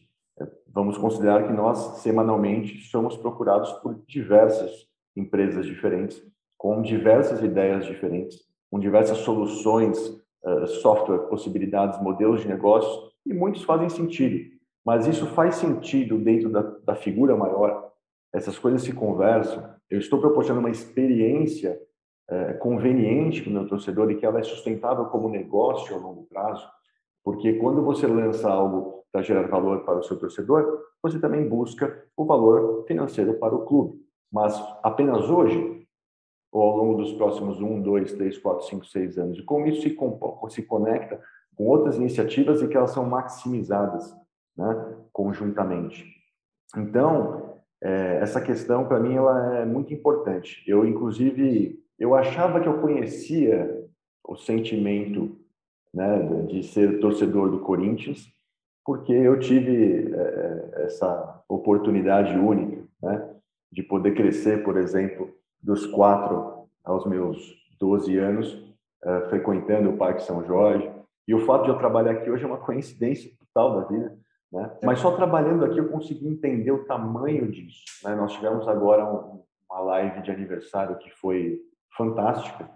vamos 0.67 0.97
considerar 0.97 1.47
que 1.47 1.53
nós 1.53 2.01
semanalmente 2.01 2.81
somos 2.89 3.15
procurados 3.15 3.71
por 3.73 4.03
diversas 4.07 4.87
empresas 5.15 5.65
diferentes, 5.65 6.21
com 6.57 6.81
diversas 6.81 7.41
ideias 7.41 7.85
diferentes, 7.85 8.39
com 8.69 8.79
diversas 8.79 9.19
soluções, 9.19 9.97
uh, 10.43 10.67
software, 10.67 11.29
possibilidades, 11.29 12.01
modelos 12.01 12.41
de 12.41 12.47
negócios, 12.47 13.13
e 13.25 13.33
muitos 13.33 13.63
fazem 13.63 13.89
sentido. 13.89 14.51
Mas 14.85 15.07
isso 15.07 15.25
faz 15.27 15.55
sentido 15.55 16.17
dentro 16.17 16.49
da, 16.49 16.61
da 16.61 16.95
figura 16.95 17.35
maior, 17.35 17.91
essas 18.33 18.59
coisas 18.59 18.83
se 18.83 18.91
conversam. 18.91 19.73
Eu 19.89 19.97
estou 19.97 20.19
proporcionando 20.19 20.65
uma 20.65 20.71
experiência 20.71 21.79
é, 22.29 22.53
conveniente 22.53 23.41
para 23.41 23.49
o 23.49 23.53
meu 23.53 23.67
torcedor 23.67 24.11
e 24.11 24.15
que 24.15 24.25
ela 24.25 24.39
é 24.39 24.43
sustentável 24.43 25.05
como 25.05 25.29
negócio 25.29 25.95
a 25.95 25.99
longo 25.99 26.23
prazo, 26.25 26.67
porque 27.23 27.53
quando 27.53 27.81
você 27.81 28.05
lança 28.05 28.49
algo 28.49 29.04
para 29.15 29.21
gerar 29.21 29.47
valor 29.47 29.85
para 29.85 29.99
o 29.99 30.03
seu 30.03 30.19
torcedor, 30.19 30.77
você 31.01 31.17
também 31.17 31.47
busca 31.47 32.03
o 32.17 32.25
valor 32.25 32.83
financeiro 32.85 33.35
para 33.35 33.55
o 33.55 33.65
clube. 33.65 33.97
Mas 34.29 34.53
apenas 34.83 35.29
hoje, 35.29 35.87
ou 36.51 36.61
ao 36.61 36.75
longo 36.75 36.95
dos 36.95 37.13
próximos 37.13 37.61
um, 37.61 37.81
dois, 37.81 38.11
três, 38.11 38.37
quatro, 38.37 38.65
cinco, 38.65 38.85
seis 38.85 39.17
anos, 39.17 39.37
e 39.37 39.43
como 39.43 39.67
isso 39.67 39.83
se, 39.83 39.97
se 40.49 40.63
conecta 40.63 41.21
com 41.55 41.63
outras 41.65 41.95
iniciativas 41.95 42.61
e 42.61 42.67
que 42.67 42.75
elas 42.75 42.91
são 42.91 43.05
maximizadas 43.05 44.13
né, 44.57 44.97
conjuntamente. 45.13 46.05
Então, 46.75 47.61
é, 47.81 48.17
essa 48.17 48.41
questão, 48.41 48.85
para 48.85 48.99
mim, 48.99 49.15
ela 49.15 49.59
é 49.59 49.65
muito 49.65 49.93
importante. 49.93 50.61
Eu, 50.67 50.85
inclusive, 50.85 51.79
eu 51.97 52.15
achava 52.15 52.59
que 52.59 52.67
eu 52.67 52.81
conhecia 52.81 53.81
o 54.27 54.35
sentimento 54.35 55.37
né, 55.93 56.19
de 56.49 56.63
ser 56.63 56.99
torcedor 56.99 57.49
do 57.49 57.59
Corinthians, 57.59 58.34
porque 58.85 59.11
eu 59.11 59.39
tive 59.39 60.13
é, 60.13 60.83
essa 60.85 61.43
oportunidade 61.49 62.37
única 62.37 62.83
né, 63.01 63.35
de 63.71 63.81
poder 63.81 64.13
crescer, 64.13 64.63
por 64.63 64.77
exemplo, 64.77 65.33
dos 65.61 65.87
quatro 65.87 66.67
aos 66.83 67.05
meus 67.07 67.55
12 67.79 68.15
anos, 68.17 68.75
é, 69.03 69.21
frequentando 69.29 69.89
o 69.89 69.97
Parque 69.97 70.21
São 70.21 70.45
Jorge. 70.45 70.89
E 71.27 71.33
o 71.33 71.39
fato 71.39 71.63
de 71.63 71.69
eu 71.71 71.77
trabalhar 71.79 72.11
aqui 72.11 72.29
hoje 72.29 72.43
é 72.43 72.47
uma 72.47 72.59
coincidência 72.59 73.31
total 73.39 73.81
da 73.81 73.87
vida. 73.87 74.17
Né? 74.53 74.77
Mas 74.83 74.99
só 74.99 75.15
trabalhando 75.15 75.65
aqui 75.65 75.79
eu 75.79 75.89
consegui 75.89 76.27
entender 76.27 76.71
o 76.71 76.85
tamanho 76.85 77.51
disso. 77.51 77.83
Né? 78.03 78.15
Nós 78.15 78.33
tivemos 78.33 78.67
agora 78.67 79.03
um, 79.03 79.41
uma 79.67 79.79
live 79.79 80.21
de 80.21 80.29
aniversário 80.29 80.97
que 80.99 81.09
foi 81.09 81.59
fantástica. 81.97 82.69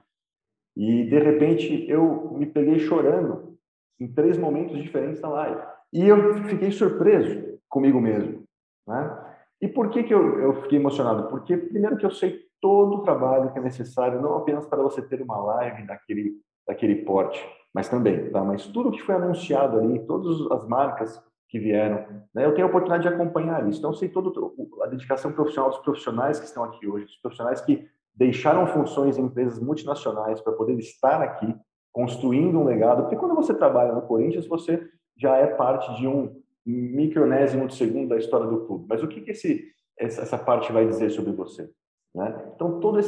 E, 0.76 1.04
de 1.04 1.20
repente, 1.20 1.88
eu 1.88 2.32
me 2.32 2.48
peguei 2.48 2.80
chorando 2.80 3.58
em 4.00 4.08
três 4.12 4.38
momentos 4.38 4.82
diferentes 4.82 5.22
da 5.22 5.30
live. 5.30 5.62
E 5.92 6.08
eu 6.08 6.44
fiquei 6.46 6.72
surpreso 6.72 7.60
comigo 7.68 8.00
mesmo. 8.00 8.44
Né? 8.88 9.26
E 9.62 9.68
por 9.68 9.90
que, 9.90 10.04
que 10.04 10.14
eu, 10.14 10.40
eu 10.40 10.62
fiquei 10.62 10.80
emocionado? 10.80 11.28
Porque, 11.30 11.58
primeiro, 11.58 11.98
que 11.98 12.06
eu 12.06 12.12
sei 12.12 12.40
todo 12.62 12.98
o 12.98 13.02
trabalho 13.02 13.52
que 13.52 13.60
é 13.60 13.62
necessário, 13.62 14.22
não 14.22 14.36
apenas 14.36 14.66
para 14.66 14.82
você 14.82 15.02
ter 15.02 15.22
uma 15.22 15.38
live 15.38 15.86
daquele, 15.86 16.34
daquele 16.68 16.96
porte, 17.04 17.46
mas 17.74 17.88
também, 17.88 18.30
tá? 18.32 18.44
Mas 18.44 18.66
tudo 18.68 18.92
que 18.92 19.02
foi 19.02 19.16
anunciado 19.16 19.80
ali, 19.80 20.00
todas 20.06 20.52
as 20.52 20.68
marcas 20.68 21.22
que 21.48 21.60
vieram, 21.60 22.06
né? 22.34 22.46
Eu 22.46 22.54
tenho 22.54 22.68
a 22.68 22.70
oportunidade 22.70 23.04
de 23.04 23.14
acompanhar 23.14 23.68
isso. 23.68 23.80
Então, 23.80 23.92
eu 23.92 23.96
sei 23.96 24.10
toda 24.10 24.30
a 24.84 24.88
dedicação 24.88 25.32
profissional 25.32 25.70
dos 25.72 25.80
profissionais 25.80 26.40
que 26.40 26.46
estão 26.46 26.64
aqui 26.64 26.88
hoje, 26.88 27.06
dos 27.06 27.18
profissionais 27.18 27.62
que 27.62 27.88
deixaram 28.14 28.68
funções 28.68 29.18
em 29.18 29.24
empresas 29.24 29.60
multinacionais 29.60 30.42
para 30.42 30.54
poder 30.54 30.78
estar 30.78 31.22
aqui, 31.22 31.56
construindo 31.92 32.60
um 32.60 32.66
legado. 32.66 33.04
Porque 33.04 33.16
quando 33.16 33.36
você 33.36 33.54
trabalha 33.54 33.94
no 33.94 34.02
Corinthians, 34.04 34.48
você 34.48 34.88
já 35.20 35.36
é 35.38 35.48
parte 35.48 35.96
de 35.98 36.08
um 36.08 36.42
micronésimo 36.66 37.68
de 37.68 37.76
segundo 37.76 38.10
da 38.10 38.18
história 38.18 38.48
do 38.48 38.66
clube. 38.66 38.86
Mas 38.88 39.04
o 39.04 39.08
que, 39.08 39.22
que 39.22 39.32
esse, 39.32 39.68
essa 39.98 40.38
parte 40.38 40.72
vai 40.72 40.88
dizer 40.88 41.10
sobre 41.10 41.32
você? 41.32 41.70
Né? 42.16 42.52
Então, 42.56 42.80
toda 42.80 43.00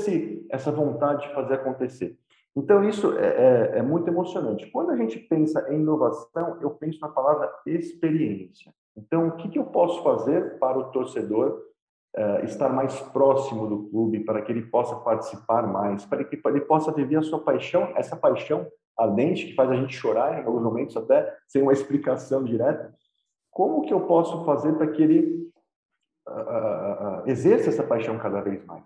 essa 0.49 0.71
vontade 0.71 1.27
de 1.27 1.33
fazer 1.33 1.55
acontecer. 1.55 2.17
Então, 2.55 2.83
isso 2.87 3.17
é, 3.17 3.25
é, 3.25 3.77
é, 3.77 3.81
muito 3.81 4.09
emocionante. 4.09 4.69
Quando 4.71 4.91
a 4.91 4.97
gente 4.97 5.17
pensa 5.17 5.65
em 5.71 5.79
inovação, 5.79 6.57
eu 6.61 6.71
penso 6.71 6.99
na 6.99 7.07
palavra 7.07 7.49
experiência. 7.65 8.73
Então, 8.95 9.29
o 9.29 9.31
que, 9.37 9.47
que 9.47 9.57
eu 9.57 9.65
posso 9.65 10.03
fazer 10.03 10.59
para 10.59 10.77
o 10.77 10.91
torcedor 10.91 11.61
uh, 12.17 12.43
estar 12.43 12.67
mais 12.67 12.99
próximo 12.99 13.67
do 13.67 13.89
clube, 13.89 14.19
para 14.19 14.41
que 14.41 14.51
ele 14.51 14.63
possa 14.63 14.97
participar 14.97 15.65
mais, 15.65 16.05
para 16.05 16.25
que 16.25 16.39
ele 16.45 16.61
possa 16.61 16.91
viver 16.91 17.17
a 17.17 17.21
sua 17.21 17.39
paixão, 17.39 17.93
essa 17.95 18.17
paixão 18.17 18.67
ardente 18.97 19.47
que 19.47 19.55
faz 19.55 19.69
a 19.69 19.75
gente 19.75 19.95
chorar 19.95 20.39
em 20.39 20.45
alguns 20.45 20.63
momentos 20.63 20.95
até 20.95 21.35
sem 21.47 21.61
uma 21.61 21.73
explicação 21.73 22.43
direta. 22.43 22.93
Como 23.49 23.81
que 23.81 23.93
eu 23.93 24.01
posso 24.01 24.45
fazer 24.45 24.73
para 24.73 24.87
que 24.87 25.01
ele 25.01 25.51
uh, 26.27 26.31
uh, 26.31 27.23
exerça 27.27 27.69
essa 27.69 27.83
paixão 27.83 28.17
cada 28.17 28.41
vez 28.41 28.63
mais, 28.65 28.85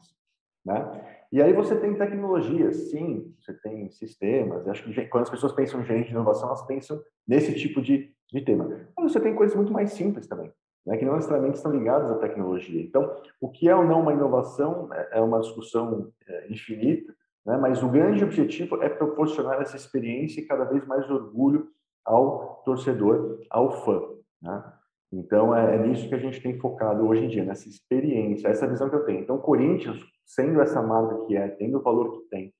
né? 0.65 1.11
E 1.31 1.41
aí 1.41 1.51
você 1.51 1.75
tem 1.75 1.93
tecnologias, 1.95 2.91
sim, 2.91 3.35
você 3.39 3.53
tem 3.53 3.89
sistemas. 3.89 4.67
Acho 4.67 4.83
que 4.83 5.07
quando 5.07 5.23
as 5.23 5.29
pessoas 5.29 5.51
pensam 5.51 5.81
em 5.81 5.85
gerente 5.85 6.07
de 6.07 6.13
inovação, 6.13 6.47
elas 6.47 6.65
pensam 6.65 7.01
nesse 7.27 7.53
tipo 7.55 7.81
de, 7.81 8.13
de 8.31 8.41
tema. 8.41 8.87
Mas 8.97 9.11
você 9.11 9.19
tem 9.19 9.35
coisas 9.35 9.55
muito 9.55 9.73
mais 9.73 9.91
simples 9.91 10.27
também 10.27 10.51
né, 10.85 10.97
que 10.97 11.05
não 11.05 11.15
necessariamente 11.15 11.57
estão 11.57 11.71
ligados 11.71 12.11
à 12.11 12.15
tecnologia. 12.15 12.81
Então, 12.81 13.15
o 13.41 13.49
que 13.49 13.67
é 13.67 13.75
ou 13.75 13.83
não 13.83 14.01
uma 14.01 14.13
inovação 14.13 14.93
é, 14.93 15.17
é 15.17 15.21
uma 15.21 15.39
discussão 15.39 16.11
é, 16.27 16.51
infinita, 16.51 17.13
né, 17.45 17.58
mas 17.58 17.84
o 17.84 17.89
grande 17.89 18.23
objetivo 18.23 18.81
é 18.81 18.89
proporcionar 18.89 19.62
essa 19.62 19.75
experiência 19.75 20.39
e 20.39 20.45
cada 20.45 20.63
vez 20.65 20.86
mais 20.88 21.10
orgulho 21.10 21.67
ao 22.03 22.62
torcedor, 22.65 23.39
ao 23.49 23.84
fã. 23.84 24.01
Né? 24.41 24.63
Então, 25.12 25.55
é, 25.55 25.75
é, 25.75 25.77
nisso 25.77 26.10
que 26.10 26.15
a 26.15 26.19
gente 26.19 26.41
tem 26.41 26.60
focado 26.60 27.08
hoje 27.08 27.25
em 27.25 27.27
dia, 27.27 27.45
nessa 27.45 27.69
experiência, 27.69 28.47
essa 28.47 28.67
visão 28.67 28.89
que 28.89 28.95
eu 28.95 29.05
tenho. 29.05 29.19
Então, 29.19 29.38
Corinthians, 29.38 29.97
sendo 30.25 30.60
essa 30.62 30.81
marca 30.81 31.25
que 31.25 31.36
é, 31.36 31.47
tendo 31.49 31.77
o 31.77 31.81
valor 31.81 32.12
que 32.19 32.29
tem, 32.29 32.53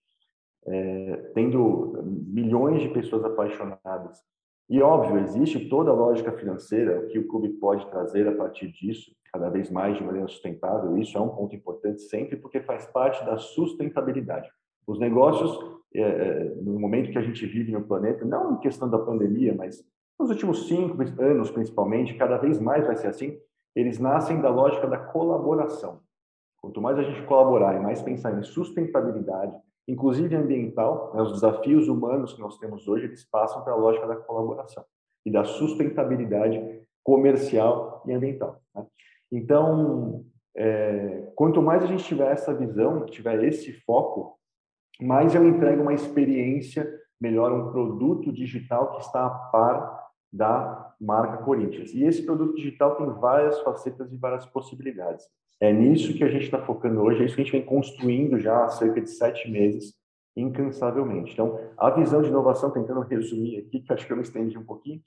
é, 0.68 1.32
tendo 1.34 2.02
milhões 2.04 2.82
de 2.82 2.90
pessoas 2.90 3.24
apaixonadas, 3.26 4.20
e 4.68 4.82
óbvio, 4.82 5.20
existe 5.20 5.70
toda 5.70 5.92
a 5.92 5.94
lógica 5.94 6.32
financeira, 6.32 7.00
o 7.00 7.08
que 7.08 7.20
o 7.20 7.28
clube 7.28 7.50
pode 7.50 7.88
trazer 7.92 8.28
a 8.28 8.36
partir 8.36 8.72
disso, 8.72 9.12
cada 9.32 9.50
vez 9.50 9.70
mais 9.70 9.96
de 9.98 10.04
maneira 10.04 10.28
sustentável. 10.28 10.98
Isso 10.98 11.18
é 11.18 11.22
um 11.22 11.30
ponto 11.30 11.56
importante 11.56 12.02
sempre, 12.02 12.36
porque 12.36 12.62
faz 12.62 12.86
parte 12.88 13.24
da 13.26 13.38
sustentabilidade. 13.38 14.50
Os 14.88 15.00
negócios, 15.00 15.58
é, 15.94 16.02
é, 16.02 16.44
no 16.62 16.80
momento 16.80 17.12
que 17.12 17.18
a 17.18 17.22
gente 17.22 17.46
vive 17.46 17.72
no 17.72 17.84
planeta, 17.84 18.26
não 18.26 18.54
em 18.54 18.60
questão 18.60 18.90
da 18.90 19.00
pandemia, 19.00 19.54
mas 19.56 19.84
nos 20.20 20.30
últimos 20.30 20.68
cinco 20.68 20.98
anos, 21.22 21.52
principalmente, 21.52 22.16
cada 22.16 22.38
vez 22.38 22.60
mais 22.60 22.86
vai 22.86 22.96
ser 22.96 23.08
assim, 23.08 23.38
eles 23.76 24.00
nascem 24.00 24.42
da 24.42 24.50
lógica 24.50 24.88
da 24.88 24.98
colaboração. 24.98 26.00
Quanto 26.58 26.82
mais 26.82 26.98
a 26.98 27.04
gente 27.04 27.26
colaborar 27.28 27.76
e 27.76 27.80
mais 27.80 28.02
pensar 28.02 28.38
em 28.38 28.44
sustentabilidade, 28.44 29.54
inclusive 29.88 30.36
ambiental, 30.36 31.12
né, 31.14 31.22
os 31.22 31.34
desafios 31.34 31.88
humanos 31.88 32.34
que 32.34 32.42
nós 32.42 32.58
temos 32.58 32.88
hoje, 32.88 33.06
eles 33.06 33.24
passam 33.30 33.64
pela 33.64 33.76
lógica 33.76 34.08
da 34.08 34.16
colaboração 34.16 34.84
e 35.26 35.32
da 35.32 35.44
sustentabilidade 35.44 36.60
comercial 37.04 38.04
e 38.08 38.14
ambiental. 38.14 38.62
Né? 38.74 38.86
Então, 39.32 40.26
é, 40.56 41.32
quanto 41.36 41.62
mais 41.62 41.84
a 41.84 41.88
gente 41.88 42.04
tiver 42.04 42.32
essa 42.32 42.54
visão, 42.54 43.06
tiver 43.06 43.44
esse 43.44 43.74
foco, 43.82 44.35
mais 45.02 45.34
eu 45.36 45.48
entrego 45.48 45.82
uma 45.82 45.94
experiência 45.94 46.88
melhor, 47.20 47.52
um 47.52 47.72
produto 47.72 48.32
digital 48.32 48.92
que 48.92 49.02
está 49.02 49.26
a 49.26 49.30
par 49.30 50.06
da 50.32 50.94
marca 51.00 51.44
Corinthians. 51.44 51.94
E 51.94 52.04
esse 52.04 52.24
produto 52.24 52.56
digital 52.56 52.96
tem 52.96 53.08
várias 53.08 53.60
facetas 53.62 54.12
e 54.12 54.18
várias 54.18 54.46
possibilidades. 54.46 55.26
É 55.60 55.72
nisso 55.72 56.14
que 56.14 56.24
a 56.24 56.30
gente 56.30 56.46
está 56.46 56.62
focando 56.62 57.02
hoje, 57.02 57.22
é 57.22 57.26
isso 57.26 57.36
que 57.36 57.42
a 57.42 57.46
gente 57.46 57.54
vem 57.54 57.66
construindo 57.66 58.38
já 58.40 58.66
há 58.66 58.70
cerca 58.70 59.02
de 59.02 59.10
sete 59.10 59.50
meses, 59.50 59.94
incansavelmente. 60.36 61.32
Então, 61.32 61.58
a 61.78 61.90
visão 61.92 62.22
de 62.22 62.28
inovação, 62.28 62.70
tentando 62.70 63.00
resumir 63.00 63.60
aqui, 63.60 63.80
que 63.80 63.94
acho 63.94 64.06
que 64.06 64.12
eu 64.12 64.18
me 64.18 64.24
estendi 64.24 64.58
um 64.58 64.66
pouquinho, 64.66 65.02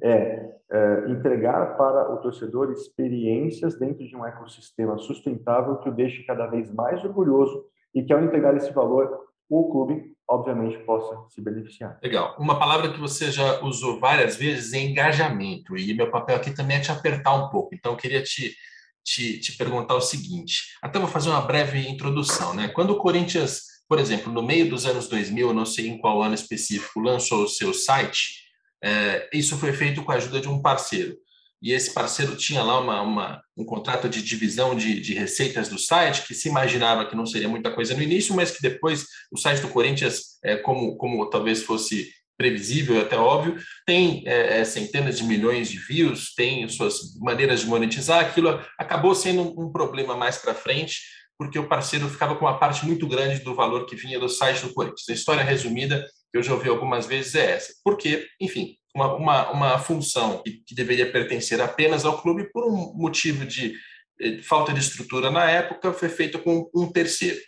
é, 0.00 0.56
é 0.70 1.08
entregar 1.08 1.76
para 1.76 2.12
o 2.12 2.16
torcedor 2.16 2.72
experiências 2.72 3.78
dentro 3.78 4.04
de 4.04 4.16
um 4.16 4.26
ecossistema 4.26 4.98
sustentável 4.98 5.76
que 5.76 5.88
o 5.88 5.94
deixe 5.94 6.24
cada 6.24 6.46
vez 6.48 6.72
mais 6.74 7.02
orgulhoso 7.04 7.64
e 7.94 8.02
que, 8.02 8.12
ao 8.12 8.22
entregar 8.24 8.56
esse 8.56 8.72
valor, 8.72 9.21
o 9.58 9.70
clube, 9.70 10.14
obviamente, 10.26 10.78
possa 10.84 11.28
se 11.28 11.42
beneficiar. 11.42 11.98
Legal. 12.02 12.34
Uma 12.38 12.58
palavra 12.58 12.90
que 12.90 12.98
você 12.98 13.30
já 13.30 13.60
usou 13.62 14.00
várias 14.00 14.36
vezes 14.36 14.72
é 14.72 14.80
engajamento, 14.80 15.76
e 15.76 15.92
meu 15.94 16.10
papel 16.10 16.36
aqui 16.36 16.52
também 16.52 16.78
é 16.78 16.80
te 16.80 16.90
apertar 16.90 17.34
um 17.34 17.50
pouco. 17.50 17.74
Então, 17.74 17.92
eu 17.92 17.98
queria 17.98 18.22
te, 18.22 18.56
te, 19.04 19.38
te 19.38 19.56
perguntar 19.56 19.94
o 19.94 20.00
seguinte: 20.00 20.78
até 20.82 20.98
vou 20.98 21.08
fazer 21.08 21.28
uma 21.28 21.42
breve 21.42 21.86
introdução. 21.86 22.54
Né? 22.54 22.68
Quando 22.68 22.90
o 22.90 22.98
Corinthians, 22.98 23.60
por 23.86 23.98
exemplo, 23.98 24.32
no 24.32 24.42
meio 24.42 24.70
dos 24.70 24.86
anos 24.86 25.06
2000, 25.06 25.52
não 25.52 25.66
sei 25.66 25.88
em 25.88 25.98
qual 25.98 26.22
ano 26.22 26.34
específico, 26.34 27.00
lançou 27.00 27.44
o 27.44 27.48
seu 27.48 27.74
site, 27.74 28.42
é, 28.82 29.28
isso 29.34 29.58
foi 29.58 29.74
feito 29.74 30.02
com 30.02 30.12
a 30.12 30.14
ajuda 30.14 30.40
de 30.40 30.48
um 30.48 30.62
parceiro 30.62 31.16
e 31.62 31.72
esse 31.72 31.94
parceiro 31.94 32.36
tinha 32.36 32.62
lá 32.62 32.80
uma, 32.80 33.00
uma 33.02 33.42
um 33.56 33.64
contrato 33.64 34.08
de 34.08 34.20
divisão 34.20 34.74
de, 34.74 35.00
de, 35.00 35.14
receitas 35.14 35.68
do 35.68 35.78
site, 35.78 36.26
que 36.26 36.34
se 36.34 36.48
imaginava 36.48 37.06
que 37.06 37.14
não 37.14 37.24
seria 37.24 37.48
muita 37.48 37.70
coisa 37.70 37.94
no 37.94 38.02
início, 38.02 38.34
mas 38.34 38.50
que 38.50 38.60
depois 38.60 39.06
o 39.30 39.38
site 39.38 39.60
do 39.60 39.68
Corinthians, 39.68 40.38
é, 40.42 40.56
como, 40.56 40.96
como 40.96 41.30
talvez 41.30 41.62
fosse 41.62 42.10
previsível 42.36 43.00
até 43.00 43.16
óbvio, 43.16 43.56
tem 43.86 44.24
é, 44.26 44.58
é, 44.58 44.64
centenas 44.64 45.16
de 45.18 45.24
milhões 45.24 45.70
de 45.70 45.78
views, 45.78 46.34
tem 46.34 46.68
suas 46.68 47.16
maneiras 47.20 47.60
de 47.60 47.66
monetizar, 47.66 48.20
aquilo 48.20 48.60
acabou 48.76 49.14
sendo 49.14 49.42
um 49.60 49.70
problema 49.70 50.16
mais 50.16 50.38
para 50.38 50.54
frente, 50.54 51.00
porque 51.38 51.58
o 51.58 51.68
parceiro 51.68 52.08
ficava 52.08 52.34
com 52.34 52.44
uma 52.44 52.58
parte 52.58 52.84
muito 52.84 53.06
grande 53.06 53.44
do 53.44 53.54
valor 53.54 53.86
que 53.86 53.94
vinha 53.94 54.18
do 54.18 54.28
site 54.28 54.62
do 54.66 54.72
Corinthians. 54.72 55.08
A 55.08 55.12
história 55.12 55.44
resumida, 55.44 56.04
que 56.30 56.38
eu 56.38 56.42
já 56.42 56.52
ouvi 56.54 56.68
algumas 56.68 57.06
vezes, 57.06 57.34
é 57.34 57.52
essa. 57.52 57.72
Porque, 57.84 58.26
enfim, 58.40 58.76
uma, 58.94 59.14
uma, 59.14 59.50
uma 59.50 59.78
função 59.78 60.42
que, 60.42 60.62
que, 60.66 60.74
deveria 60.74 61.10
pertencer 61.10 61.60
apenas 61.60 62.04
ao 62.04 62.20
clube 62.20 62.50
por 62.52 62.64
um 62.64 62.92
motivo 62.94 63.46
de, 63.46 63.74
eh, 64.20 64.38
falta 64.42 64.72
de 64.72 64.80
estrutura 64.80 65.30
na 65.30 65.50
época, 65.50 65.92
foi 65.92 66.08
feito 66.08 66.38
com 66.38 66.70
um 66.74 66.90
terceiro. 66.90 67.38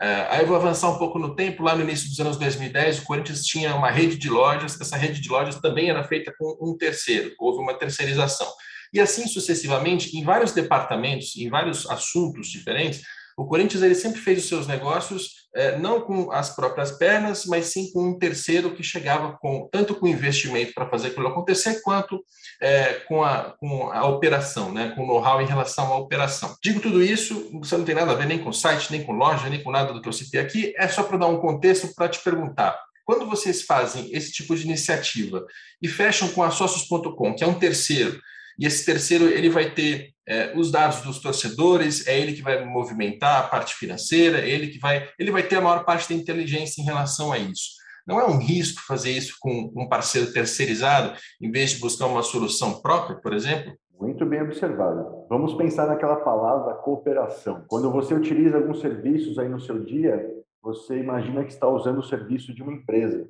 Uh, 0.00 0.30
aí 0.30 0.40
eu 0.42 0.46
vou 0.46 0.56
avançar 0.56 0.88
um 0.90 0.98
pouco 0.98 1.18
no 1.18 1.34
tempo. 1.34 1.62
Lá 1.62 1.74
no 1.74 1.82
início 1.82 2.08
dos 2.08 2.20
anos 2.20 2.36
2010, 2.36 3.00
o 3.00 3.04
Corinthians 3.04 3.42
tinha 3.42 3.74
uma 3.74 3.90
rede 3.90 4.16
de 4.16 4.30
lojas. 4.30 4.80
Essa 4.80 4.96
rede 4.96 5.20
de 5.20 5.28
lojas 5.28 5.56
também 5.56 5.90
era 5.90 6.04
feita 6.04 6.32
com 6.38 6.56
um 6.60 6.76
terceiro. 6.76 7.34
Houve 7.38 7.60
uma 7.60 7.74
terceirização. 7.74 8.46
E 8.92 9.00
assim 9.00 9.26
sucessivamente, 9.26 10.16
em 10.16 10.22
vários 10.22 10.52
departamentos, 10.52 11.36
em 11.36 11.50
vários 11.50 11.84
assuntos 11.90 12.48
diferentes, 12.48 13.02
o 13.38 13.46
Corinthians 13.46 13.84
ele 13.84 13.94
sempre 13.94 14.20
fez 14.20 14.40
os 14.40 14.48
seus 14.48 14.66
negócios 14.66 15.48
é, 15.54 15.78
não 15.78 16.00
com 16.00 16.32
as 16.32 16.54
próprias 16.54 16.90
pernas, 16.90 17.46
mas 17.46 17.66
sim 17.66 17.90
com 17.92 18.08
um 18.08 18.18
terceiro 18.18 18.74
que 18.74 18.82
chegava 18.82 19.38
com 19.40 19.68
tanto 19.70 19.94
com 19.94 20.08
investimento 20.08 20.74
para 20.74 20.88
fazer 20.88 21.08
aquilo 21.08 21.28
acontecer, 21.28 21.80
quanto 21.82 22.20
é, 22.60 22.94
com, 23.06 23.22
a, 23.22 23.54
com 23.58 23.92
a 23.92 24.06
operação, 24.08 24.72
né, 24.72 24.92
com 24.94 25.04
o 25.04 25.06
know-how 25.06 25.40
em 25.40 25.46
relação 25.46 25.92
à 25.92 25.96
operação. 25.96 26.56
Digo 26.62 26.80
tudo 26.80 27.00
isso, 27.00 27.48
você 27.60 27.76
não 27.76 27.84
tem 27.84 27.94
nada 27.94 28.10
a 28.10 28.14
ver 28.16 28.26
nem 28.26 28.42
com 28.42 28.52
site, 28.52 28.90
nem 28.90 29.04
com 29.04 29.12
loja, 29.12 29.48
nem 29.48 29.62
com 29.62 29.70
nada 29.70 29.92
do 29.92 30.02
que 30.02 30.08
eu 30.08 30.12
citei 30.12 30.40
aqui, 30.40 30.74
é 30.76 30.88
só 30.88 31.04
para 31.04 31.18
dar 31.18 31.28
um 31.28 31.38
contexto 31.38 31.94
para 31.94 32.08
te 32.08 32.18
perguntar. 32.18 32.76
Quando 33.04 33.24
vocês 33.24 33.62
fazem 33.62 34.12
esse 34.12 34.32
tipo 34.32 34.54
de 34.56 34.64
iniciativa 34.64 35.46
e 35.80 35.86
fecham 35.86 36.28
com 36.28 36.42
a 36.42 36.50
Sócios.com, 36.50 37.34
que 37.34 37.44
é 37.44 37.46
um 37.46 37.58
terceiro, 37.58 38.20
e 38.58 38.66
esse 38.66 38.84
terceiro 38.84 39.28
ele 39.28 39.48
vai 39.48 39.70
ter 39.70 40.10
é, 40.26 40.52
os 40.56 40.70
dados 40.70 41.00
dos 41.02 41.20
torcedores, 41.20 42.06
é 42.06 42.18
ele 42.18 42.34
que 42.34 42.42
vai 42.42 42.62
movimentar 42.64 43.44
a 43.44 43.48
parte 43.48 43.74
financeira, 43.74 44.40
é 44.40 44.48
ele 44.48 44.66
que 44.66 44.78
vai, 44.78 45.08
ele 45.18 45.30
vai 45.30 45.42
ter 45.42 45.56
a 45.56 45.60
maior 45.60 45.84
parte 45.84 46.08
da 46.08 46.14
inteligência 46.14 46.82
em 46.82 46.84
relação 46.84 47.32
a 47.32 47.38
isso. 47.38 47.78
Não 48.06 48.20
é 48.20 48.26
um 48.26 48.38
risco 48.38 48.82
fazer 48.86 49.10
isso 49.10 49.36
com 49.38 49.72
um 49.76 49.88
parceiro 49.88 50.32
terceirizado, 50.32 51.16
em 51.40 51.50
vez 51.50 51.70
de 51.70 51.80
buscar 51.80 52.06
uma 52.06 52.22
solução 52.22 52.80
própria, 52.80 53.16
por 53.16 53.32
exemplo? 53.32 53.72
Muito 54.00 54.24
bem 54.26 54.42
observado. 54.42 55.26
Vamos 55.28 55.54
pensar 55.54 55.86
naquela 55.86 56.16
palavra 56.16 56.74
cooperação. 56.74 57.64
Quando 57.68 57.90
você 57.90 58.14
utiliza 58.14 58.56
alguns 58.56 58.80
serviços 58.80 59.38
aí 59.38 59.48
no 59.48 59.60
seu 59.60 59.84
dia, 59.84 60.26
você 60.62 60.98
imagina 60.98 61.44
que 61.44 61.52
está 61.52 61.68
usando 61.68 61.98
o 61.98 62.02
serviço 62.02 62.54
de 62.54 62.62
uma 62.62 62.72
empresa, 62.72 63.28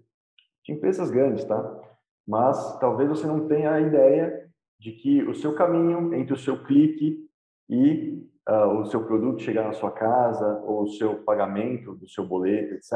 de 0.65 0.73
empresas 0.73 1.11
grandes, 1.11 1.45
tá? 1.45 1.81
Mas 2.27 2.79
talvez 2.79 3.09
você 3.09 3.27
não 3.27 3.47
tenha 3.47 3.73
a 3.73 3.81
ideia 3.81 4.48
de 4.79 4.93
que 4.93 5.23
o 5.25 5.35
seu 5.35 5.55
caminho 5.55 6.15
entre 6.15 6.33
o 6.33 6.39
seu 6.39 6.63
clique 6.65 7.29
e 7.69 8.27
uh, 8.49 8.81
o 8.81 8.87
seu 8.87 9.05
produto 9.05 9.43
chegar 9.43 9.65
na 9.65 9.73
sua 9.73 9.91
casa, 9.91 10.61
ou 10.65 10.85
o 10.85 10.89
seu 10.89 11.23
pagamento 11.25 11.95
do 11.95 12.09
seu 12.09 12.27
boleto, 12.27 12.75
etc., 12.75 12.95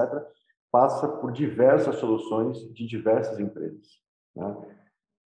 passa 0.70 1.06
por 1.06 1.32
diversas 1.32 1.96
soluções 1.96 2.58
de 2.72 2.86
diversas 2.86 3.38
empresas. 3.38 4.00
Né? 4.34 4.56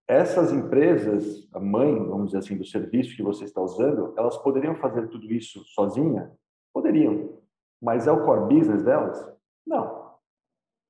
Essas 0.08 0.52
empresas, 0.52 1.48
a 1.52 1.60
mãe, 1.60 1.94
vamos 1.94 2.26
dizer 2.26 2.38
assim, 2.38 2.56
do 2.56 2.64
serviço 2.64 3.16
que 3.16 3.22
você 3.22 3.44
está 3.44 3.60
usando, 3.60 4.14
elas 4.16 4.36
poderiam 4.38 4.74
fazer 4.76 5.08
tudo 5.08 5.32
isso 5.32 5.64
sozinha? 5.66 6.32
Poderiam. 6.72 7.40
Mas 7.80 8.06
é 8.06 8.12
o 8.12 8.24
core 8.24 8.54
business 8.54 8.82
delas? 8.82 9.24
Não. 9.66 10.14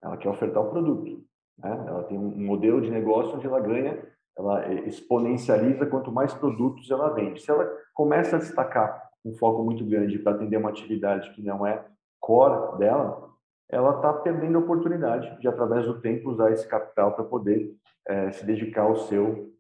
Ela 0.03 0.17
quer 0.17 0.29
ofertar 0.29 0.62
o 0.62 0.71
produto. 0.71 1.25
Né? 1.59 1.85
Ela 1.87 2.05
tem 2.05 2.19
um 2.19 2.45
modelo 2.45 2.81
de 2.81 2.91
negócio 2.91 3.37
onde 3.37 3.47
ela 3.47 3.61
ganha 3.61 4.07
ela 4.37 4.68
exponencializa 4.87 5.87
quanto 5.87 6.12
mais 6.12 6.34
produtos 6.34 6.91
ela 6.91 7.11
vende. 7.11 7.41
Se 7.41 7.51
ela 7.51 7.70
começa 7.95 8.37
a 8.37 8.39
destacar 8.39 9.03
um 9.24 9.34
foco 9.34 9.64
muito 9.64 9.84
grande 9.84 10.18
para 10.18 10.32
atender 10.32 10.57
uma 10.57 10.70
atividade 10.70 11.30
que 11.32 11.43
não 11.43 11.66
é 11.66 11.84
core 12.20 12.78
dela, 12.78 13.30
ela 13.68 13.97
está 13.97 14.12
perdendo 14.12 14.59
a 14.59 14.61
oportunidade 14.61 15.41
de, 15.41 15.49
através 15.49 15.87
do 15.87 16.01
tempo, 16.01 16.30
usar 16.30 16.53
esse 16.53 16.66
capital 16.68 17.12
para 17.12 17.24
poder 17.24 17.74
é, 18.07 18.30
se 18.30 18.45
dedicar 18.45 18.82
ao 18.82 18.97
seu, 18.97 19.53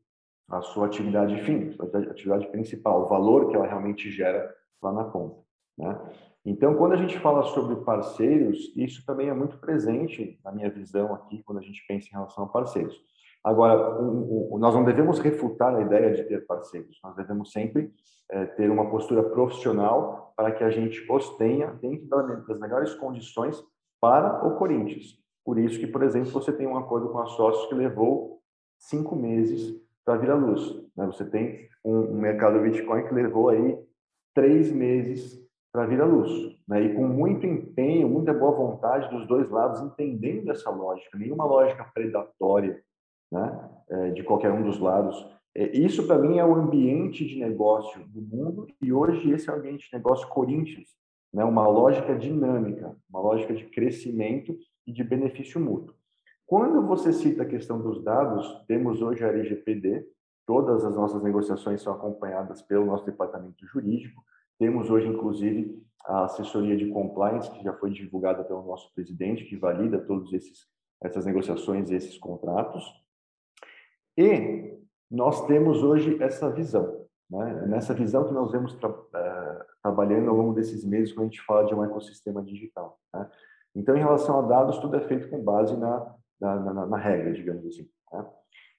à 0.48 0.60
sua 0.62 0.86
atividade 0.86 1.42
fim, 1.42 1.72
sua 1.72 1.86
atividade 1.86 2.46
principal, 2.48 3.02
o 3.02 3.08
valor 3.08 3.48
que 3.48 3.56
ela 3.56 3.66
realmente 3.66 4.10
gera 4.10 4.54
lá 4.80 4.92
na 4.92 5.04
ponta. 5.04 5.36
Né? 5.76 5.98
Então, 6.44 6.76
quando 6.76 6.92
a 6.92 6.96
gente 6.96 7.18
fala 7.18 7.42
sobre 7.42 7.76
parceiros, 7.84 8.72
isso 8.76 9.04
também 9.04 9.28
é 9.28 9.34
muito 9.34 9.58
presente 9.58 10.38
na 10.44 10.52
minha 10.52 10.70
visão 10.70 11.12
aqui, 11.12 11.42
quando 11.42 11.58
a 11.58 11.62
gente 11.62 11.84
pensa 11.88 12.06
em 12.06 12.12
relação 12.12 12.44
a 12.44 12.48
parceiros. 12.48 12.96
Agora, 13.46 14.02
nós 14.58 14.74
não 14.74 14.84
devemos 14.84 15.20
refutar 15.20 15.72
a 15.72 15.80
ideia 15.80 16.12
de 16.12 16.24
ter 16.24 16.44
parceiros, 16.46 16.98
nós 17.00 17.14
devemos 17.14 17.52
sempre 17.52 17.92
é, 18.28 18.44
ter 18.44 18.68
uma 18.68 18.90
postura 18.90 19.22
profissional 19.22 20.32
para 20.36 20.50
que 20.50 20.64
a 20.64 20.70
gente 20.70 21.06
os 21.08 21.36
tenha 21.36 21.68
dentro 21.80 22.08
das 22.48 22.58
melhores 22.58 22.92
condições 22.94 23.62
para 24.00 24.44
o 24.44 24.56
Corinthians. 24.56 25.16
Por 25.44 25.60
isso 25.60 25.78
que, 25.78 25.86
por 25.86 26.02
exemplo, 26.02 26.32
você 26.32 26.52
tem 26.52 26.66
um 26.66 26.76
acordo 26.76 27.10
com 27.10 27.20
a 27.20 27.26
sócios 27.26 27.68
que 27.68 27.76
levou 27.76 28.40
cinco 28.80 29.14
meses 29.14 29.80
para 30.04 30.16
vir 30.16 30.32
à 30.32 30.34
luz. 30.34 30.84
Né? 30.96 31.06
Você 31.06 31.24
tem 31.24 31.68
um, 31.84 31.98
um 31.98 32.18
mercado 32.18 32.60
Bitcoin 32.60 33.04
que 33.04 33.14
levou 33.14 33.50
aí 33.50 33.78
três 34.34 34.72
meses 34.72 35.40
para 35.72 35.86
vir 35.86 36.00
à 36.00 36.04
luz. 36.04 36.32
Né? 36.66 36.82
E 36.82 36.94
com 36.96 37.06
muito 37.06 37.46
empenho, 37.46 38.08
muita 38.08 38.34
boa 38.34 38.50
vontade 38.50 39.08
dos 39.08 39.24
dois 39.28 39.48
lados, 39.48 39.80
entendendo 39.82 40.50
essa 40.50 40.68
lógica, 40.68 41.16
nenhuma 41.16 41.44
lógica 41.44 41.88
predatória, 41.94 42.82
né, 43.30 43.70
é, 43.88 44.10
de 44.10 44.22
qualquer 44.22 44.52
um 44.52 44.62
dos 44.62 44.78
lados. 44.78 45.16
É, 45.54 45.76
isso, 45.76 46.06
para 46.06 46.18
mim, 46.18 46.38
é 46.38 46.44
o 46.44 46.54
ambiente 46.54 47.26
de 47.26 47.38
negócio 47.38 48.06
do 48.08 48.20
mundo 48.20 48.66
e 48.82 48.92
hoje 48.92 49.30
esse 49.30 49.48
é 49.48 49.52
o 49.52 49.56
ambiente 49.56 49.88
de 49.90 49.96
negócio 49.96 50.28
Corinthians, 50.28 50.88
né, 51.32 51.44
uma 51.44 51.66
lógica 51.66 52.16
dinâmica, 52.16 52.96
uma 53.08 53.20
lógica 53.20 53.54
de 53.54 53.64
crescimento 53.66 54.56
e 54.86 54.92
de 54.92 55.02
benefício 55.02 55.60
mútuo. 55.60 55.94
Quando 56.46 56.86
você 56.86 57.12
cita 57.12 57.42
a 57.42 57.46
questão 57.46 57.80
dos 57.80 58.02
dados, 58.04 58.64
temos 58.68 59.02
hoje 59.02 59.24
a 59.24 59.28
LGPD, 59.28 60.06
todas 60.46 60.84
as 60.84 60.94
nossas 60.94 61.22
negociações 61.22 61.82
são 61.82 61.92
acompanhadas 61.92 62.62
pelo 62.62 62.86
nosso 62.86 63.04
departamento 63.04 63.66
jurídico, 63.66 64.22
temos 64.58 64.88
hoje, 64.88 65.08
inclusive, 65.08 65.82
a 66.04 66.24
assessoria 66.24 66.76
de 66.76 66.86
compliance, 66.88 67.50
que 67.50 67.64
já 67.64 67.72
foi 67.72 67.90
divulgada 67.90 68.44
pelo 68.44 68.62
nosso 68.62 68.94
presidente, 68.94 69.44
que 69.44 69.56
valida 69.56 70.04
esses 70.32 70.66
essas 71.02 71.26
negociações 71.26 71.90
e 71.90 71.94
esses 71.94 72.16
contratos. 72.16 72.84
E 74.16 74.78
nós 75.10 75.46
temos 75.46 75.82
hoje 75.82 76.20
essa 76.22 76.50
visão, 76.50 77.06
né? 77.30 77.66
nessa 77.66 77.94
visão 77.94 78.24
que 78.26 78.32
nós 78.32 78.50
vemos 78.50 78.74
tra 78.74 78.88
uh, 78.88 79.64
trabalhando 79.82 80.30
ao 80.30 80.36
longo 80.36 80.54
desses 80.54 80.84
meses 80.84 81.12
quando 81.12 81.26
a 81.26 81.30
gente 81.30 81.42
fala 81.42 81.66
de 81.66 81.74
um 81.74 81.84
ecossistema 81.84 82.42
digital. 82.42 82.98
Né? 83.14 83.28
Então, 83.74 83.94
em 83.94 84.00
relação 84.00 84.38
a 84.38 84.42
dados, 84.42 84.78
tudo 84.78 84.96
é 84.96 85.00
feito 85.00 85.28
com 85.28 85.42
base 85.42 85.76
na, 85.76 86.14
na, 86.40 86.56
na, 86.56 86.86
na 86.86 86.96
regra, 86.96 87.32
digamos 87.32 87.66
assim. 87.66 87.88
Né? 88.12 88.26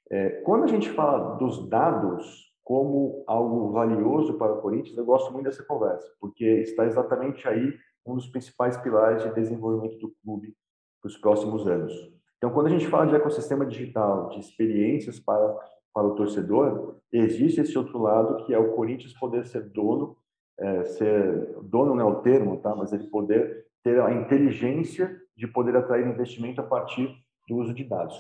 É, 0.09 0.29
quando 0.41 0.63
a 0.63 0.67
gente 0.67 0.89
fala 0.89 1.35
dos 1.35 1.67
dados 1.69 2.47
como 2.63 3.23
algo 3.27 3.71
valioso 3.71 4.37
para 4.37 4.53
o 4.53 4.61
Corinthians, 4.61 4.97
eu 4.97 5.05
gosto 5.05 5.31
muito 5.31 5.45
dessa 5.45 5.63
conversa, 5.63 6.05
porque 6.19 6.43
está 6.43 6.85
exatamente 6.85 7.47
aí 7.47 7.73
um 8.05 8.15
dos 8.15 8.27
principais 8.27 8.75
pilares 8.77 9.23
de 9.23 9.33
desenvolvimento 9.33 9.97
do 9.99 10.13
clube 10.23 10.53
para 11.01 11.07
os 11.07 11.17
próximos 11.17 11.67
anos. 11.67 11.93
Então, 12.37 12.51
quando 12.51 12.67
a 12.67 12.69
gente 12.69 12.87
fala 12.87 13.07
de 13.07 13.15
ecossistema 13.15 13.65
digital, 13.65 14.29
de 14.29 14.39
experiências 14.39 15.19
para, 15.19 15.57
para 15.93 16.07
o 16.07 16.15
torcedor, 16.15 16.97
existe 17.11 17.61
esse 17.61 17.77
outro 17.77 17.99
lado 17.99 18.45
que 18.45 18.53
é 18.53 18.59
o 18.59 18.73
Corinthians 18.73 19.13
poder 19.13 19.45
ser 19.45 19.63
dono, 19.69 20.15
é, 20.59 20.83
ser 20.85 21.55
dono 21.63 21.95
não 21.95 22.01
é 22.01 22.05
o 22.05 22.21
termo, 22.21 22.57
tá? 22.57 22.75
Mas 22.75 22.93
ele 22.93 23.07
poder 23.07 23.65
ter 23.83 23.99
a 24.01 24.13
inteligência 24.13 25.15
de 25.35 25.47
poder 25.47 25.75
atrair 25.75 26.05
investimento 26.05 26.61
a 26.61 26.63
partir 26.63 27.15
do 27.47 27.57
uso 27.57 27.73
de 27.73 27.83
dados. 27.83 28.19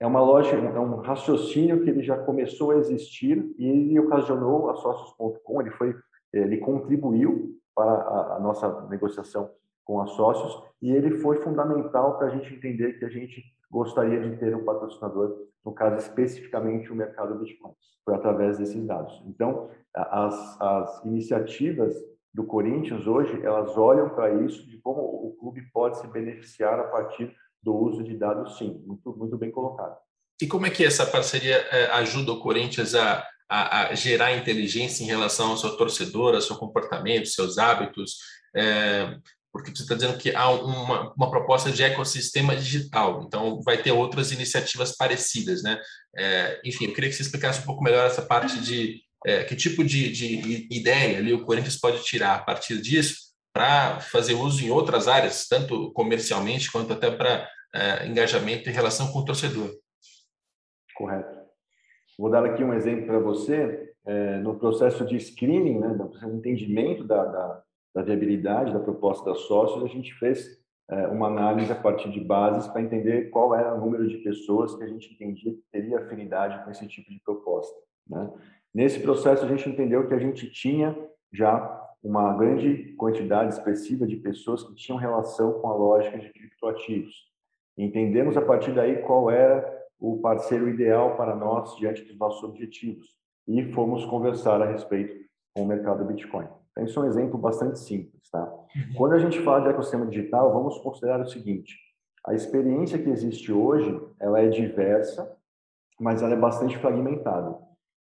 É 0.00 0.06
uma 0.06 0.20
lógica, 0.20 0.56
é 0.56 0.80
um 0.80 1.00
raciocínio 1.00 1.82
que 1.82 1.90
ele 1.90 2.02
já 2.02 2.16
começou 2.16 2.70
a 2.70 2.76
existir 2.76 3.52
e 3.58 3.66
ele 3.66 3.98
ocasionou 3.98 4.70
a 4.70 4.76
Sócios.com, 4.76 5.60
ele 5.60 5.72
foi, 5.72 5.94
ele 6.32 6.58
contribuiu 6.58 7.58
para 7.74 7.90
a, 7.90 8.36
a 8.36 8.40
nossa 8.40 8.86
negociação 8.88 9.50
com 9.84 10.02
os 10.02 10.10
sócios, 10.12 10.62
e 10.82 10.92
ele 10.92 11.18
foi 11.18 11.36
fundamental 11.38 12.18
para 12.18 12.26
a 12.26 12.30
gente 12.30 12.54
entender 12.54 12.98
que 12.98 13.06
a 13.06 13.08
gente 13.08 13.42
gostaria 13.70 14.20
de 14.20 14.36
ter 14.36 14.54
um 14.54 14.64
patrocinador, 14.64 15.46
no 15.64 15.72
caso 15.72 15.96
especificamente 15.96 16.90
o 16.90 16.96
mercado 16.96 17.38
Bitcoin, 17.38 17.72
foi 18.04 18.14
através 18.14 18.58
desses 18.58 18.84
dados. 18.86 19.22
Então, 19.26 19.70
as, 19.94 20.60
as 20.60 21.04
iniciativas 21.04 21.94
do 22.32 22.44
Corinthians 22.44 23.06
hoje, 23.06 23.44
elas 23.44 23.76
olham 23.76 24.08
para 24.10 24.32
isso 24.44 24.66
de 24.68 24.78
como 24.78 25.00
o 25.00 25.36
clube 25.38 25.62
pode 25.72 25.98
se 25.98 26.06
beneficiar 26.06 26.78
a 26.78 26.84
partir 26.84 27.34
do 27.62 27.74
uso 27.74 28.02
de 28.04 28.16
dados, 28.16 28.56
sim, 28.56 28.82
muito, 28.86 29.16
muito 29.16 29.36
bem 29.36 29.50
colocado. 29.50 29.96
E 30.40 30.46
como 30.46 30.66
é 30.66 30.70
que 30.70 30.84
essa 30.84 31.04
parceria 31.04 31.56
é, 31.56 31.86
ajuda 31.92 32.32
o 32.32 32.40
Corinthians 32.40 32.94
a, 32.94 33.26
a, 33.48 33.88
a, 33.88 33.94
gerar 33.94 34.36
inteligência 34.36 35.02
em 35.02 35.06
relação 35.06 35.50
ao 35.50 35.56
seu 35.56 35.76
torcedor, 35.76 36.34
ao 36.34 36.40
seu 36.40 36.56
comportamento, 36.56 37.26
seus 37.26 37.58
hábitos? 37.58 38.18
É, 38.54 39.18
porque 39.58 39.74
você 39.74 39.82
está 39.82 39.96
dizendo 39.96 40.16
que 40.16 40.32
há 40.34 40.48
uma, 40.50 41.12
uma 41.14 41.30
proposta 41.30 41.72
de 41.72 41.82
ecossistema 41.82 42.54
digital, 42.54 43.24
então 43.26 43.60
vai 43.62 43.82
ter 43.82 43.90
outras 43.90 44.30
iniciativas 44.30 44.96
parecidas, 44.96 45.64
né? 45.64 45.80
É, 46.16 46.60
enfim, 46.64 46.86
eu 46.86 46.94
queria 46.94 47.10
que 47.10 47.16
você 47.16 47.22
explicasse 47.22 47.60
um 47.60 47.64
pouco 47.64 47.82
melhor 47.82 48.06
essa 48.06 48.22
parte 48.22 48.60
de 48.60 49.00
é, 49.26 49.42
que 49.42 49.56
tipo 49.56 49.82
de, 49.82 50.12
de 50.12 50.68
ideia 50.70 51.18
ali 51.18 51.32
o 51.32 51.44
Corinthians 51.44 51.76
pode 51.76 52.04
tirar 52.04 52.36
a 52.36 52.38
partir 52.38 52.80
disso 52.80 53.16
para 53.52 53.98
fazer 53.98 54.34
uso 54.34 54.64
em 54.64 54.70
outras 54.70 55.08
áreas, 55.08 55.48
tanto 55.48 55.90
comercialmente 55.92 56.70
quanto 56.70 56.92
até 56.92 57.10
para 57.10 57.48
é, 57.74 58.06
engajamento 58.06 58.68
em 58.68 58.72
relação 58.72 59.10
com 59.10 59.18
o 59.18 59.24
torcedor. 59.24 59.74
Correto. 60.94 61.36
Vou 62.16 62.30
dar 62.30 62.44
aqui 62.44 62.62
um 62.62 62.74
exemplo 62.74 63.06
para 63.06 63.18
você. 63.18 63.92
É, 64.06 64.38
no 64.38 64.58
processo 64.58 65.04
de 65.04 65.18
screening, 65.18 65.80
né, 65.80 65.88
no 65.88 66.34
entendimento 66.34 67.04
da, 67.04 67.24
da, 67.24 67.62
da 67.94 68.02
viabilidade 68.02 68.72
da 68.72 68.80
proposta 68.80 69.30
das 69.30 69.40
sócios, 69.40 69.82
a 69.82 69.88
gente 69.88 70.14
fez 70.14 70.58
é, 70.90 71.06
uma 71.08 71.26
análise 71.26 71.70
a 71.70 71.74
partir 71.74 72.10
de 72.10 72.20
bases 72.20 72.66
para 72.68 72.82
entender 72.82 73.30
qual 73.30 73.54
era 73.54 73.74
o 73.74 73.80
número 73.80 74.06
de 74.08 74.18
pessoas 74.18 74.74
que 74.74 74.84
a 74.84 74.86
gente 74.86 75.12
entendia 75.12 75.52
que 75.52 75.62
teria 75.70 75.98
afinidade 75.98 76.64
com 76.64 76.70
esse 76.70 76.86
tipo 76.86 77.10
de 77.10 77.20
proposta. 77.20 77.78
Né? 78.08 78.30
Nesse 78.74 79.00
processo, 79.00 79.44
a 79.44 79.48
gente 79.48 79.68
entendeu 79.68 80.06
que 80.06 80.14
a 80.14 80.18
gente 80.18 80.50
tinha 80.50 80.96
já 81.32 81.86
uma 82.02 82.34
grande 82.36 82.94
quantidade 82.96 83.52
expressiva 83.52 84.06
de 84.06 84.16
pessoas 84.16 84.62
que 84.62 84.74
tinham 84.74 84.98
relação 84.98 85.60
com 85.60 85.68
a 85.68 85.74
lógica 85.74 86.18
de 86.18 86.30
criptoativos. 86.30 87.28
Entendemos 87.76 88.36
a 88.36 88.42
partir 88.42 88.72
daí 88.72 89.02
qual 89.02 89.30
era 89.30 89.76
o 89.98 90.18
parceiro 90.20 90.68
ideal 90.68 91.16
para 91.16 91.34
nós 91.34 91.76
diante 91.76 92.02
dos 92.04 92.16
nossos 92.16 92.42
objetivos 92.42 93.16
e 93.46 93.64
fomos 93.72 94.04
conversar 94.04 94.62
a 94.62 94.70
respeito 94.70 95.14
com 95.54 95.62
o 95.62 95.66
mercado 95.66 96.04
Bitcoin. 96.04 96.46
Então, 96.78 96.86
isso 96.86 97.00
é 97.00 97.02
um 97.02 97.06
exemplo 97.06 97.36
bastante 97.36 97.80
simples, 97.80 98.30
tá? 98.30 98.44
Uhum. 98.44 98.94
Quando 98.96 99.14
a 99.14 99.18
gente 99.18 99.40
fala 99.40 99.62
de 99.62 99.68
ecossistema 99.68 100.06
digital, 100.06 100.52
vamos 100.52 100.78
considerar 100.78 101.20
o 101.20 101.28
seguinte: 101.28 101.76
a 102.24 102.34
experiência 102.34 102.98
que 103.00 103.10
existe 103.10 103.52
hoje, 103.52 104.00
ela 104.20 104.40
é 104.40 104.48
diversa, 104.48 105.36
mas 105.98 106.22
ela 106.22 106.34
é 106.34 106.36
bastante 106.36 106.78
fragmentada. 106.78 107.58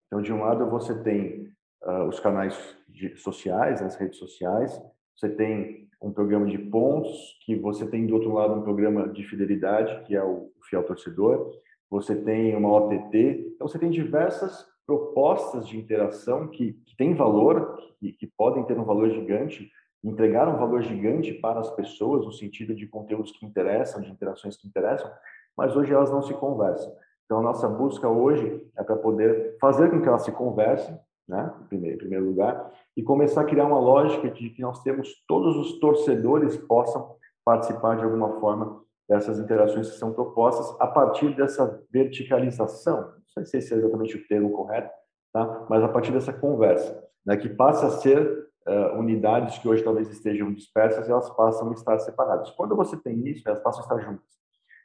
Então, 0.07 0.21
de 0.21 0.33
um 0.33 0.41
lado, 0.41 0.69
você 0.69 0.93
tem 1.03 1.49
uh, 1.83 2.03
os 2.09 2.19
canais 2.19 2.57
de, 2.89 3.15
sociais, 3.15 3.81
as 3.81 3.95
redes 3.95 4.19
sociais, 4.19 4.77
você 5.15 5.29
tem 5.29 5.87
um 6.01 6.11
programa 6.11 6.45
de 6.45 6.57
pontos, 6.57 7.39
que 7.45 7.55
você 7.55 7.87
tem 7.87 8.05
do 8.05 8.15
outro 8.15 8.33
lado 8.33 8.55
um 8.55 8.63
programa 8.63 9.07
de 9.07 9.23
fidelidade, 9.23 10.03
que 10.03 10.15
é 10.15 10.23
o 10.23 10.51
fiel 10.69 10.83
torcedor, 10.83 11.49
você 11.89 12.13
tem 12.13 12.53
uma 12.57 12.71
OTT, 12.73 13.53
então 13.55 13.67
você 13.67 13.79
tem 13.79 13.89
diversas 13.89 14.67
propostas 14.85 15.67
de 15.67 15.77
interação 15.77 16.47
que, 16.47 16.73
que 16.85 16.95
têm 16.95 17.15
valor, 17.15 17.77
que, 17.99 18.13
que 18.13 18.27
podem 18.27 18.63
ter 18.63 18.77
um 18.79 18.85
valor 18.85 19.09
gigante, 19.09 19.69
entregar 20.03 20.47
um 20.47 20.57
valor 20.57 20.81
gigante 20.83 21.33
para 21.33 21.59
as 21.59 21.69
pessoas, 21.71 22.25
no 22.25 22.31
sentido 22.31 22.75
de 22.75 22.87
conteúdos 22.87 23.31
que 23.31 23.45
interessam, 23.45 24.01
de 24.01 24.11
interações 24.11 24.55
que 24.55 24.67
interessam, 24.67 25.11
mas 25.57 25.75
hoje 25.75 25.93
elas 25.93 26.11
não 26.11 26.21
se 26.21 26.33
conversam. 26.35 26.93
Então, 27.25 27.39
a 27.39 27.41
nossa 27.41 27.67
busca 27.67 28.07
hoje 28.07 28.61
é 28.77 28.83
para 28.83 28.95
poder 28.95 29.57
fazer 29.59 29.89
com 29.89 30.01
que 30.01 30.07
elas 30.07 30.23
se 30.23 30.31
conversem, 30.31 30.95
né, 31.27 31.51
em 31.59 31.65
primeiro, 31.65 31.95
em 31.95 31.99
primeiro 31.99 32.25
lugar, 32.25 32.71
e 32.95 33.01
começar 33.01 33.41
a 33.41 33.45
criar 33.45 33.65
uma 33.65 33.79
lógica 33.79 34.29
de 34.29 34.51
que 34.51 34.61
nós 34.61 34.83
temos 34.83 35.23
todos 35.27 35.57
os 35.57 35.79
torcedores 35.79 36.55
possam 36.55 37.15
participar 37.43 37.97
de 37.97 38.03
alguma 38.03 38.39
forma 38.39 38.83
dessas 39.09 39.39
interações 39.39 39.89
que 39.89 39.97
são 39.97 40.13
propostas 40.13 40.79
a 40.79 40.85
partir 40.85 41.35
dessa 41.35 41.83
verticalização, 41.91 43.11
não 43.35 43.45
sei 43.45 43.61
se 43.61 43.73
é 43.73 43.77
exatamente 43.77 44.15
o 44.15 44.27
termo 44.27 44.51
correto, 44.51 44.91
tá? 45.33 45.65
mas 45.69 45.83
a 45.83 45.87
partir 45.87 46.11
dessa 46.11 46.33
conversa, 46.33 47.03
né, 47.25 47.35
que 47.37 47.49
passa 47.49 47.87
a 47.87 47.91
ser 47.91 48.47
uh, 48.67 48.99
unidades 48.99 49.57
que 49.57 49.67
hoje 49.67 49.83
talvez 49.83 50.09
estejam 50.09 50.53
dispersas, 50.53 51.09
elas 51.09 51.29
passam 51.31 51.69
a 51.69 51.73
estar 51.73 51.99
separadas. 51.99 52.51
Quando 52.51 52.75
você 52.75 52.97
tem 52.97 53.27
isso, 53.27 53.47
elas 53.47 53.61
passam 53.61 53.81
a 53.81 53.83
estar 53.83 53.99
juntas. 53.99 54.35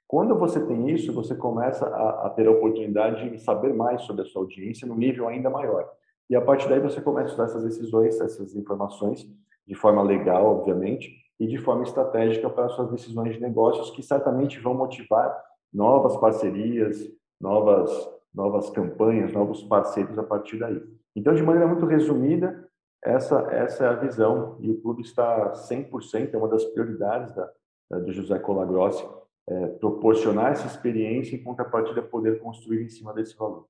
Quando 0.09 0.37
você 0.37 0.59
tem 0.67 0.91
isso, 0.91 1.13
você 1.13 1.37
começa 1.37 1.87
a, 1.87 2.27
a 2.27 2.31
ter 2.31 2.49
a 2.49 2.51
oportunidade 2.51 3.31
de 3.31 3.39
saber 3.39 3.73
mais 3.73 4.03
sobre 4.03 4.23
a 4.23 4.25
sua 4.25 4.43
audiência 4.43 4.87
no 4.87 4.97
nível 4.97 5.29
ainda 5.29 5.49
maior. 5.49 5.89
E 6.29 6.35
a 6.35 6.41
partir 6.41 6.69
daí 6.69 6.81
você 6.81 7.01
começa 7.01 7.31
a 7.31 7.35
usar 7.35 7.45
essas 7.45 7.65
decisões, 7.65 8.21
essas 8.21 8.55
informações, 8.57 9.29
de 9.67 9.75
forma 9.75 10.03
legal, 10.03 10.47
obviamente, 10.47 11.15
e 11.39 11.47
de 11.47 11.59
forma 11.59 11.85
estratégica 11.85 12.51
para 12.51 12.69
suas 12.71 12.91
decisões 12.91 13.35
de 13.35 13.41
negócios, 13.41 13.91
que 13.91 14.03
certamente 14.03 14.59
vão 14.59 14.75
motivar 14.75 15.43
novas 15.73 16.17
parcerias, 16.17 17.09
novas, 17.41 17.91
novas 18.35 18.71
campanhas, 18.71 19.33
novos 19.33 19.63
parceiros 19.63 20.19
a 20.19 20.23
partir 20.23 20.59
daí. 20.59 20.83
Então, 21.15 21.35
de 21.35 21.43
maneira 21.43 21.67
muito 21.67 21.87
resumida, 21.87 22.69
essa, 23.03 23.41
essa 23.51 23.85
é 23.85 23.89
a 23.89 23.95
visão, 23.95 24.59
e 24.61 24.71
o 24.71 24.81
clube 24.81 25.03
está 25.03 25.53
100%, 25.53 26.35
é 26.35 26.37
uma 26.37 26.49
das 26.49 26.65
prioridades 26.65 27.35
da, 27.35 27.51
da 27.91 27.99
do 27.99 28.13
José 28.13 28.39
Colagrossi, 28.39 29.05
é, 29.49 29.67
proporcionar 29.67 30.53
essa 30.53 30.67
experiência 30.67 31.35
e, 31.35 31.41
em 31.41 31.43
contrapartida, 31.43 32.03
poder 32.03 32.41
construir 32.41 32.85
em 32.85 32.89
cima 32.89 33.13
desse 33.13 33.37
valor. 33.37 33.67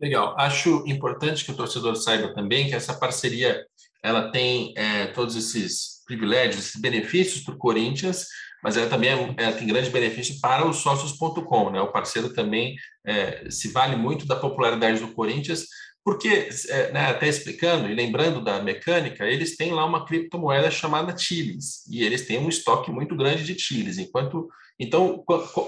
Legal. 0.00 0.34
Acho 0.38 0.84
importante 0.86 1.44
que 1.44 1.50
o 1.50 1.56
torcedor 1.56 1.96
saiba 1.96 2.32
também 2.32 2.68
que 2.68 2.74
essa 2.74 2.94
parceria 2.94 3.66
ela 4.02 4.30
tem 4.30 4.72
é, 4.76 5.08
todos 5.08 5.34
esses 5.34 6.04
privilégios, 6.06 6.58
esses 6.58 6.80
benefícios 6.80 7.42
para 7.42 7.54
o 7.54 7.58
Corinthians, 7.58 8.28
mas 8.62 8.76
ela 8.76 8.88
também 8.88 9.34
é, 9.36 9.52
tem 9.52 9.66
grande 9.66 9.90
benefício 9.90 10.40
para 10.40 10.66
os 10.66 10.78
sócios.com. 10.78 11.70
Né? 11.70 11.80
O 11.80 11.92
parceiro 11.92 12.32
também 12.32 12.76
é, 13.06 13.50
se 13.50 13.68
vale 13.68 13.96
muito 13.96 14.26
da 14.26 14.36
popularidade 14.36 15.00
do 15.00 15.14
Corinthians, 15.14 15.66
porque, 16.04 16.48
é, 16.68 16.90
né, 16.90 17.06
até 17.10 17.28
explicando 17.28 17.88
e 17.88 17.94
lembrando 17.94 18.42
da 18.42 18.62
mecânica, 18.62 19.26
eles 19.26 19.56
têm 19.56 19.72
lá 19.72 19.84
uma 19.84 20.06
criptomoeda 20.06 20.70
chamada 20.70 21.16
Chiles, 21.16 21.86
e 21.86 22.02
eles 22.02 22.26
têm 22.26 22.38
um 22.38 22.48
estoque 22.48 22.90
muito 22.90 23.14
grande 23.14 23.44
de 23.44 23.58
Chiles. 23.58 23.98
Enquanto, 23.98 24.48
então, 24.78 25.22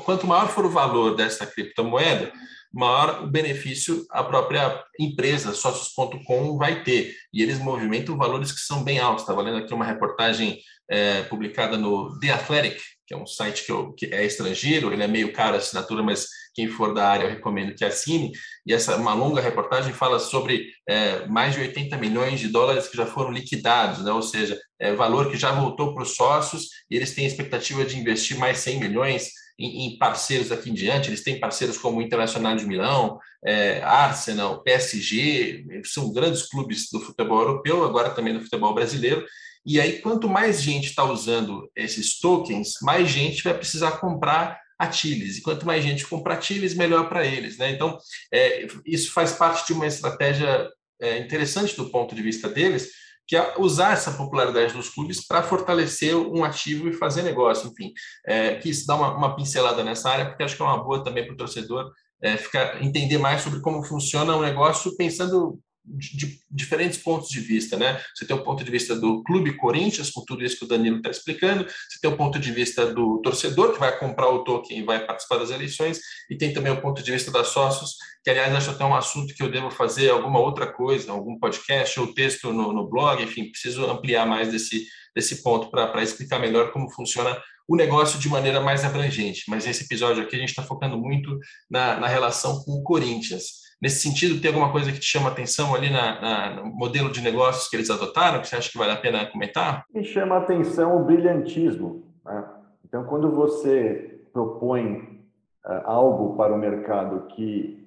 quanto 0.05 0.27
maior 0.27 0.49
for 0.49 0.65
o 0.65 0.71
valor 0.71 1.15
dessa 1.15 1.45
criptomoeda, 1.47 2.33
maior 2.73 3.25
o 3.25 3.27
benefício 3.27 4.07
a 4.11 4.23
própria 4.23 4.83
empresa, 4.99 5.53
sócios.com, 5.53 6.57
vai 6.57 6.83
ter. 6.83 7.15
E 7.33 7.43
eles 7.43 7.59
movimentam 7.59 8.17
valores 8.17 8.53
que 8.53 8.61
são 8.61 8.85
bem 8.85 8.99
altos. 8.99 9.23
Estava 9.23 9.43
lendo 9.43 9.59
aqui 9.59 9.75
uma 9.75 9.85
reportagem 9.85 10.59
é, 10.89 11.23
publicada 11.23 11.77
no 11.77 12.19
The 12.19 12.31
Athletic, 12.31 12.81
que 13.07 13.15
é 13.15 13.17
um 13.17 13.27
site 13.27 13.65
que, 13.65 13.73
eu, 13.73 13.93
que, 13.93 14.07
é 14.07 14.25
estrangeiro, 14.25 14.93
ele 14.93 15.03
é 15.03 15.09
meio 15.09 15.33
caro 15.33 15.55
a 15.55 15.59
assinatura, 15.59 16.03
mas 16.03 16.29
quem 16.55 16.69
for 16.69 16.95
da 16.95 17.09
área 17.09 17.25
eu 17.25 17.31
recomendo 17.31 17.75
que 17.75 17.85
assine. 17.85 18.33
E 18.67 18.73
essa 18.73 18.97
uma 18.97 19.15
longa 19.15 19.41
reportagem 19.41 19.93
fala 19.93 20.19
sobre 20.19 20.69
é, 20.89 21.27
mais 21.27 21.55
de 21.55 21.61
80 21.61 21.97
milhões 21.97 22.41
de 22.41 22.49
dólares 22.49 22.89
que 22.89 22.97
já 22.97 23.07
foram 23.07 23.31
liquidados, 23.31 24.05
né? 24.05 24.13
ou 24.13 24.23
seja, 24.23 24.61
é, 24.79 24.93
valor 24.95 25.31
que 25.31 25.37
já 25.37 25.53
voltou 25.53 25.95
para 25.95 26.03
os 26.03 26.15
sócios 26.15 26.69
e 26.91 26.97
eles 26.97 27.15
têm 27.15 27.27
expectativa 27.27 27.85
de 27.85 27.99
investir 27.99 28.39
mais 28.39 28.59
100 28.59 28.81
milhões 28.81 29.31
em, 29.61 29.87
em 29.87 29.99
parceiros 29.99 30.49
daqui 30.49 30.71
em 30.71 30.75
diante. 30.75 31.11
Eles 31.11 31.23
têm 31.23 31.39
parceiros 31.39 31.77
como 31.77 31.99
o 31.99 32.03
Internacional 32.03 32.57
de 32.57 32.67
Milão, 32.67 33.19
é, 33.45 33.83
Arsenal, 33.83 34.63
PSG, 34.63 35.83
são 35.85 36.13
grandes 36.13 36.49
clubes 36.49 36.89
do 36.91 37.01
futebol 37.01 37.41
europeu, 37.41 37.85
agora 37.85 38.11
também 38.11 38.33
do 38.33 38.41
futebol 38.41 38.75
brasileiro. 38.75 39.25
E 39.65 39.79
aí, 39.79 40.01
quanto 40.01 40.29
mais 40.29 40.63
gente 40.63 40.87
está 40.87 41.05
usando 41.05 41.71
esses 41.77 42.19
tokens, 42.19 42.75
mais 42.83 43.11
gente 43.11 43.45
vai 43.45 43.53
precisar 43.53 43.93
comprar 43.93 44.59
a 44.79 44.91
Chiles. 44.91 45.37
E 45.37 45.43
quanto 45.43 45.67
mais 45.67 45.85
gente 45.85 46.07
comprar 46.07 46.41
Chiles, 46.41 46.75
melhor 46.75 47.11
para 47.11 47.27
eles. 47.27 47.59
Né? 47.59 47.71
Então, 47.73 47.99
é, 48.33 48.67
isso 48.87 49.13
faz 49.13 49.33
parte 49.33 49.67
de 49.67 49.75
uma 49.75 49.87
estratégia 49.87 50.67
é, 51.01 51.19
interessante 51.19 51.77
do 51.77 51.91
ponto 51.91 52.15
de 52.15 52.23
vista 52.23 52.49
deles, 52.49 52.91
que 53.31 53.37
é 53.37 53.55
usar 53.59 53.93
essa 53.93 54.11
popularidade 54.11 54.75
dos 54.75 54.89
clubes 54.89 55.25
para 55.25 55.41
fortalecer 55.41 56.17
um 56.17 56.43
ativo 56.43 56.89
e 56.89 56.93
fazer 56.93 57.23
negócio, 57.23 57.71
enfim. 57.71 57.93
É, 58.27 58.57
quis 58.57 58.85
dar 58.85 58.97
uma, 58.97 59.17
uma, 59.17 59.37
pincelada 59.37 59.85
nessa 59.85 60.11
área, 60.11 60.27
porque 60.27 60.43
acho 60.43 60.57
que 60.57 60.63
é 60.63 60.65
uma 60.65 60.83
boa 60.83 61.05
também 61.05 61.25
para 61.25 61.35
o 61.35 61.37
torcedor 61.37 61.93
é, 62.21 62.37
ficar, 62.37 62.83
entender 62.83 63.19
mais 63.19 63.43
sobre 63.43 63.61
como 63.61 63.85
funciona 63.85 64.35
o 64.35 64.43
negócio, 64.43 64.97
pensando 64.97 65.61
de 65.85 66.41
diferentes 66.51 66.99
pontos 66.99 67.29
de 67.29 67.41
vista, 67.41 67.77
né? 67.77 68.01
Você 68.15 68.27
tem 68.27 68.37
o 68.37 68.45
ponto 68.45 68.63
de 68.63 68.71
vista 68.71 68.95
do 68.95 69.23
Clube 69.23 69.57
Corinthians, 69.57 70.11
com 70.11 70.25
tudo 70.25 70.45
isso 70.45 70.59
que 70.59 70.65
o 70.65 70.69
Danilo 70.69 70.99
está 70.99 71.11
explicando, 71.11 71.65
você 71.65 71.99
tem 72.01 72.11
o 72.11 72.17
ponto 72.17 72.39
de 72.39 72.53
vista 72.53 72.93
do 72.93 73.21
torcedor, 73.23 73.73
que 73.73 73.81
vai 73.81 73.99
comprar 73.99 74.29
o 74.29 74.45
token 74.45 74.79
e 74.79 74.83
vai 74.83 75.05
participar 75.05 75.39
das 75.39 75.51
eleições, 75.51 76.01
e 76.31 76.37
tem 76.37 76.53
também 76.53 76.73
o 76.73 76.81
ponto 76.81 77.03
de 77.03 77.11
vista 77.11 77.31
das 77.31 77.49
sócios, 77.49 77.97
que, 78.23 78.31
aliás, 78.31 78.55
acho 78.55 78.71
até 78.71 78.85
um 78.85 78.95
assunto 78.95 79.35
que 79.35 79.43
eu 79.43 79.51
devo 79.51 79.71
fazer 79.71 80.11
alguma 80.11 80.39
outra 80.39 80.71
coisa, 80.71 81.11
algum 81.11 81.39
podcast 81.39 81.99
ou 81.99 82.13
texto 82.15 82.53
no, 82.53 82.73
no 82.73 82.89
blog, 82.89 83.23
enfim, 83.23 83.51
preciso 83.51 83.87
ampliar 83.87 84.27
mais 84.27 84.53
desse, 84.53 84.87
desse 85.15 85.43
ponto 85.43 85.71
para 85.71 86.03
explicar 86.03 86.39
melhor 86.39 86.73
como 86.73 86.91
funciona 86.91 87.41
o 87.71 87.77
negócio 87.77 88.19
de 88.19 88.29
maneira 88.29 88.61
mais 88.61 88.85
abrangente. 88.85 89.45
Mas 89.49 89.65
nesse 89.65 89.85
episódio 89.85 90.23
aqui 90.23 90.35
a 90.35 90.39
gente 90.41 90.49
está 90.49 90.63
focando 90.63 90.99
muito 90.99 91.39
na, 91.71 92.01
na 92.01 92.09
relação 92.09 92.65
com 92.65 92.73
o 92.73 92.83
Corinthians. 92.83 93.60
Nesse 93.81 94.03
sentido, 94.03 94.41
tem 94.41 94.51
alguma 94.51 94.71
coisa 94.71 94.93
que 94.93 95.01
te 95.01 95.07
chama 95.07 95.31
atenção 95.31 95.75
ali 95.75 95.91
na, 95.91 96.21
na, 96.21 96.51
no 96.57 96.67
modelo 96.67 97.11
de 97.11 97.23
negócios 97.23 97.69
que 97.69 97.77
eles 97.77 97.89
adotaram, 97.89 98.41
que 98.41 98.49
você 98.49 98.57
acha 98.57 98.71
que 98.71 98.79
vale 98.79 98.93
a 98.93 98.97
pena 98.97 99.25
comentar? 99.27 99.85
Me 99.93 100.05
chama 100.05 100.37
atenção 100.37 101.01
o 101.01 101.05
brilhantismo. 101.05 102.05
Né? 102.25 102.45
Então, 102.85 103.05
quando 103.05 103.31
você 103.31 104.21
propõe 104.33 105.23
uh, 105.65 105.73
algo 105.85 106.37
para 106.37 106.55
o 106.55 106.59
mercado 106.59 107.27
que 107.35 107.81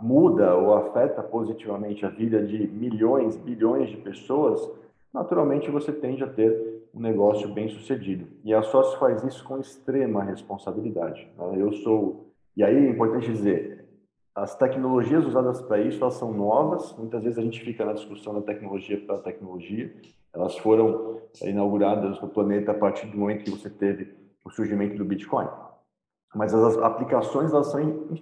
muda 0.00 0.54
ou 0.54 0.74
afeta 0.74 1.22
positivamente 1.22 2.04
a 2.06 2.08
vida 2.08 2.42
de 2.44 2.66
milhões, 2.68 3.36
bilhões 3.36 3.90
de 3.90 3.96
pessoas, 3.96 4.60
naturalmente 5.12 5.70
você 5.70 5.92
tende 5.92 6.22
a 6.22 6.28
ter 6.28 6.82
um 6.94 7.00
negócio 7.00 7.48
bem 7.48 7.68
sucedido. 7.68 8.26
E 8.44 8.52
a 8.54 8.62
Sócio 8.62 8.98
faz 8.98 9.24
isso 9.24 9.42
com 9.44 9.58
extrema 9.58 10.22
responsabilidade. 10.22 11.28
Né? 11.36 11.56
Eu 11.56 11.72
sou. 11.72 12.32
E 12.56 12.62
aí 12.62 12.76
é 12.76 12.90
importante 12.90 13.32
dizer, 13.32 13.81
as 14.34 14.56
tecnologias 14.56 15.26
usadas 15.26 15.60
para 15.62 15.78
isso 15.80 16.02
elas 16.02 16.14
são 16.14 16.32
novas. 16.32 16.96
Muitas 16.96 17.22
vezes 17.22 17.38
a 17.38 17.42
gente 17.42 17.60
fica 17.60 17.84
na 17.84 17.92
discussão 17.92 18.34
da 18.34 18.40
tecnologia 18.40 18.98
para 19.04 19.18
tecnologia. 19.18 19.94
Elas 20.32 20.56
foram 20.58 21.20
inauguradas 21.42 22.20
no 22.20 22.28
planeta 22.28 22.72
a 22.72 22.74
partir 22.74 23.06
do 23.06 23.18
momento 23.18 23.44
que 23.44 23.50
você 23.50 23.68
teve 23.68 24.14
o 24.44 24.50
surgimento 24.50 24.96
do 24.96 25.04
Bitcoin. 25.04 25.48
Mas 26.34 26.54
as 26.54 26.78
aplicações 26.78 27.52
elas 27.52 27.66
são 27.66 27.80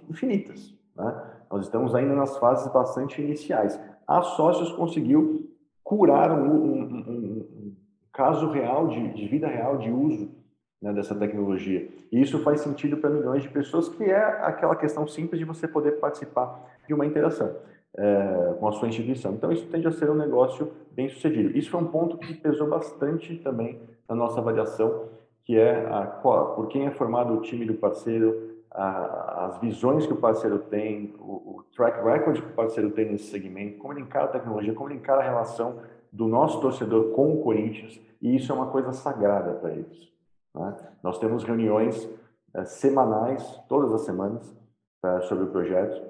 infinitas. 0.09 0.73
Né? 0.95 1.23
Nós 1.49 1.63
estamos 1.63 1.95
ainda 1.95 2.13
nas 2.13 2.37
fases 2.37 2.71
bastante 2.71 3.21
iniciais. 3.21 3.79
A 4.05 4.21
Sócios 4.21 4.71
conseguiu 4.73 5.49
curar 5.81 6.31
um, 6.31 6.51
um, 6.51 6.83
um, 6.83 7.47
um 7.55 7.75
caso 8.11 8.49
real 8.49 8.89
de, 8.89 9.13
de 9.13 9.27
vida 9.27 9.47
real 9.47 9.77
de 9.77 9.89
uso 9.89 10.40
né, 10.81 10.91
dessa 10.93 11.13
tecnologia. 11.13 11.87
E 12.11 12.21
isso 12.21 12.39
faz 12.39 12.61
sentido 12.61 12.97
para 12.97 13.09
milhões 13.09 13.43
de 13.43 13.49
pessoas, 13.49 13.87
que 13.87 14.03
é 14.03 14.17
aquela 14.17 14.75
questão 14.75 15.07
simples 15.07 15.39
de 15.39 15.45
você 15.45 15.67
poder 15.67 15.99
participar 15.99 16.59
de 16.87 16.93
uma 16.93 17.05
interação 17.05 17.55
é, 17.97 18.55
com 18.59 18.67
a 18.67 18.71
sua 18.71 18.87
instituição. 18.87 19.33
Então, 19.33 19.51
isso 19.51 19.67
tende 19.67 19.87
a 19.87 19.91
ser 19.91 20.09
um 20.09 20.15
negócio 20.15 20.71
bem 20.91 21.09
sucedido. 21.09 21.55
Isso 21.57 21.69
foi 21.69 21.81
um 21.81 21.87
ponto 21.87 22.17
que 22.17 22.33
pesou 22.33 22.67
bastante 22.67 23.35
também 23.37 23.79
na 24.07 24.15
nossa 24.15 24.39
avaliação, 24.39 25.09
que 25.45 25.57
é 25.57 25.85
a, 25.87 26.05
por 26.05 26.67
quem 26.67 26.87
é 26.87 26.91
formado 26.91 27.33
o 27.33 27.41
time 27.41 27.65
do 27.65 27.75
parceiro, 27.75 28.51
a, 28.71 29.45
as 29.45 29.59
visões 29.59 30.05
que 30.05 30.13
o 30.13 30.17
parceiro 30.17 30.59
tem, 30.59 31.13
o, 31.19 31.57
o 31.59 31.65
track 31.75 32.03
record 32.03 32.41
que 32.41 32.47
o 32.47 32.53
parceiro 32.53 32.91
tem 32.91 33.11
nesse 33.11 33.25
segmento, 33.25 33.77
como 33.77 33.93
ele 33.93 34.01
encara 34.01 34.25
a 34.25 34.29
tecnologia, 34.29 34.73
como 34.73 34.89
ele 34.89 34.99
encara 34.99 35.21
a 35.21 35.23
relação 35.23 35.79
do 36.11 36.27
nosso 36.27 36.59
torcedor 36.59 37.11
com 37.11 37.33
o 37.33 37.41
Corinthians, 37.41 37.99
e 38.21 38.35
isso 38.35 38.51
é 38.51 38.55
uma 38.55 38.67
coisa 38.67 38.91
sagrada 38.91 39.53
para 39.53 39.71
eles. 39.71 40.10
Né? 40.55 40.77
Nós 41.03 41.17
temos 41.19 41.43
reuniões 41.43 42.09
é, 42.53 42.65
semanais, 42.65 43.43
todas 43.67 43.93
as 43.93 44.01
semanas, 44.01 44.55
é, 45.03 45.21
sobre 45.21 45.45
o 45.45 45.51
projeto, 45.51 46.01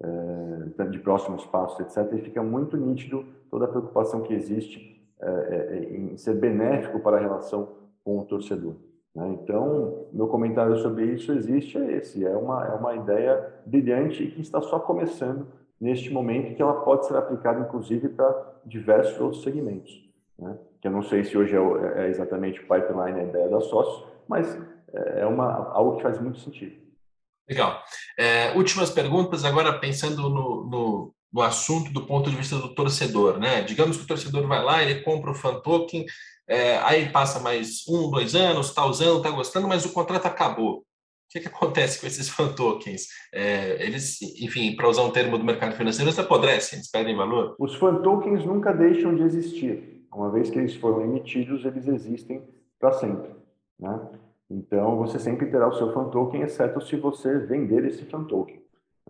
é, 0.00 0.84
de 0.84 0.98
próximos 1.00 1.44
passos, 1.46 1.80
etc. 1.80 2.12
E 2.14 2.22
fica 2.22 2.42
muito 2.42 2.76
nítido 2.76 3.24
toda 3.50 3.64
a 3.64 3.68
preocupação 3.68 4.22
que 4.22 4.32
existe 4.32 4.96
em 5.90 6.16
ser 6.16 6.34
benéfico 6.34 7.00
para 7.00 7.16
a 7.16 7.20
relação 7.20 7.70
com 8.04 8.20
o 8.20 8.24
torcedor. 8.24 8.76
Né? 9.12 9.36
Então, 9.42 10.06
meu 10.12 10.28
comentário 10.28 10.76
sobre 10.78 11.06
isso 11.06 11.32
existe 11.32 11.76
é 11.76 11.96
esse, 11.96 12.24
é 12.24 12.36
uma, 12.36 12.64
é 12.64 12.74
uma 12.74 12.94
ideia 12.94 13.52
brilhante 13.66 14.22
e 14.22 14.30
que 14.30 14.40
está 14.40 14.60
só 14.60 14.78
começando 14.78 15.48
neste 15.80 16.12
momento 16.12 16.54
que 16.54 16.62
ela 16.62 16.80
pode 16.82 17.06
ser 17.06 17.16
aplicada, 17.16 17.60
inclusive, 17.60 18.08
para 18.10 18.60
diversos 18.64 19.20
outros 19.20 19.42
segmentos. 19.42 20.08
Né? 20.38 20.56
Que 20.80 20.86
eu 20.88 20.92
não 20.92 21.02
sei 21.02 21.24
se 21.24 21.36
hoje 21.36 21.54
é, 21.54 22.04
é 22.04 22.08
exatamente 22.08 22.60
o 22.60 22.62
pipeline, 22.62 23.20
a 23.20 23.24
ideia 23.24 23.48
da 23.48 23.60
sócio, 23.60 24.06
mas 24.28 24.56
é, 24.92 25.20
é 25.20 25.26
uma, 25.26 25.72
algo 25.72 25.96
que 25.96 26.02
faz 26.02 26.20
muito 26.20 26.38
sentido. 26.38 26.76
Legal. 27.48 27.82
É, 28.18 28.52
últimas 28.52 28.90
perguntas, 28.90 29.44
agora 29.44 29.78
pensando 29.78 30.28
no, 30.28 30.64
no, 30.68 31.14
no, 31.32 31.42
assunto 31.42 31.90
do 31.92 32.06
ponto 32.06 32.30
de 32.30 32.36
vista 32.36 32.56
do 32.56 32.74
torcedor. 32.74 33.38
Né? 33.38 33.62
Digamos 33.62 33.96
que 33.96 34.04
o 34.04 34.06
torcedor 34.06 34.46
vai 34.46 34.62
lá, 34.62 34.82
ele 34.82 35.00
compra 35.02 35.30
o 35.30 35.34
fan 35.34 35.60
token, 35.60 36.04
é, 36.46 36.76
aí 36.78 37.08
passa 37.10 37.40
mais 37.40 37.86
um, 37.88 38.10
dois 38.10 38.34
anos, 38.34 38.68
está 38.68 38.84
usando, 38.84 39.18
está 39.18 39.30
gostando, 39.30 39.66
mas 39.66 39.84
o 39.84 39.92
contrato 39.92 40.26
acabou. 40.26 40.78
O 40.78 41.30
que, 41.30 41.40
que 41.40 41.48
acontece 41.48 42.00
com 42.00 42.06
esses 42.06 42.28
fan 42.28 42.52
tokens? 42.54 43.06
É, 43.34 43.82
eles, 43.84 44.20
enfim, 44.40 44.74
para 44.76 44.88
usar 44.88 45.02
um 45.02 45.10
termo 45.10 45.36
do 45.36 45.44
mercado 45.44 45.76
financeiro, 45.76 46.08
eles 46.08 46.18
apodrecem, 46.18 46.78
eles 46.78 46.90
perdem 46.90 47.16
valor? 47.16 47.54
Os 47.58 47.74
fan 47.74 47.96
tokens 48.02 48.44
nunca 48.44 48.72
deixam 48.72 49.14
de 49.14 49.22
existir 49.22 49.97
uma 50.18 50.30
vez 50.30 50.50
que 50.50 50.58
eles 50.58 50.74
foram 50.74 51.02
emitidos, 51.02 51.64
eles 51.64 51.86
existem 51.86 52.42
para 52.78 52.92
sempre. 52.92 53.30
Né? 53.78 54.00
Então, 54.50 54.96
você 54.96 55.18
sempre 55.18 55.46
terá 55.46 55.68
o 55.68 55.74
seu 55.74 55.92
fan 55.92 56.08
token, 56.08 56.42
exceto 56.42 56.80
se 56.80 56.96
você 56.96 57.38
vender 57.38 57.84
esse 57.84 58.04
fan 58.04 58.24
token. 58.24 58.60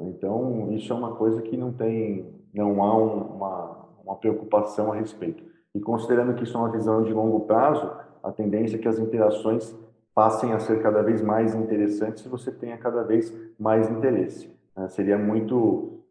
Então, 0.01 0.71
isso 0.73 0.93
é 0.93 0.97
uma 0.97 1.15
coisa 1.15 1.41
que 1.41 1.57
não 1.57 1.73
tem, 1.73 2.27
não 2.53 2.83
há 2.83 2.97
um, 2.97 3.37
uma, 3.37 3.87
uma 4.05 4.17
preocupação 4.17 4.93
a 4.93 4.97
respeito. 4.97 5.43
E 5.75 5.81
considerando 5.81 6.35
que 6.35 6.45
isso 6.45 6.57
é 6.57 6.61
uma 6.61 6.71
visão 6.71 7.03
de 7.03 7.13
longo 7.13 7.41
prazo, 7.41 7.91
a 8.23 8.31
tendência 8.31 8.77
é 8.77 8.79
que 8.79 8.89
as 8.89 8.99
interações 8.99 9.75
passem 10.15 10.53
a 10.53 10.59
ser 10.59 10.83
cada 10.83 11.03
vez 11.03 11.23
mais 11.23 11.55
interessantes 11.55 12.23
se 12.23 12.29
você 12.29 12.51
tenha 12.53 12.77
cada 12.77 13.03
vez 13.03 13.33
mais 13.59 13.89
interesse. 13.91 14.53
Né? 14.77 14.89
Seria 14.89 15.17
muito, 15.17 15.57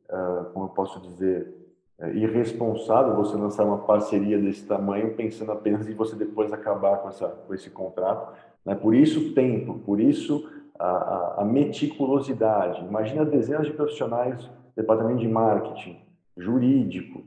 uh, 0.10 0.46
como 0.54 0.66
eu 0.66 0.70
posso 0.70 1.00
dizer, 1.02 1.54
é 2.00 2.14
irresponsável 2.14 3.16
você 3.16 3.36
lançar 3.36 3.66
uma 3.66 3.80
parceria 3.80 4.38
desse 4.38 4.66
tamanho 4.66 5.16
pensando 5.16 5.52
apenas 5.52 5.88
em 5.88 5.96
você 5.96 6.16
depois 6.16 6.54
acabar 6.54 6.98
com, 6.98 7.10
essa, 7.10 7.28
com 7.28 7.54
esse 7.54 7.70
contrato. 7.72 8.38
Né? 8.64 8.76
Por 8.76 8.94
isso, 8.94 9.34
tempo, 9.34 9.80
por 9.80 10.00
isso, 10.00 10.48
a, 10.78 10.88
a, 10.88 11.42
a 11.42 11.46
meticulosidade. 11.46 12.86
Imagina 12.86 13.26
dezenas 13.26 13.66
de 13.66 13.74
profissionais, 13.74 14.48
departamento 14.76 15.20
de 15.20 15.28
marketing, 15.28 16.00
jurídico, 16.38 17.24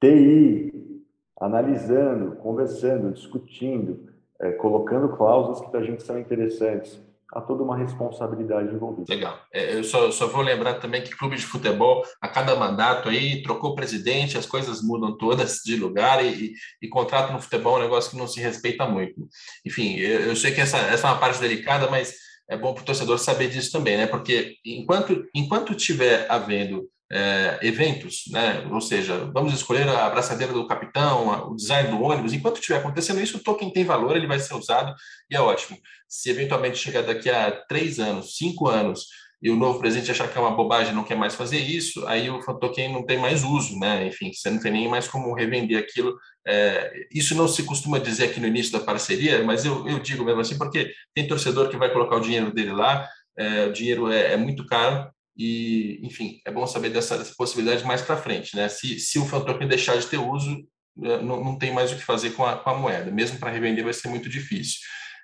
TI, 0.00 1.02
analisando, 1.40 2.36
conversando, 2.36 3.12
discutindo, 3.12 4.12
é, 4.40 4.50
colocando 4.52 5.16
cláusulas 5.16 5.60
que 5.60 5.70
para 5.70 5.80
a 5.80 5.84
gente 5.84 6.02
são 6.02 6.18
interessantes 6.18 7.00
há 7.34 7.40
toda 7.40 7.62
uma 7.62 7.76
responsabilidade 7.76 8.74
envolvida. 8.74 9.12
Legal. 9.12 9.38
É, 9.52 9.76
eu 9.76 9.84
só, 9.84 10.10
só, 10.10 10.26
vou 10.26 10.42
lembrar 10.42 10.74
também 10.74 11.02
que 11.02 11.16
clube 11.16 11.36
de 11.36 11.44
futebol, 11.44 12.04
a 12.20 12.28
cada 12.28 12.54
mandato 12.54 13.08
aí, 13.08 13.42
trocou 13.42 13.74
presidente, 13.74 14.38
as 14.38 14.46
coisas 14.46 14.82
mudam 14.82 15.16
todas 15.16 15.60
de 15.64 15.76
lugar 15.76 16.24
e, 16.24 16.28
e, 16.28 16.52
e 16.82 16.88
contrato 16.88 17.32
no 17.32 17.40
futebol 17.40 17.76
é 17.76 17.80
um 17.80 17.82
negócio 17.82 18.10
que 18.10 18.16
não 18.16 18.28
se 18.28 18.40
respeita 18.40 18.86
muito. 18.86 19.28
Enfim, 19.66 19.96
eu, 19.96 20.20
eu 20.20 20.36
sei 20.36 20.52
que 20.52 20.60
essa, 20.60 20.78
essa 20.78 21.08
é 21.08 21.10
uma 21.10 21.18
parte 21.18 21.40
delicada, 21.40 21.90
mas 21.90 22.14
é 22.48 22.56
bom 22.56 22.72
para 22.72 22.82
o 22.82 22.86
torcedor 22.86 23.18
saber 23.18 23.48
disso 23.48 23.72
também, 23.72 23.96
né? 23.96 24.06
Porque 24.06 24.56
enquanto, 24.64 25.24
enquanto 25.34 25.74
tiver 25.74 26.26
havendo 26.30 26.88
é, 27.12 27.58
eventos, 27.62 28.24
né? 28.30 28.66
ou 28.70 28.80
seja, 28.80 29.30
vamos 29.32 29.52
escolher 29.54 29.88
a 29.88 30.06
abraçadeira 30.06 30.52
do 30.52 30.66
capitão, 30.66 31.48
o 31.50 31.54
design 31.54 31.90
do 31.90 32.02
ônibus, 32.02 32.32
enquanto 32.32 32.56
estiver 32.56 32.78
acontecendo 32.78 33.20
isso, 33.20 33.36
o 33.36 33.42
token 33.42 33.70
tem 33.72 33.84
valor, 33.84 34.16
ele 34.16 34.26
vai 34.26 34.38
ser 34.38 34.54
usado 34.54 34.94
e 35.30 35.36
é 35.36 35.40
ótimo. 35.40 35.78
Se 36.14 36.30
eventualmente 36.30 36.78
chegar 36.78 37.02
daqui 37.02 37.28
a 37.28 37.50
três 37.50 37.98
anos, 37.98 38.36
cinco 38.36 38.68
anos, 38.68 39.06
e 39.42 39.50
o 39.50 39.56
novo 39.56 39.78
presidente 39.78 40.10
achar 40.10 40.26
que 40.26 40.38
é 40.38 40.40
uma 40.40 40.56
bobagem, 40.56 40.94
não 40.94 41.04
quer 41.04 41.16
mais 41.16 41.34
fazer 41.34 41.58
isso, 41.58 42.06
aí 42.06 42.30
o 42.30 42.38
token 42.38 42.92
não 42.92 43.04
tem 43.04 43.18
mais 43.18 43.44
uso, 43.44 43.78
né? 43.78 44.06
Enfim, 44.06 44.32
você 44.32 44.48
não 44.48 44.58
tem 44.58 44.72
nem 44.72 44.88
mais 44.88 45.06
como 45.06 45.34
revender 45.34 45.78
aquilo. 45.78 46.16
É, 46.46 46.90
isso 47.12 47.34
não 47.34 47.46
se 47.46 47.62
costuma 47.64 47.98
dizer 47.98 48.24
aqui 48.24 48.40
no 48.40 48.46
início 48.46 48.72
da 48.72 48.80
parceria, 48.80 49.42
mas 49.42 49.64
eu, 49.64 49.86
eu 49.86 49.98
digo 49.98 50.24
mesmo 50.24 50.40
assim, 50.40 50.56
porque 50.56 50.90
tem 51.12 51.26
torcedor 51.26 51.68
que 51.68 51.76
vai 51.76 51.92
colocar 51.92 52.16
o 52.16 52.20
dinheiro 52.20 52.54
dele 52.54 52.72
lá, 52.72 53.06
é, 53.36 53.66
o 53.66 53.72
dinheiro 53.72 54.10
é, 54.10 54.32
é 54.32 54.36
muito 54.36 54.64
caro, 54.66 55.10
e, 55.36 56.00
enfim, 56.02 56.40
é 56.46 56.50
bom 56.50 56.66
saber 56.66 56.90
dessa, 56.90 57.18
dessa 57.18 57.34
possibilidade 57.36 57.84
mais 57.84 58.00
para 58.00 58.16
frente, 58.16 58.56
né? 58.56 58.68
Se, 58.68 58.98
se 58.98 59.18
o 59.18 59.26
fan 59.26 59.40
token 59.40 59.68
deixar 59.68 59.98
de 59.98 60.06
ter 60.06 60.18
uso, 60.18 60.64
é, 61.02 61.20
não, 61.20 61.44
não 61.44 61.58
tem 61.58 61.72
mais 61.72 61.92
o 61.92 61.96
que 61.96 62.02
fazer 62.02 62.30
com 62.30 62.46
a, 62.46 62.56
com 62.56 62.70
a 62.70 62.78
moeda, 62.78 63.10
mesmo 63.10 63.38
para 63.38 63.50
revender 63.50 63.84
vai 63.84 63.92
ser 63.92 64.08
muito 64.08 64.28
difícil. 64.28 64.78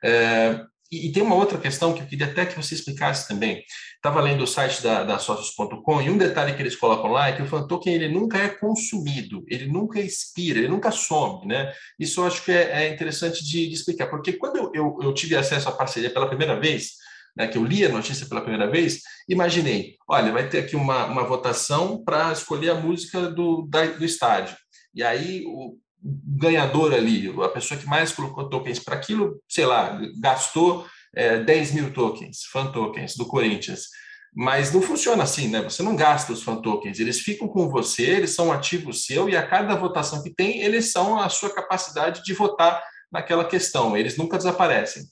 É, 0.04 0.60
e, 0.90 1.06
e, 1.06 1.12
tem 1.12 1.22
uma 1.22 1.36
outra 1.36 1.56
questão 1.56 1.92
que 1.92 2.00
eu 2.02 2.06
queria 2.06 2.26
até 2.26 2.44
que 2.44 2.56
você 2.56 2.74
explicasse 2.74 3.28
também. 3.28 3.62
Estava 3.94 4.20
lendo 4.20 4.42
o 4.42 4.46
site 4.46 4.82
da, 4.82 5.04
da 5.04 5.18
Socios.com 5.18 6.02
e 6.02 6.10
um 6.10 6.18
detalhe 6.18 6.54
que 6.54 6.62
eles 6.62 6.74
colocam 6.74 7.10
lá 7.10 7.28
é 7.28 7.32
que 7.32 7.42
o 7.42 7.46
fan 7.46 7.66
token 7.66 7.94
ele 7.94 8.08
nunca 8.08 8.38
é 8.38 8.48
consumido, 8.48 9.44
ele 9.46 9.66
nunca 9.66 10.00
expira, 10.00 10.58
ele 10.58 10.68
nunca 10.68 10.90
some, 10.90 11.46
né? 11.46 11.72
Isso 11.98 12.20
eu 12.20 12.26
acho 12.26 12.44
que 12.44 12.50
é, 12.50 12.84
é 12.84 12.92
interessante 12.92 13.44
de, 13.44 13.68
de, 13.68 13.74
explicar, 13.74 14.08
porque 14.08 14.32
quando 14.32 14.56
eu, 14.56 14.72
eu, 14.74 14.98
eu 15.02 15.14
tive 15.14 15.36
acesso 15.36 15.68
à 15.68 15.72
parceria 15.72 16.10
pela 16.10 16.28
primeira 16.28 16.58
vez, 16.58 16.92
né, 17.36 17.46
que 17.46 17.56
eu 17.56 17.64
li 17.64 17.84
a 17.84 17.88
notícia 17.88 18.26
pela 18.26 18.40
primeira 18.40 18.68
vez, 18.68 19.00
imaginei, 19.28 19.96
olha, 20.08 20.32
vai 20.32 20.48
ter 20.48 20.58
aqui 20.58 20.74
uma, 20.74 21.06
uma 21.06 21.22
votação 21.22 22.02
para 22.02 22.32
escolher 22.32 22.70
a 22.70 22.74
música 22.74 23.30
do, 23.30 23.66
da, 23.68 23.84
do 23.84 24.04
estádio. 24.04 24.56
E 24.92 25.02
aí 25.04 25.44
o 25.46 25.76
ganhador 26.02 26.94
ali, 26.94 27.28
a 27.42 27.48
pessoa 27.48 27.78
que 27.78 27.86
mais 27.86 28.12
colocou 28.12 28.48
tokens 28.48 28.78
para 28.78 28.94
aquilo, 28.94 29.40
sei 29.48 29.66
lá, 29.66 30.00
gastou 30.20 30.86
é, 31.14 31.38
10 31.40 31.72
mil 31.72 31.92
tokens, 31.92 32.44
fan 32.50 32.70
tokens 32.72 33.16
do 33.16 33.26
Corinthians. 33.26 33.88
Mas 34.34 34.72
não 34.72 34.80
funciona 34.80 35.24
assim, 35.24 35.48
né? 35.48 35.60
Você 35.62 35.82
não 35.82 35.96
gasta 35.96 36.32
os 36.32 36.42
fan 36.42 36.60
tokens, 36.62 37.00
eles 37.00 37.20
ficam 37.20 37.48
com 37.48 37.68
você, 37.68 38.04
eles 38.04 38.30
são 38.30 38.48
um 38.48 38.52
ativo 38.52 38.92
seu 38.92 39.28
e 39.28 39.36
a 39.36 39.46
cada 39.46 39.74
votação 39.74 40.22
que 40.22 40.30
tem, 40.30 40.60
eles 40.62 40.92
são 40.92 41.18
a 41.18 41.28
sua 41.28 41.52
capacidade 41.52 42.22
de 42.22 42.32
votar 42.32 42.82
naquela 43.10 43.44
questão, 43.44 43.96
eles 43.96 44.16
nunca 44.16 44.36
desaparecem. 44.36 45.02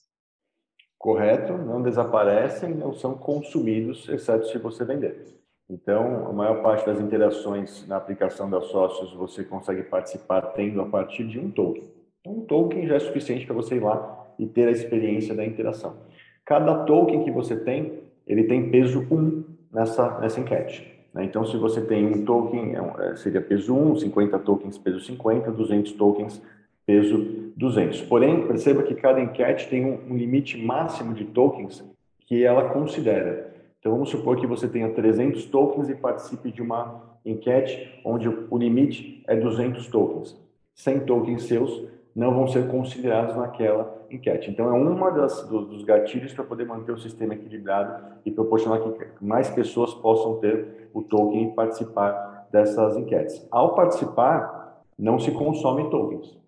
Correto, 0.97 1.53
não 1.53 1.83
desaparecem, 1.83 2.75
não 2.75 2.93
são 2.93 3.17
consumidos, 3.17 4.09
exceto 4.09 4.49
se 4.49 4.59
você 4.59 4.85
vender. 4.85 5.38
Então, 5.71 6.27
a 6.27 6.33
maior 6.33 6.63
parte 6.63 6.87
das 6.87 6.99
interações 6.99 7.87
na 7.87 7.97
aplicação 7.97 8.49
da 8.49 8.61
sócios 8.63 9.13
você 9.13 9.45
consegue 9.45 9.83
participar 9.83 10.41
tendo 10.53 10.81
a 10.81 10.87
partir 10.87 11.25
de 11.25 11.39
um 11.39 11.51
token. 11.51 11.85
Então, 12.21 12.33
um 12.33 12.41
token 12.47 12.87
já 12.87 12.95
é 12.95 12.99
suficiente 12.99 13.45
para 13.45 13.55
você 13.55 13.77
ir 13.77 13.81
lá 13.81 14.27
e 14.39 14.47
ter 14.47 14.67
a 14.67 14.71
experiência 14.71 15.35
da 15.35 15.45
interação. 15.45 15.97
Cada 16.45 16.85
token 16.85 17.23
que 17.23 17.31
você 17.31 17.55
tem, 17.55 18.01
ele 18.27 18.45
tem 18.45 18.71
peso 18.71 19.07
1 19.11 19.45
nessa, 19.71 20.19
nessa 20.21 20.41
enquete. 20.41 20.91
Né? 21.13 21.25
Então, 21.25 21.45
se 21.45 21.59
você 21.59 21.83
tem 21.83 22.07
um 22.07 22.25
token, 22.25 22.75
é 22.75 23.11
é, 23.11 23.17
seria 23.17 23.43
peso 23.43 23.75
1, 23.75 23.97
50 23.97 24.39
tokens, 24.39 24.79
peso 24.79 25.01
50, 25.01 25.51
200 25.51 25.93
tokens, 25.93 26.43
peso 26.87 27.53
200. 27.55 28.03
Porém, 28.03 28.47
perceba 28.47 28.83
que 28.83 28.95
cada 28.95 29.21
enquete 29.21 29.69
tem 29.69 29.85
um, 29.85 30.13
um 30.13 30.17
limite 30.17 30.57
máximo 30.57 31.13
de 31.13 31.27
tokens 31.27 31.85
que 32.27 32.43
ela 32.43 32.71
considera. 32.71 33.58
Então, 33.89 33.97
vamos 33.97 34.11
supor 34.11 34.37
que 34.37 34.47
você 34.47 34.69
tenha 34.69 34.93
300 34.93 35.47
tokens 35.47 35.89
e 35.89 35.95
participe 35.95 36.53
de 36.53 36.61
uma 36.61 37.01
enquete 37.25 37.99
onde 38.05 38.29
o 38.29 38.59
limite 38.59 39.25
é 39.27 39.35
200 39.35 39.87
tokens. 39.87 40.37
100 40.75 41.07
tokens 41.07 41.45
seus 41.45 41.89
não 42.15 42.35
vão 42.35 42.47
ser 42.47 42.69
considerados 42.69 43.35
naquela 43.35 44.07
enquete. 44.11 44.51
Então, 44.51 44.69
é 44.69 44.79
uma 44.79 45.11
das, 45.11 45.43
dos 45.49 45.83
gatilhos 45.85 46.35
para 46.35 46.45
poder 46.45 46.67
manter 46.67 46.93
o 46.93 46.99
sistema 46.99 47.33
equilibrado 47.33 48.19
e 48.27 48.31
proporcionar 48.31 48.79
que 48.83 49.25
mais 49.25 49.49
pessoas 49.49 49.95
possam 49.95 50.37
ter 50.37 50.91
o 50.93 51.01
token 51.01 51.49
e 51.49 51.55
participar 51.55 52.47
dessas 52.53 52.95
enquetes. 52.95 53.49
Ao 53.51 53.75
participar, 53.75 54.85
não 54.99 55.19
se 55.19 55.31
consome 55.31 55.89
tokens. 55.89 56.39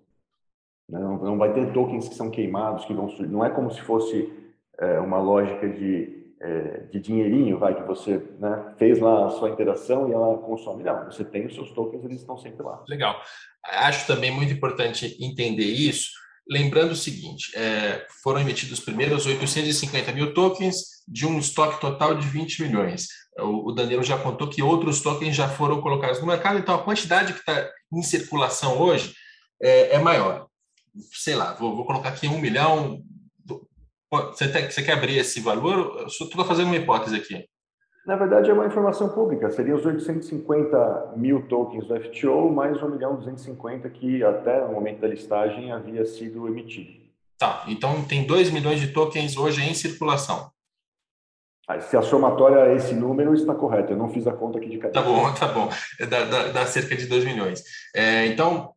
Não, 0.86 1.16
não 1.16 1.38
vai 1.38 1.54
ter 1.54 1.72
tokens 1.72 2.06
que 2.06 2.14
são 2.14 2.28
queimados, 2.28 2.84
que 2.84 2.92
vão 2.92 3.08
Não 3.28 3.42
é 3.42 3.48
como 3.48 3.70
se 3.70 3.80
fosse 3.80 4.30
é, 4.76 5.00
uma 5.00 5.18
lógica 5.18 5.66
de 5.66 6.19
é, 6.40 6.84
de 6.90 7.00
dinheirinho, 7.00 7.58
vai, 7.58 7.74
que 7.74 7.86
você 7.86 8.22
né, 8.38 8.74
fez 8.78 8.98
lá 8.98 9.26
a 9.26 9.30
sua 9.30 9.50
interação 9.50 10.08
e 10.08 10.12
ela 10.12 10.38
consome. 10.38 10.82
Não, 10.82 11.04
você 11.04 11.24
tem 11.24 11.46
os 11.46 11.54
seus 11.54 11.70
tokens, 11.72 12.02
eles 12.04 12.20
estão 12.20 12.38
sempre 12.38 12.62
lá. 12.62 12.82
Legal. 12.88 13.20
Acho 13.64 14.06
também 14.06 14.30
muito 14.30 14.52
importante 14.52 15.16
entender 15.20 15.64
isso, 15.64 16.10
lembrando 16.48 16.92
o 16.92 16.96
seguinte, 16.96 17.56
é, 17.56 18.06
foram 18.22 18.40
emitidos 18.40 18.78
os 18.78 18.84
primeiros 18.84 19.26
850 19.26 20.12
mil 20.12 20.32
tokens 20.32 21.04
de 21.06 21.26
um 21.26 21.38
estoque 21.38 21.80
total 21.80 22.14
de 22.14 22.26
20 22.26 22.62
milhões. 22.62 23.06
O, 23.38 23.68
o 23.68 23.72
Danilo 23.72 24.02
já 24.02 24.18
contou 24.18 24.48
que 24.48 24.62
outros 24.62 25.02
tokens 25.02 25.36
já 25.36 25.48
foram 25.48 25.80
colocados 25.82 26.20
no 26.20 26.26
mercado, 26.26 26.58
então 26.58 26.74
a 26.74 26.82
quantidade 26.82 27.34
que 27.34 27.40
está 27.40 27.70
em 27.92 28.02
circulação 28.02 28.80
hoje 28.80 29.14
é, 29.62 29.96
é 29.96 29.98
maior. 29.98 30.48
Sei 31.12 31.34
lá, 31.34 31.52
vou, 31.52 31.76
vou 31.76 31.84
colocar 31.84 32.08
aqui 32.08 32.26
um 32.26 32.40
milhão, 32.40 33.02
você, 34.10 34.48
tem, 34.48 34.70
você 34.70 34.82
quer 34.82 34.94
abrir 34.94 35.18
esse 35.18 35.40
valor? 35.40 36.04
Estou 36.06 36.44
fazendo 36.44 36.66
uma 36.66 36.76
hipótese 36.76 37.16
aqui. 37.16 37.46
Na 38.06 38.16
verdade, 38.16 38.50
é 38.50 38.52
uma 38.52 38.66
informação 38.66 39.10
pública. 39.10 39.50
Seria 39.50 39.74
os 39.74 39.84
850 39.84 41.12
mil 41.16 41.46
tokens 41.46 41.86
do 41.86 42.00
FTO, 42.00 42.50
mais 42.50 42.82
1 42.82 42.88
milhão 42.88 43.16
250 43.16 43.88
que 43.90 44.24
até 44.24 44.64
o 44.64 44.72
momento 44.72 45.00
da 45.00 45.08
listagem 45.08 45.70
havia 45.70 46.04
sido 46.04 46.48
emitido. 46.48 46.98
Tá, 47.38 47.64
então 47.68 48.02
tem 48.04 48.26
2 48.26 48.50
milhões 48.50 48.80
de 48.80 48.88
tokens 48.88 49.36
hoje 49.36 49.62
em 49.62 49.74
circulação. 49.74 50.50
Se 51.82 51.96
a 51.96 52.02
somatória 52.02 52.72
é 52.72 52.74
esse 52.74 52.94
número 52.94 53.32
está 53.32 53.54
correto, 53.54 53.92
eu 53.92 53.96
não 53.96 54.08
fiz 54.08 54.26
a 54.26 54.32
conta 54.32 54.58
aqui 54.58 54.68
de 54.68 54.78
cabeça. 54.78 55.00
Tá 55.00 55.08
bom, 55.08 55.32
tá 55.32 55.46
bom. 55.46 55.68
Dá, 56.00 56.24
dá, 56.24 56.48
dá 56.48 56.66
cerca 56.66 56.96
de 56.96 57.06
2 57.06 57.24
milhões. 57.24 57.62
É, 57.94 58.26
então, 58.26 58.72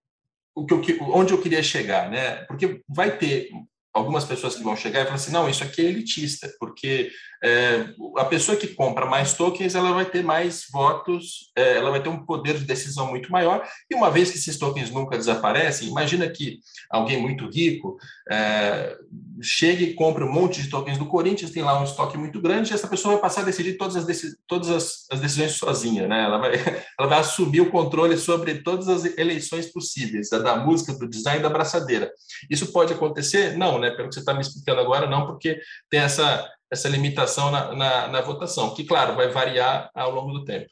o 0.56 0.64
que 0.66 0.74
eu, 0.74 0.82
onde 1.02 1.34
eu 1.34 1.42
queria 1.42 1.64
chegar, 1.64 2.10
né? 2.12 2.44
Porque 2.46 2.82
vai 2.88 3.18
ter 3.18 3.50
algumas 3.94 4.26
pessoas 4.26 4.56
que 4.56 4.64
vão 4.64 4.76
chegar 4.76 5.02
e 5.02 5.04
falar 5.04 5.16
assim, 5.16 5.32
não, 5.32 5.48
isso 5.48 5.64
aqui 5.64 5.82
é 5.82 5.86
elitista, 5.86 6.52
porque 6.60 7.12
é, 7.44 7.94
a 8.18 8.24
pessoa 8.24 8.58
que 8.58 8.68
compra 8.68 9.06
mais 9.06 9.34
tokens, 9.34 9.76
ela 9.76 9.92
vai 9.92 10.06
ter 10.06 10.24
mais 10.24 10.66
votos, 10.72 11.52
é, 11.58 11.76
ela 11.78 11.92
vai 11.92 12.02
ter 12.02 12.08
um 12.08 12.26
poder 12.26 12.58
de 12.58 12.64
decisão 12.64 13.10
muito 13.10 13.30
maior, 13.30 13.68
e 13.92 13.96
uma 13.96 14.10
vez 14.10 14.32
que 14.32 14.38
esses 14.38 14.58
tokens 14.58 14.90
nunca 14.90 15.18
desaparecem, 15.18 15.90
imagina 15.90 16.30
que 16.30 16.60
alguém 16.90 17.22
muito 17.22 17.50
rico 17.50 17.98
é, 18.32 18.96
chegue 19.42 19.84
e 19.84 19.94
compre 19.94 20.24
um 20.24 20.32
monte 20.32 20.62
de 20.62 20.70
tokens 20.70 20.98
do 20.98 21.06
Corinthians, 21.06 21.52
tem 21.52 21.64
lá 21.64 21.78
um 21.80 21.84
estoque 21.84 22.18
muito 22.18 22.40
grande, 22.42 22.72
e 22.72 22.74
essa 22.74 22.88
pessoa 22.88 23.16
vai 23.16 23.22
passar 23.22 23.42
a 23.42 23.46
decidir 23.46 23.74
todas 23.74 23.98
as, 23.98 24.18
todas 24.48 24.70
as, 24.70 25.06
as 25.12 25.20
decisões 25.20 25.52
sozinha, 25.52 26.08
né? 26.08 26.24
Ela 26.24 26.38
vai, 26.38 26.54
ela 26.98 27.10
vai 27.10 27.20
assumir 27.20 27.60
o 27.60 27.70
controle 27.70 28.18
sobre 28.18 28.62
todas 28.62 28.88
as 28.88 29.18
eleições 29.18 29.70
possíveis, 29.70 30.30
da, 30.30 30.40
da 30.40 30.56
música, 30.56 30.94
do 30.94 31.10
design, 31.10 31.44
da 31.44 31.50
braçadeira. 31.50 32.10
Isso 32.50 32.72
pode 32.72 32.94
acontecer? 32.94 33.58
Não, 33.58 33.78
né? 33.80 33.92
Pelo 33.92 34.08
que 34.08 34.16
você 34.16 34.22
está 34.22 34.34
me 34.34 34.40
explicando 34.40 34.80
agora, 34.80 35.10
não, 35.10 35.26
porque 35.26 35.60
tem 35.90 36.00
essa 36.00 36.50
essa 36.74 36.90
limitação 36.90 37.52
na, 37.52 37.76
na, 37.76 38.08
na, 38.08 38.22
votação, 38.22 38.74
que, 38.74 38.84
claro, 38.84 39.16
vai 39.16 39.30
variar 39.30 39.90
ao 39.94 40.12
longo 40.12 40.34
do 40.34 40.44
tempo. 40.44 40.66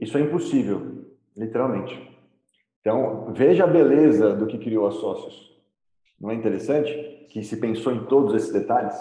Isso 0.00 0.18
é 0.18 0.20
impossível, 0.20 1.06
literalmente. 1.36 1.96
Então, 2.80 3.32
veja 3.32 3.64
a 3.64 3.66
beleza 3.66 4.34
do 4.34 4.46
que 4.46 4.58
criou 4.58 4.86
a 4.86 4.90
Sócios. 4.90 5.56
Não 6.20 6.30
é 6.30 6.34
interessante 6.34 6.92
que 7.30 7.42
se 7.42 7.56
pensou 7.58 7.92
em 7.92 8.06
todos 8.06 8.34
esses 8.34 8.52
detalhes? 8.52 8.96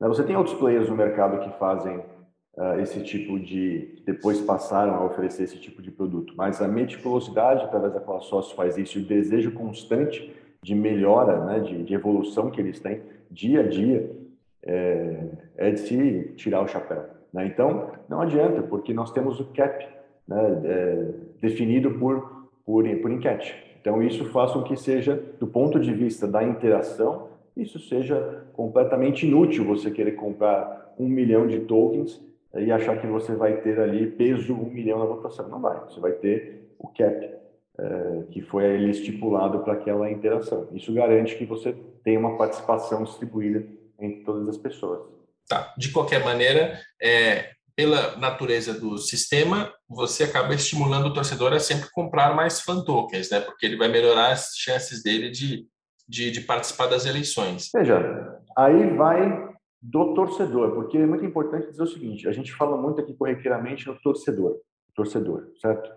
Você 0.00 0.22
tem 0.22 0.36
outros 0.36 0.56
players 0.56 0.88
no 0.88 0.96
mercado 0.96 1.40
que 1.40 1.58
fazem 1.58 1.98
uh, 1.98 2.78
esse 2.80 3.02
tipo 3.02 3.40
de... 3.40 4.02
depois 4.06 4.40
passaram 4.40 4.94
a 4.94 5.04
oferecer 5.04 5.44
esse 5.44 5.58
tipo 5.58 5.82
de 5.82 5.90
produto, 5.90 6.34
mas 6.36 6.62
a 6.62 6.68
meticulosidade 6.68 7.64
através 7.64 7.92
da 7.92 8.00
qual 8.00 8.18
a 8.18 8.22
Sócios 8.22 8.54
faz 8.54 8.76
isso 8.76 8.98
o 8.98 9.02
desejo 9.02 9.52
constante 9.52 10.32
de 10.62 10.74
melhora, 10.74 11.44
né, 11.44 11.60
de, 11.60 11.82
de 11.82 11.94
evolução 11.94 12.50
que 12.50 12.60
eles 12.60 12.78
têm 12.78 13.02
dia 13.30 13.60
a 13.60 13.68
dia, 13.68 14.23
é, 14.66 15.26
é 15.56 15.70
de 15.70 15.80
se 15.80 16.32
tirar 16.36 16.62
o 16.62 16.68
chapéu. 16.68 17.04
Né? 17.32 17.46
Então, 17.46 17.90
não 18.08 18.20
adianta, 18.20 18.62
porque 18.62 18.92
nós 18.92 19.12
temos 19.12 19.40
o 19.40 19.46
cap 19.52 19.86
né, 20.26 20.60
é, 20.64 21.06
definido 21.40 21.90
por, 21.92 22.48
por, 22.64 22.84
por 22.84 23.10
enquete. 23.10 23.54
Então, 23.80 24.02
isso 24.02 24.24
faz 24.30 24.52
com 24.52 24.62
que 24.62 24.76
seja, 24.76 25.22
do 25.38 25.46
ponto 25.46 25.78
de 25.78 25.92
vista 25.92 26.26
da 26.26 26.42
interação, 26.42 27.28
isso 27.56 27.78
seja 27.78 28.44
completamente 28.54 29.26
inútil 29.26 29.64
você 29.64 29.90
querer 29.90 30.12
comprar 30.12 30.94
um 30.98 31.08
milhão 31.08 31.46
de 31.46 31.60
tokens 31.60 32.20
e 32.54 32.70
achar 32.70 33.00
que 33.00 33.06
você 33.06 33.34
vai 33.34 33.58
ter 33.58 33.78
ali 33.78 34.06
peso 34.06 34.54
um 34.54 34.70
milhão 34.70 34.98
na 34.98 35.04
votação. 35.04 35.48
Não 35.48 35.60
vai, 35.60 35.78
você 35.80 36.00
vai 36.00 36.12
ter 36.12 36.68
o 36.78 36.88
cap 36.88 37.30
é, 37.78 38.22
que 38.30 38.40
foi 38.40 38.64
ali 38.64 38.90
estipulado 38.90 39.60
para 39.60 39.74
aquela 39.74 40.10
interação. 40.10 40.68
Isso 40.72 40.92
garante 40.92 41.36
que 41.36 41.44
você 41.44 41.74
tenha 42.02 42.18
uma 42.18 42.36
participação 42.36 43.02
distribuída 43.02 43.64
entre 44.00 44.24
todas 44.24 44.48
as 44.48 44.56
pessoas. 44.56 45.08
Tá. 45.48 45.74
De 45.76 45.90
qualquer 45.90 46.24
maneira, 46.24 46.80
é, 47.00 47.50
pela 47.76 48.16
natureza 48.16 48.78
do 48.78 48.96
sistema, 48.98 49.72
você 49.88 50.24
acaba 50.24 50.54
estimulando 50.54 51.06
o 51.06 51.12
torcedor 51.12 51.52
a 51.52 51.58
sempre 51.58 51.90
comprar 51.90 52.34
mais 52.34 52.60
fan 52.60 52.82
tokens, 52.84 53.30
né? 53.30 53.40
Porque 53.40 53.66
ele 53.66 53.76
vai 53.76 53.88
melhorar 53.88 54.32
as 54.32 54.52
chances 54.56 55.02
dele 55.02 55.30
de, 55.30 55.66
de, 56.08 56.30
de 56.30 56.40
participar 56.42 56.86
das 56.86 57.04
eleições. 57.04 57.70
Veja, 57.74 58.40
aí 58.56 58.96
vai 58.96 59.52
do 59.82 60.14
torcedor, 60.14 60.72
porque 60.72 60.96
é 60.96 61.06
muito 61.06 61.24
importante 61.24 61.70
dizer 61.70 61.82
o 61.82 61.86
seguinte: 61.86 62.28
a 62.28 62.32
gente 62.32 62.52
fala 62.52 62.76
muito 62.76 63.00
aqui 63.00 63.12
corriqueiramente 63.14 63.86
no 63.86 64.00
torcedor, 64.00 64.56
torcedor, 64.94 65.50
certo? 65.60 65.90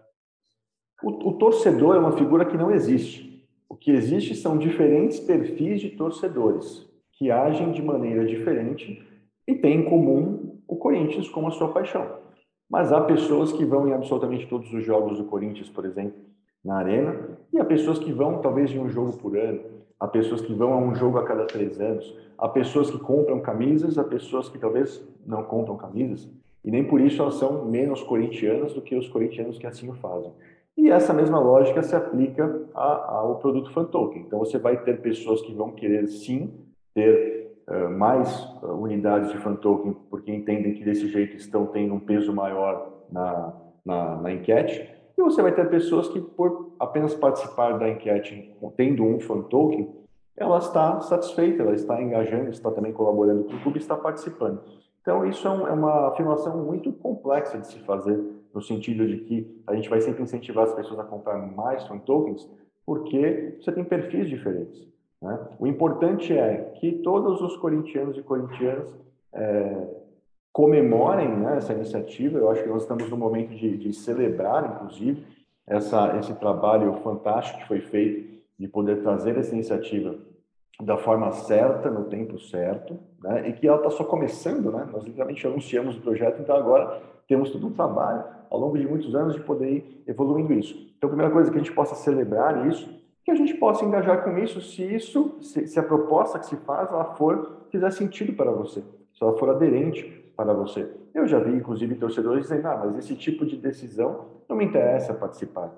O, 1.04 1.30
o 1.30 1.34
torcedor 1.38 1.95
é 1.95 2.00
uma 2.00 2.18
figura 2.18 2.45
que 2.45 2.58
não 2.58 2.72
existe. 2.72 3.48
O 3.70 3.76
que 3.76 3.91
existe 3.91 4.34
são 4.36 4.58
diferentes 4.58 5.20
perfis 5.20 5.80
de 5.80 5.91
torcedores 5.91 6.87
que 7.18 7.32
agem 7.32 7.72
de 7.72 7.82
maneira 7.82 8.26
diferente 8.26 9.03
e 9.47 9.55
têm 9.55 9.82
em 9.82 9.89
comum 9.89 10.59
o 10.68 10.76
Corinthians 10.76 11.28
como 11.28 11.47
a 11.47 11.51
sua 11.51 11.70
paixão. 11.70 12.05
Mas 12.70 12.91
há 12.91 13.01
pessoas 13.01 13.51
que 13.51 13.65
vão 13.65 13.88
em 13.88 13.93
absolutamente 13.93 14.45
todos 14.47 14.72
os 14.74 14.84
jogos 14.84 15.18
do 15.18 15.26
Corinthians, 15.26 15.70
por 15.70 15.86
exemplo, 15.86 16.20
na 16.63 16.78
arena, 16.78 17.38
e 17.51 17.59
há 17.59 17.65
pessoas 17.65 17.97
que 17.97 18.11
vão 18.11 18.39
talvez 18.39 18.72
em 18.72 18.80
um 18.80 18.89
jogo 18.89 19.18
por 19.18 19.38
ano, 19.38 19.61
há 19.99 20.07
pessoas 20.07 20.41
que 20.41 20.53
vão 20.53 20.74
a 20.74 20.78
um 20.78 20.93
jogo 20.93 21.18
a 21.18 21.24
cada 21.24 21.45
três 21.45 21.80
anos, 21.80 22.13
há 22.38 22.47
pessoas 22.47 22.91
que 22.91 22.99
compram 22.99 23.39
camisas, 23.39 23.97
há 23.97 24.03
pessoas 24.03 24.49
que 24.49 24.59
talvez 24.59 25.01
não 25.26 25.43
compram 25.43 25.78
camisas, 25.78 26.30
e 26.63 26.70
nem 26.70 26.84
por 26.84 26.99
isso 26.99 27.22
elas 27.22 27.36
são 27.36 27.65
menos 27.65 28.03
corintianas 28.03 28.74
do 28.74 28.82
que 28.82 28.95
os 28.95 29.07
corintianos 29.07 29.57
que 29.57 29.65
assim 29.65 29.89
o 29.89 29.93
fazem. 29.93 30.32
E 30.78 30.91
essa 30.91 31.13
mesma 31.13 31.39
lógica 31.39 31.82
se 31.82 31.95
aplica 31.95 32.61
ao 32.74 33.39
produto 33.39 33.72
fan 33.72 33.86
token. 33.86 34.24
Então 34.24 34.38
você 34.38 34.59
vai 34.59 34.84
ter 34.84 35.01
pessoas 35.01 35.41
que 35.41 35.53
vão 35.53 35.72
querer 35.72 36.07
sim 36.07 36.51
ter 36.98 37.62
uh, 37.68 37.91
mais 37.91 38.43
uh, 38.64 38.74
unidades 38.74 39.32
de 39.32 39.38
fan 39.38 39.56
token, 39.56 39.95
porque 40.10 40.34
entendem 40.34 40.74
que 40.74 40.84
desse 40.84 41.08
jeito 41.08 41.36
estão 41.36 41.68
tendo 41.68 41.93
um 41.93 42.00
peso 42.00 42.34
maior 42.34 42.91
na, 43.12 43.54
na, 43.86 44.16
na 44.16 44.34
enquete. 44.34 44.89
E 45.16 45.22
você 45.22 45.43
vai 45.43 45.52
ter 45.52 45.70
pessoas 45.70 46.10
que, 46.10 46.20
por 46.20 46.72
apenas 46.80 47.14
participar 47.14 47.78
da 47.78 47.88
enquete 47.88 48.52
tendo 48.76 49.04
um 49.04 49.20
fan 49.20 49.43
token, 49.43 49.93
ela 50.36 50.58
está 50.58 51.00
satisfeita, 51.02 51.62
ela 51.62 51.76
está 51.76 52.02
engajando, 52.02 52.50
está 52.50 52.72
também 52.72 52.91
colaborando 52.91 53.43
com 53.43 53.54
o 53.54 53.62
clube, 53.62 53.78
está 53.78 53.95
participando. 53.95 54.60
Então, 55.02 55.24
isso 55.26 55.48
é, 55.48 55.52
um, 55.52 55.68
é, 55.68 55.72
uma 55.72 56.08
afirmação 56.10 56.58
muito 56.58 56.91
complexa 56.91 57.60
de 57.60 57.68
se 57.68 57.80
fazer, 57.80 58.20
no 58.54 58.62
sentido 58.62 59.08
de 59.08 59.18
que 59.18 59.62
a 59.68 59.76
gente 59.76 59.88
vai 59.88 60.02
sempre 60.02 60.24
incentivar 60.24 60.64
as 60.64 60.74
pessoas 60.74 61.00
a 61.00 61.04
comprar 61.04 61.38
mais 61.38 61.86
fan 61.86 62.00
tokens, 62.00 62.50
porque 62.86 63.56
você 63.60 63.72
tem 63.72 63.84
perfis 63.84 64.28
diferentes. 64.28 64.88
Né? 65.22 65.39
O 65.59 65.68
importante 65.68 66.38
é 66.38 66.74
que 66.80 66.91
todos 66.99 67.41
os 67.41 67.57
corintianos 67.57 68.18
e 68.18 68.22
corintianas 68.22 68.93
é, 69.34 69.88
comemorem 70.51 71.30
né, 71.38 71.57
essa 71.57 71.74
iniciativa. 71.74 72.39
Eu 72.39 72.49
acho 72.49 72.63
que 72.63 72.70
nós 72.70 72.82
estamos 72.82 73.09
no 73.09 73.18
momento 73.18 73.55
de, 73.55 73.78
de 73.78 73.93
celebrar, 73.93 74.65
inclusive, 74.65 75.24
essa, 75.68 76.18
esse 76.18 76.34
trabalho 76.36 76.93
fantástico 77.03 77.59
que 77.59 77.68
foi 77.68 77.82
feito 77.82 78.41
de 78.57 78.68
poder 78.68 79.01
trazer 79.03 79.38
essa 79.38 79.53
iniciativa 79.53 80.15
da 80.82 80.97
forma 80.97 81.32
certa, 81.32 81.89
no 81.89 82.05
tempo 82.05 82.39
certo, 82.39 82.97
né? 83.22 83.49
e 83.49 83.53
que 83.53 83.68
ela 83.68 83.78
está 83.78 83.89
só 83.89 84.03
começando, 84.03 84.72
né? 84.72 84.88
Nós 84.91 85.03
literalmente 85.03 85.45
anunciamos 85.45 85.97
o 85.97 86.01
projeto, 86.01 86.41
então 86.41 86.55
agora 86.55 87.01
temos 87.28 87.51
todo 87.51 87.68
um 87.68 87.72
trabalho 87.72 88.24
ao 88.49 88.59
longo 88.59 88.78
de 88.78 88.88
muitos 88.88 89.13
anos 89.15 89.36
de 89.36 89.41
poder 89.41 89.70
ir 89.70 90.03
evoluindo 90.07 90.53
isso. 90.53 90.76
Então, 90.97 91.07
a 91.07 91.11
primeira 91.11 91.32
coisa 91.32 91.49
é 91.49 91.51
que 91.51 91.59
a 91.59 91.63
gente 91.63 91.74
possa 91.74 91.95
celebrar 91.95 92.68
isso, 92.68 92.89
que 93.28 93.32
a 93.32 93.36
gente 93.36 93.55
possa 93.55 93.84
engajar 93.84 94.23
com 94.23 94.38
isso, 94.38 94.61
se 94.61 94.82
isso, 94.82 95.36
se, 95.41 95.67
se 95.67 95.78
a 95.78 95.84
proposta 95.84 96.39
que 96.39 96.45
se 96.45 96.55
faz, 96.55 96.89
ela 96.89 97.13
for, 97.15 97.57
fizer 97.69 97.91
sentido 97.91 98.32
para 98.32 98.49
você, 98.49 98.80
se 98.80 99.21
ela 99.21 99.38
for 99.38 99.49
aderente 99.49 100.32
para 100.34 100.53
você. 100.53 100.89
Eu 101.13 101.28
já 101.28 101.38
vi, 101.38 101.51
inclusive, 101.51 101.95
torcedores 101.95 102.43
dizendo, 102.43 102.65
ah, 102.69 102.78
mas 102.78 102.97
esse 102.99 103.17
tipo 103.17 103.45
de 103.45 103.57
decisão 103.57 104.28
não 104.47 104.55
me 104.55 104.63
interessa 104.63 105.13
participar. 105.13 105.75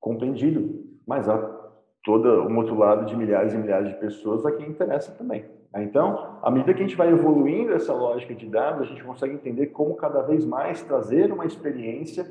Compreendido, 0.00 0.86
mas 1.06 1.28
há 1.28 1.36
todo 2.02 2.44
um 2.44 2.56
outro 2.56 2.78
lado 2.78 3.04
de 3.04 3.14
milhares 3.14 3.52
e 3.52 3.58
milhares 3.58 3.90
de 3.90 4.00
pessoas 4.00 4.46
a 4.46 4.52
quem 4.52 4.70
interessa 4.70 5.12
também. 5.12 5.44
Né? 5.70 5.84
Então, 5.84 6.38
à 6.42 6.50
medida 6.50 6.72
que 6.72 6.80
a 6.80 6.86
gente 6.86 6.96
vai 6.96 7.10
evoluindo 7.10 7.74
essa 7.74 7.92
lógica 7.92 8.34
de 8.34 8.48
dados, 8.48 8.80
a 8.80 8.84
gente 8.86 9.04
consegue 9.04 9.34
entender 9.34 9.66
como 9.66 9.94
cada 9.94 10.22
vez 10.22 10.46
mais 10.46 10.82
trazer 10.82 11.30
uma 11.30 11.44
experiência 11.44 12.26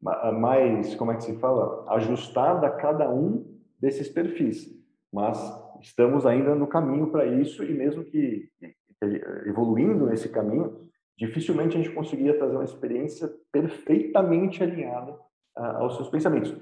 mais, 0.00 0.94
como 0.94 1.12
é 1.12 1.16
que 1.16 1.24
se 1.24 1.36
fala, 1.38 1.84
ajustada 1.94 2.66
a 2.66 2.70
cada 2.70 3.10
um 3.10 3.46
desses 3.78 4.08
perfis. 4.08 4.68
Mas 5.12 5.38
estamos 5.80 6.26
ainda 6.26 6.54
no 6.54 6.66
caminho 6.66 7.10
para 7.10 7.26
isso 7.26 7.64
e 7.64 7.72
mesmo 7.72 8.04
que 8.04 8.48
evoluindo 9.46 10.06
nesse 10.06 10.28
caminho, 10.28 10.88
dificilmente 11.18 11.76
a 11.76 11.82
gente 11.82 11.94
conseguiria 11.94 12.36
trazer 12.36 12.54
uma 12.54 12.64
experiência 12.64 13.30
perfeitamente 13.52 14.62
alinhada 14.62 15.18
aos 15.56 15.96
seus 15.96 16.08
pensamentos. 16.08 16.54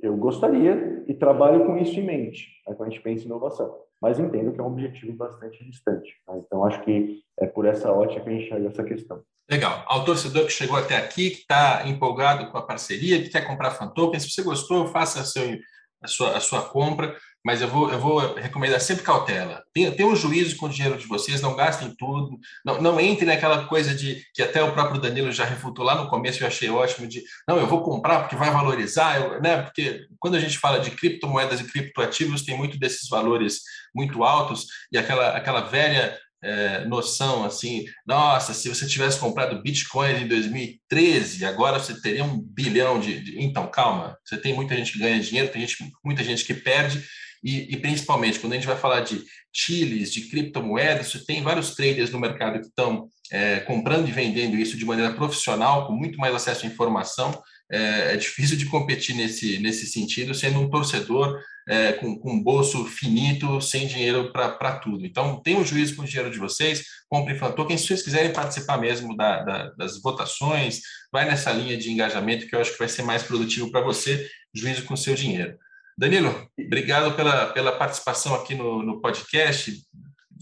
Eu 0.00 0.16
gostaria 0.16 1.04
e 1.08 1.14
trabalho 1.14 1.66
com 1.66 1.76
isso 1.76 1.98
em 1.98 2.06
mente, 2.06 2.46
né, 2.66 2.74
quando 2.74 2.88
a 2.88 2.90
gente 2.90 3.02
pensa 3.02 3.24
em 3.24 3.26
inovação, 3.26 3.76
mas 4.00 4.18
entendo 4.18 4.52
que 4.52 4.60
é 4.60 4.62
um 4.62 4.68
objetivo 4.68 5.12
bastante 5.12 5.64
distante. 5.64 6.14
Tá? 6.26 6.36
Então, 6.36 6.64
acho 6.64 6.80
que 6.82 7.20
é 7.38 7.46
por 7.46 7.66
essa 7.66 7.90
ótica 7.92 8.20
que 8.20 8.28
a 8.28 8.32
gente 8.32 8.46
enxerga 8.46 8.68
essa 8.68 8.84
questão. 8.84 9.22
Legal. 9.50 9.82
Ao 9.86 10.04
torcedor 10.04 10.44
que 10.44 10.52
chegou 10.52 10.76
até 10.76 10.96
aqui, 10.96 11.30
que 11.30 11.38
está 11.38 11.86
empolgado 11.86 12.50
com 12.50 12.58
a 12.58 12.66
parceria, 12.66 13.22
que 13.22 13.30
quer 13.30 13.46
comprar 13.46 13.70
fan 13.70 13.88
token, 13.88 14.20
se 14.20 14.30
você 14.30 14.42
gostou, 14.42 14.88
faça 14.88 15.24
seu, 15.24 15.58
a, 16.02 16.06
sua, 16.06 16.36
a 16.36 16.40
sua 16.40 16.62
compra 16.62 17.16
mas 17.44 17.62
eu 17.62 17.68
vou, 17.68 17.90
eu 17.90 17.98
vou 17.98 18.34
recomendar 18.34 18.80
sempre 18.80 19.04
cautela. 19.04 19.62
Tenha, 19.72 19.94
um 20.06 20.16
juízo 20.16 20.56
com 20.56 20.66
o 20.66 20.68
dinheiro 20.68 20.98
de 20.98 21.06
vocês, 21.06 21.40
não 21.40 21.54
gastem 21.54 21.94
tudo, 21.96 22.38
não, 22.64 22.80
não 22.80 23.00
entre 23.00 23.24
naquela 23.24 23.66
coisa 23.66 23.94
de 23.94 24.22
que 24.34 24.42
até 24.42 24.62
o 24.62 24.72
próprio 24.72 25.00
Danilo 25.00 25.30
já 25.30 25.44
refutou 25.44 25.84
lá 25.84 25.94
no 25.94 26.08
começo, 26.08 26.42
eu 26.42 26.46
achei 26.46 26.68
ótimo, 26.68 27.06
de 27.06 27.22
não, 27.46 27.58
eu 27.58 27.66
vou 27.66 27.82
comprar 27.82 28.20
porque 28.20 28.36
vai 28.36 28.50
valorizar, 28.50 29.20
eu, 29.20 29.40
né? 29.40 29.62
Porque 29.62 30.06
quando 30.18 30.34
a 30.34 30.40
gente 30.40 30.58
fala 30.58 30.80
de 30.80 30.90
criptomoedas 30.90 31.60
e 31.60 31.64
criptoativos, 31.64 32.42
tem 32.42 32.56
muito 32.56 32.78
desses 32.78 33.08
valores 33.08 33.60
muito 33.94 34.24
altos 34.24 34.66
e 34.92 34.98
aquela, 34.98 35.36
aquela 35.36 35.60
velha 35.60 36.18
é, 36.42 36.84
noção 36.84 37.44
assim, 37.44 37.84
nossa, 38.06 38.54
se 38.54 38.68
você 38.68 38.86
tivesse 38.86 39.18
comprado 39.18 39.60
Bitcoin 39.62 40.22
em 40.22 40.28
2013, 40.28 41.44
agora 41.44 41.78
você 41.78 42.00
teria 42.00 42.24
um 42.24 42.40
bilhão 42.40 43.00
de, 43.00 43.20
de, 43.20 43.42
Então, 43.42 43.66
calma, 43.66 44.16
você 44.24 44.36
tem 44.36 44.54
muita 44.54 44.76
gente 44.76 44.92
que 44.92 44.98
ganha 44.98 45.20
dinheiro, 45.20 45.50
tem 45.50 45.66
gente, 45.66 45.92
muita 46.04 46.22
gente 46.22 46.44
que 46.44 46.54
perde, 46.54 47.02
e, 47.42 47.74
e, 47.74 47.76
principalmente 47.76 48.38
quando 48.38 48.52
a 48.52 48.56
gente 48.56 48.66
vai 48.66 48.76
falar 48.76 49.00
de 49.00 49.24
chiles, 49.52 50.12
de 50.12 50.22
criptomoedas, 50.22 51.08
você 51.08 51.24
tem 51.24 51.42
vários 51.42 51.74
traders 51.74 52.10
no 52.10 52.18
mercado 52.18 52.60
que 52.60 52.66
estão 52.66 53.08
é, 53.30 53.60
comprando 53.60 54.08
e 54.08 54.12
vendendo 54.12 54.56
isso 54.56 54.76
de 54.76 54.84
maneira 54.84 55.12
profissional, 55.14 55.86
com 55.86 55.92
muito 55.94 56.18
mais 56.18 56.34
acesso 56.34 56.64
à 56.64 56.68
informação. 56.68 57.42
É, 57.70 58.14
é 58.14 58.16
difícil 58.16 58.56
de 58.56 58.66
competir 58.66 59.14
nesse, 59.14 59.58
nesse 59.58 59.86
sentido, 59.86 60.34
sendo 60.34 60.60
um 60.60 60.70
torcedor 60.70 61.38
é, 61.68 61.92
com, 61.92 62.18
com 62.18 62.32
um 62.32 62.42
bolso 62.42 62.86
finito, 62.86 63.60
sem 63.60 63.86
dinheiro 63.86 64.32
para 64.32 64.78
tudo. 64.78 65.04
Então, 65.04 65.40
tenham 65.42 65.60
um 65.60 65.66
juízo 65.66 65.94
com 65.94 66.02
o 66.02 66.06
dinheiro 66.06 66.30
de 66.30 66.38
vocês, 66.38 66.82
comprem 67.08 67.36
fan 67.36 67.52
token. 67.52 67.76
Se 67.76 67.88
vocês 67.88 68.02
quiserem 68.02 68.32
participar 68.32 68.78
mesmo 68.78 69.14
da, 69.14 69.42
da, 69.42 69.70
das 69.70 70.00
votações, 70.00 70.80
vai 71.12 71.26
nessa 71.26 71.52
linha 71.52 71.76
de 71.76 71.90
engajamento 71.90 72.46
que 72.46 72.56
eu 72.56 72.60
acho 72.60 72.72
que 72.72 72.78
vai 72.78 72.88
ser 72.88 73.02
mais 73.02 73.22
produtivo 73.22 73.70
para 73.70 73.82
você, 73.82 74.26
juízo 74.54 74.84
com 74.84 74.94
o 74.94 74.98
seu 74.98 75.14
dinheiro. 75.14 75.58
Danilo, 75.98 76.30
obrigado 76.56 77.16
pela, 77.16 77.46
pela 77.46 77.72
participação 77.72 78.32
aqui 78.32 78.54
no, 78.54 78.84
no 78.84 79.00
podcast. 79.00 79.72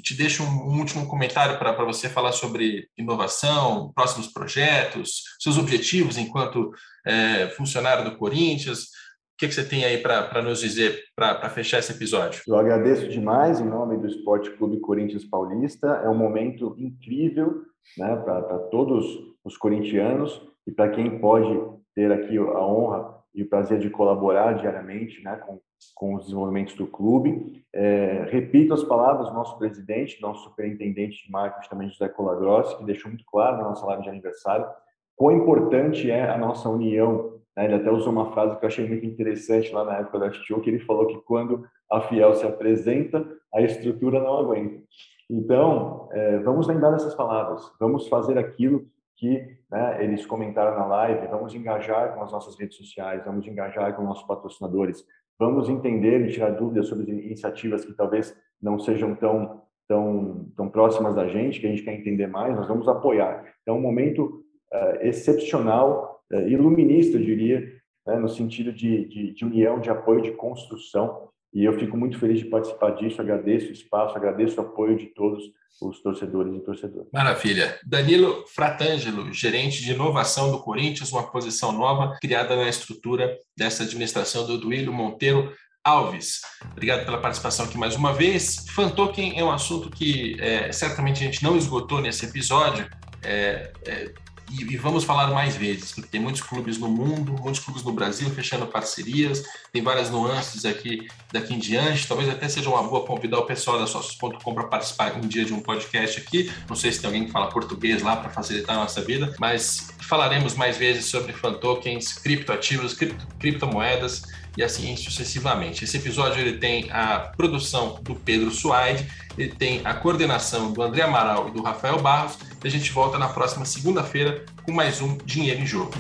Te 0.03 0.15
deixo 0.15 0.43
um, 0.43 0.79
último 0.79 1.09
comentário 1.09 1.59
para 1.59 1.83
você 1.83 2.11
falar 2.11 2.33
sobre 2.33 2.91
inovação, 2.95 3.91
próximos 3.95 4.27
projetos, 4.27 5.23
seus 5.41 5.57
objetivos 5.57 6.19
enquanto 6.19 6.73
é, 7.07 7.47
funcionário 7.49 8.05
do 8.05 8.19
Corinthians. 8.19 8.81
O 8.81 9.39
que, 9.39 9.49
que 9.49 9.55
você 9.55 9.65
tem 9.65 9.87
aí 9.87 9.97
para 10.03 10.43
nos 10.43 10.61
dizer 10.61 11.03
para 11.17 11.49
fechar 11.49 11.79
esse 11.79 11.93
episódio? 11.93 12.43
Eu 12.47 12.59
agradeço 12.59 13.09
demais 13.09 13.59
em 13.59 13.65
nome 13.65 13.97
do 13.97 14.07
Esporte 14.07 14.51
Clube 14.51 14.79
Corinthians 14.81 15.25
Paulista. 15.25 15.87
É 16.05 16.09
um 16.11 16.19
momento 16.19 16.77
incrível 16.79 17.63
né, 17.97 18.15
para 18.15 18.59
todos 18.71 19.07
os 19.43 19.57
corintianos 19.57 20.39
e 20.67 20.71
para 20.71 20.91
quem 20.91 21.19
pode 21.19 21.59
ter 21.95 22.13
aqui 22.13 22.37
a 22.37 22.61
honra 22.61 23.16
e 23.37 23.43
o 23.43 23.49
prazer 23.49 23.79
de 23.79 23.91
colaborar 23.91 24.55
diariamente 24.55 25.23
né, 25.23 25.37
com, 25.37 25.61
com 25.95 26.15
os 26.15 26.25
desenvolvimentos 26.25 26.75
do 26.75 26.87
clube. 26.87 27.63
É, 27.73 28.27
repito 28.31 28.73
as 28.73 28.83
palavras 28.83 29.29
do 29.29 29.35
nosso 29.35 29.59
presidente, 29.59 30.21
nosso 30.23 30.45
superintendente 30.45 31.27
de 31.27 31.31
marketing 31.31 31.69
também, 31.69 31.91
José 31.91 32.09
Colagrossi, 32.09 32.79
que 32.79 32.85
deixou 32.85 33.11
muito 33.11 33.25
claro 33.27 33.59
na 33.59 33.65
nossa 33.65 33.85
live 33.85 34.03
de 34.03 34.09
aniversário 34.09 34.67
quão 35.15 35.37
importante 35.37 36.11
é 36.11 36.31
a 36.31 36.39
nossa 36.39 36.67
união. 36.71 37.41
Né? 37.55 37.67
Ele 37.67 37.75
até 37.75 37.91
usou 37.91 38.11
uma 38.11 38.33
frase 38.33 38.57
que 38.59 38.65
eu 38.65 38.69
achei 38.69 38.89
muito 38.89 39.05
interessante 39.05 39.71
lá 39.71 39.85
na 39.85 39.99
época 39.99 40.19
da 40.19 40.33
FTO, 40.33 40.63
que 40.63 40.71
ele 40.71 40.81
falou 40.81 41.07
que 41.07 41.21
quando 41.27 41.67
a 41.91 42.01
Fiel 42.01 42.35
se 42.35 42.47
apresenta, 42.47 43.27
a 43.55 43.61
estrutura 43.61 44.19
não 44.19 44.39
aguenta. 44.39 44.83
Então, 45.29 46.09
é, 46.13 46.39
vamos 46.39 46.67
lembrar 46.67 46.93
dessas 46.93 47.15
palavras, 47.15 47.71
vamos 47.79 48.09
fazer 48.09 48.39
aquilo 48.39 48.87
que 49.17 49.59
né, 49.71 50.05
eles 50.05 50.27
comentaram 50.27 50.79
na 50.79 50.87
live, 50.87 51.27
vamos 51.29 51.55
engajar 51.55 52.15
com 52.15 52.23
as 52.23 52.31
nossas 52.31 52.59
redes 52.59 52.77
sociais, 52.77 53.25
vamos 53.25 53.47
engajar 53.47 53.95
com 53.95 54.03
nossos 54.03 54.27
patrocinadores, 54.27 55.05
vamos 55.39 55.69
entender 55.69 56.27
e 56.27 56.33
tirar 56.33 56.51
dúvidas 56.51 56.89
sobre 56.89 57.11
iniciativas 57.11 57.85
que 57.85 57.95
talvez 57.95 58.37
não 58.61 58.79
sejam 58.79 59.15
tão, 59.15 59.63
tão, 59.89 60.51
tão 60.57 60.69
próximas 60.69 61.15
da 61.15 61.27
gente, 61.29 61.61
que 61.61 61.67
a 61.67 61.71
gente 61.71 61.83
quer 61.83 61.95
entender 61.95 62.27
mais, 62.27 62.55
nós 62.55 62.69
vamos 62.69 62.87
apoiar. 62.89 63.45
É 63.67 63.73
um 63.73 63.81
momento 63.81 64.45
uh, 64.73 64.97
excepcional, 65.01 66.23
uh, 66.33 66.49
iluminista, 66.49 67.17
eu 67.17 67.23
diria, 67.23 67.61
né, 68.07 68.17
no 68.17 68.29
sentido 68.29 68.73
de, 68.73 69.07
de, 69.07 69.33
de 69.33 69.45
união, 69.45 69.81
de 69.81 69.91
apoio, 69.91 70.23
de 70.23 70.33
construção, 70.33 71.29
e 71.57 71.65
eu 71.65 71.73
fico 71.73 71.97
muito 71.97 72.19
feliz 72.19 72.41
de 72.41 72.45
participar 72.45 72.91
disso, 72.91 73.19
agradeço 73.19 73.69
o 73.69 73.73
espaço, 73.73 74.15
agradeço 74.15 74.59
o 74.59 74.61
apoio 74.61 74.95
de 74.95 75.07
todos 75.07 75.43
os 75.81 76.03
torcedores 76.03 76.55
e 76.55 76.61
torcedoras. 76.61 77.09
Maravilha. 77.11 77.81
Danilo 77.83 78.45
Fratangelo, 78.55 79.33
gerente 79.33 79.83
de 79.83 79.93
inovação 79.93 80.53
do 80.53 80.59
Corinthians, 80.59 81.11
uma 81.13 81.23
posição 81.23 81.73
nova 81.73 82.15
criada 82.21 82.55
na 82.55 82.69
estrutura 82.69 83.39
dessa 83.57 83.85
administração 83.85 84.47
do 84.47 84.59
Duílio 84.59 84.93
Monteiro 84.93 85.51
Alves. 85.83 86.43
Obrigado 86.73 87.07
pela 87.07 87.23
participação 87.23 87.65
aqui 87.65 87.79
mais 87.79 87.97
uma 87.97 88.13
vez. 88.13 88.67
Fan 88.75 88.91
Token 88.91 89.39
é 89.39 89.43
um 89.43 89.51
assunto 89.51 89.89
que 89.89 90.37
é, 90.39 90.71
certamente 90.73 91.23
a 91.23 91.27
gente 91.27 91.43
não 91.43 91.57
esgotou 91.57 92.03
nesse 92.03 92.27
episódio. 92.27 92.87
É, 93.25 93.73
é, 93.87 94.13
e, 94.51 94.63
e, 94.63 94.77
vamos 94.77 95.05
falar 95.05 95.29
mais 95.29 95.57
vezes, 95.57 95.93
porque 95.93 96.09
tem 96.09 96.21
muitos 96.21 96.41
clubes 96.41 96.79
no 96.79 96.89
mundo, 96.89 97.35
muitos 97.43 97.61
clubes 97.61 97.83
no 97.83 97.93
Brasil 97.93 98.31
fechando 98.31 98.67
parcerias, 98.67 99.43
tem 99.73 99.83
várias 99.83 100.11
nuances 100.11 100.65
aqui 100.65 101.09
daqui 101.33 101.55
em 101.55 101.59
diante. 101.59 102.07
Talvez 102.07 102.29
até 102.29 102.49
seja 102.49 102.69
uma 102.71 102.83
boa 102.83 103.05
convidar 103.05 103.39
o 103.39 103.47
pessoal 103.47 103.79
da 103.79 103.87
Sócios.com 103.87 104.55
para 104.55 104.65
participar 104.65 105.17
um 105.17 105.27
dia 105.27 105.45
de 105.45 105.53
um 105.53 105.61
podcast 105.61 106.21
aqui. 106.21 106.51
Não 106.69 106.77
sei 106.77 106.93
se 106.93 107.01
tem 107.01 107.09
alguém 107.09 107.25
que 107.27 107.33
fala 107.33 107.49
português 107.49 108.03
lá 108.03 108.17
para 108.17 108.31
facilitar 108.31 108.77
a 108.77 108.81
nossa 108.81 109.03
vida, 109.03 109.35
mas 109.39 109.89
falaremos 110.01 110.55
mais 110.55 110.77
vezes 110.77 111.07
sobre 111.07 111.33
fan 111.33 111.55
tokens, 111.55 112.13
criptoativos, 112.13 112.95
cripto, 112.95 113.27
criptomoedas 113.39 114.23
e 114.57 114.63
assim 114.63 114.97
sucessivamente. 114.97 115.85
Esse 115.85 115.99
episódio 115.99 116.41
ele 116.41 116.59
tem 116.59 116.91
a 116.91 117.33
produção 117.37 117.99
do 118.03 118.15
Pedro 118.15 118.51
Suaide, 118.51 119.07
ele 119.37 119.51
tem 119.51 119.83
a 119.85 119.93
coordenação 119.93 120.73
do 120.73 120.83
André 120.83 121.03
Amaral 121.03 121.49
e 121.49 121.51
do 121.51 121.63
Rafael 121.63 122.01
Barros, 122.01 122.39
a 122.67 122.71
gente 122.71 122.91
volta 122.93 123.17
na 123.19 123.29
próxima 123.29 123.65
segunda-feira 123.65 124.45
com 124.65 124.73
mais 124.73 125.01
um 125.01 125.17
Dinheiro 125.25 125.61
em 125.61 125.67
Jogo. 125.67 125.93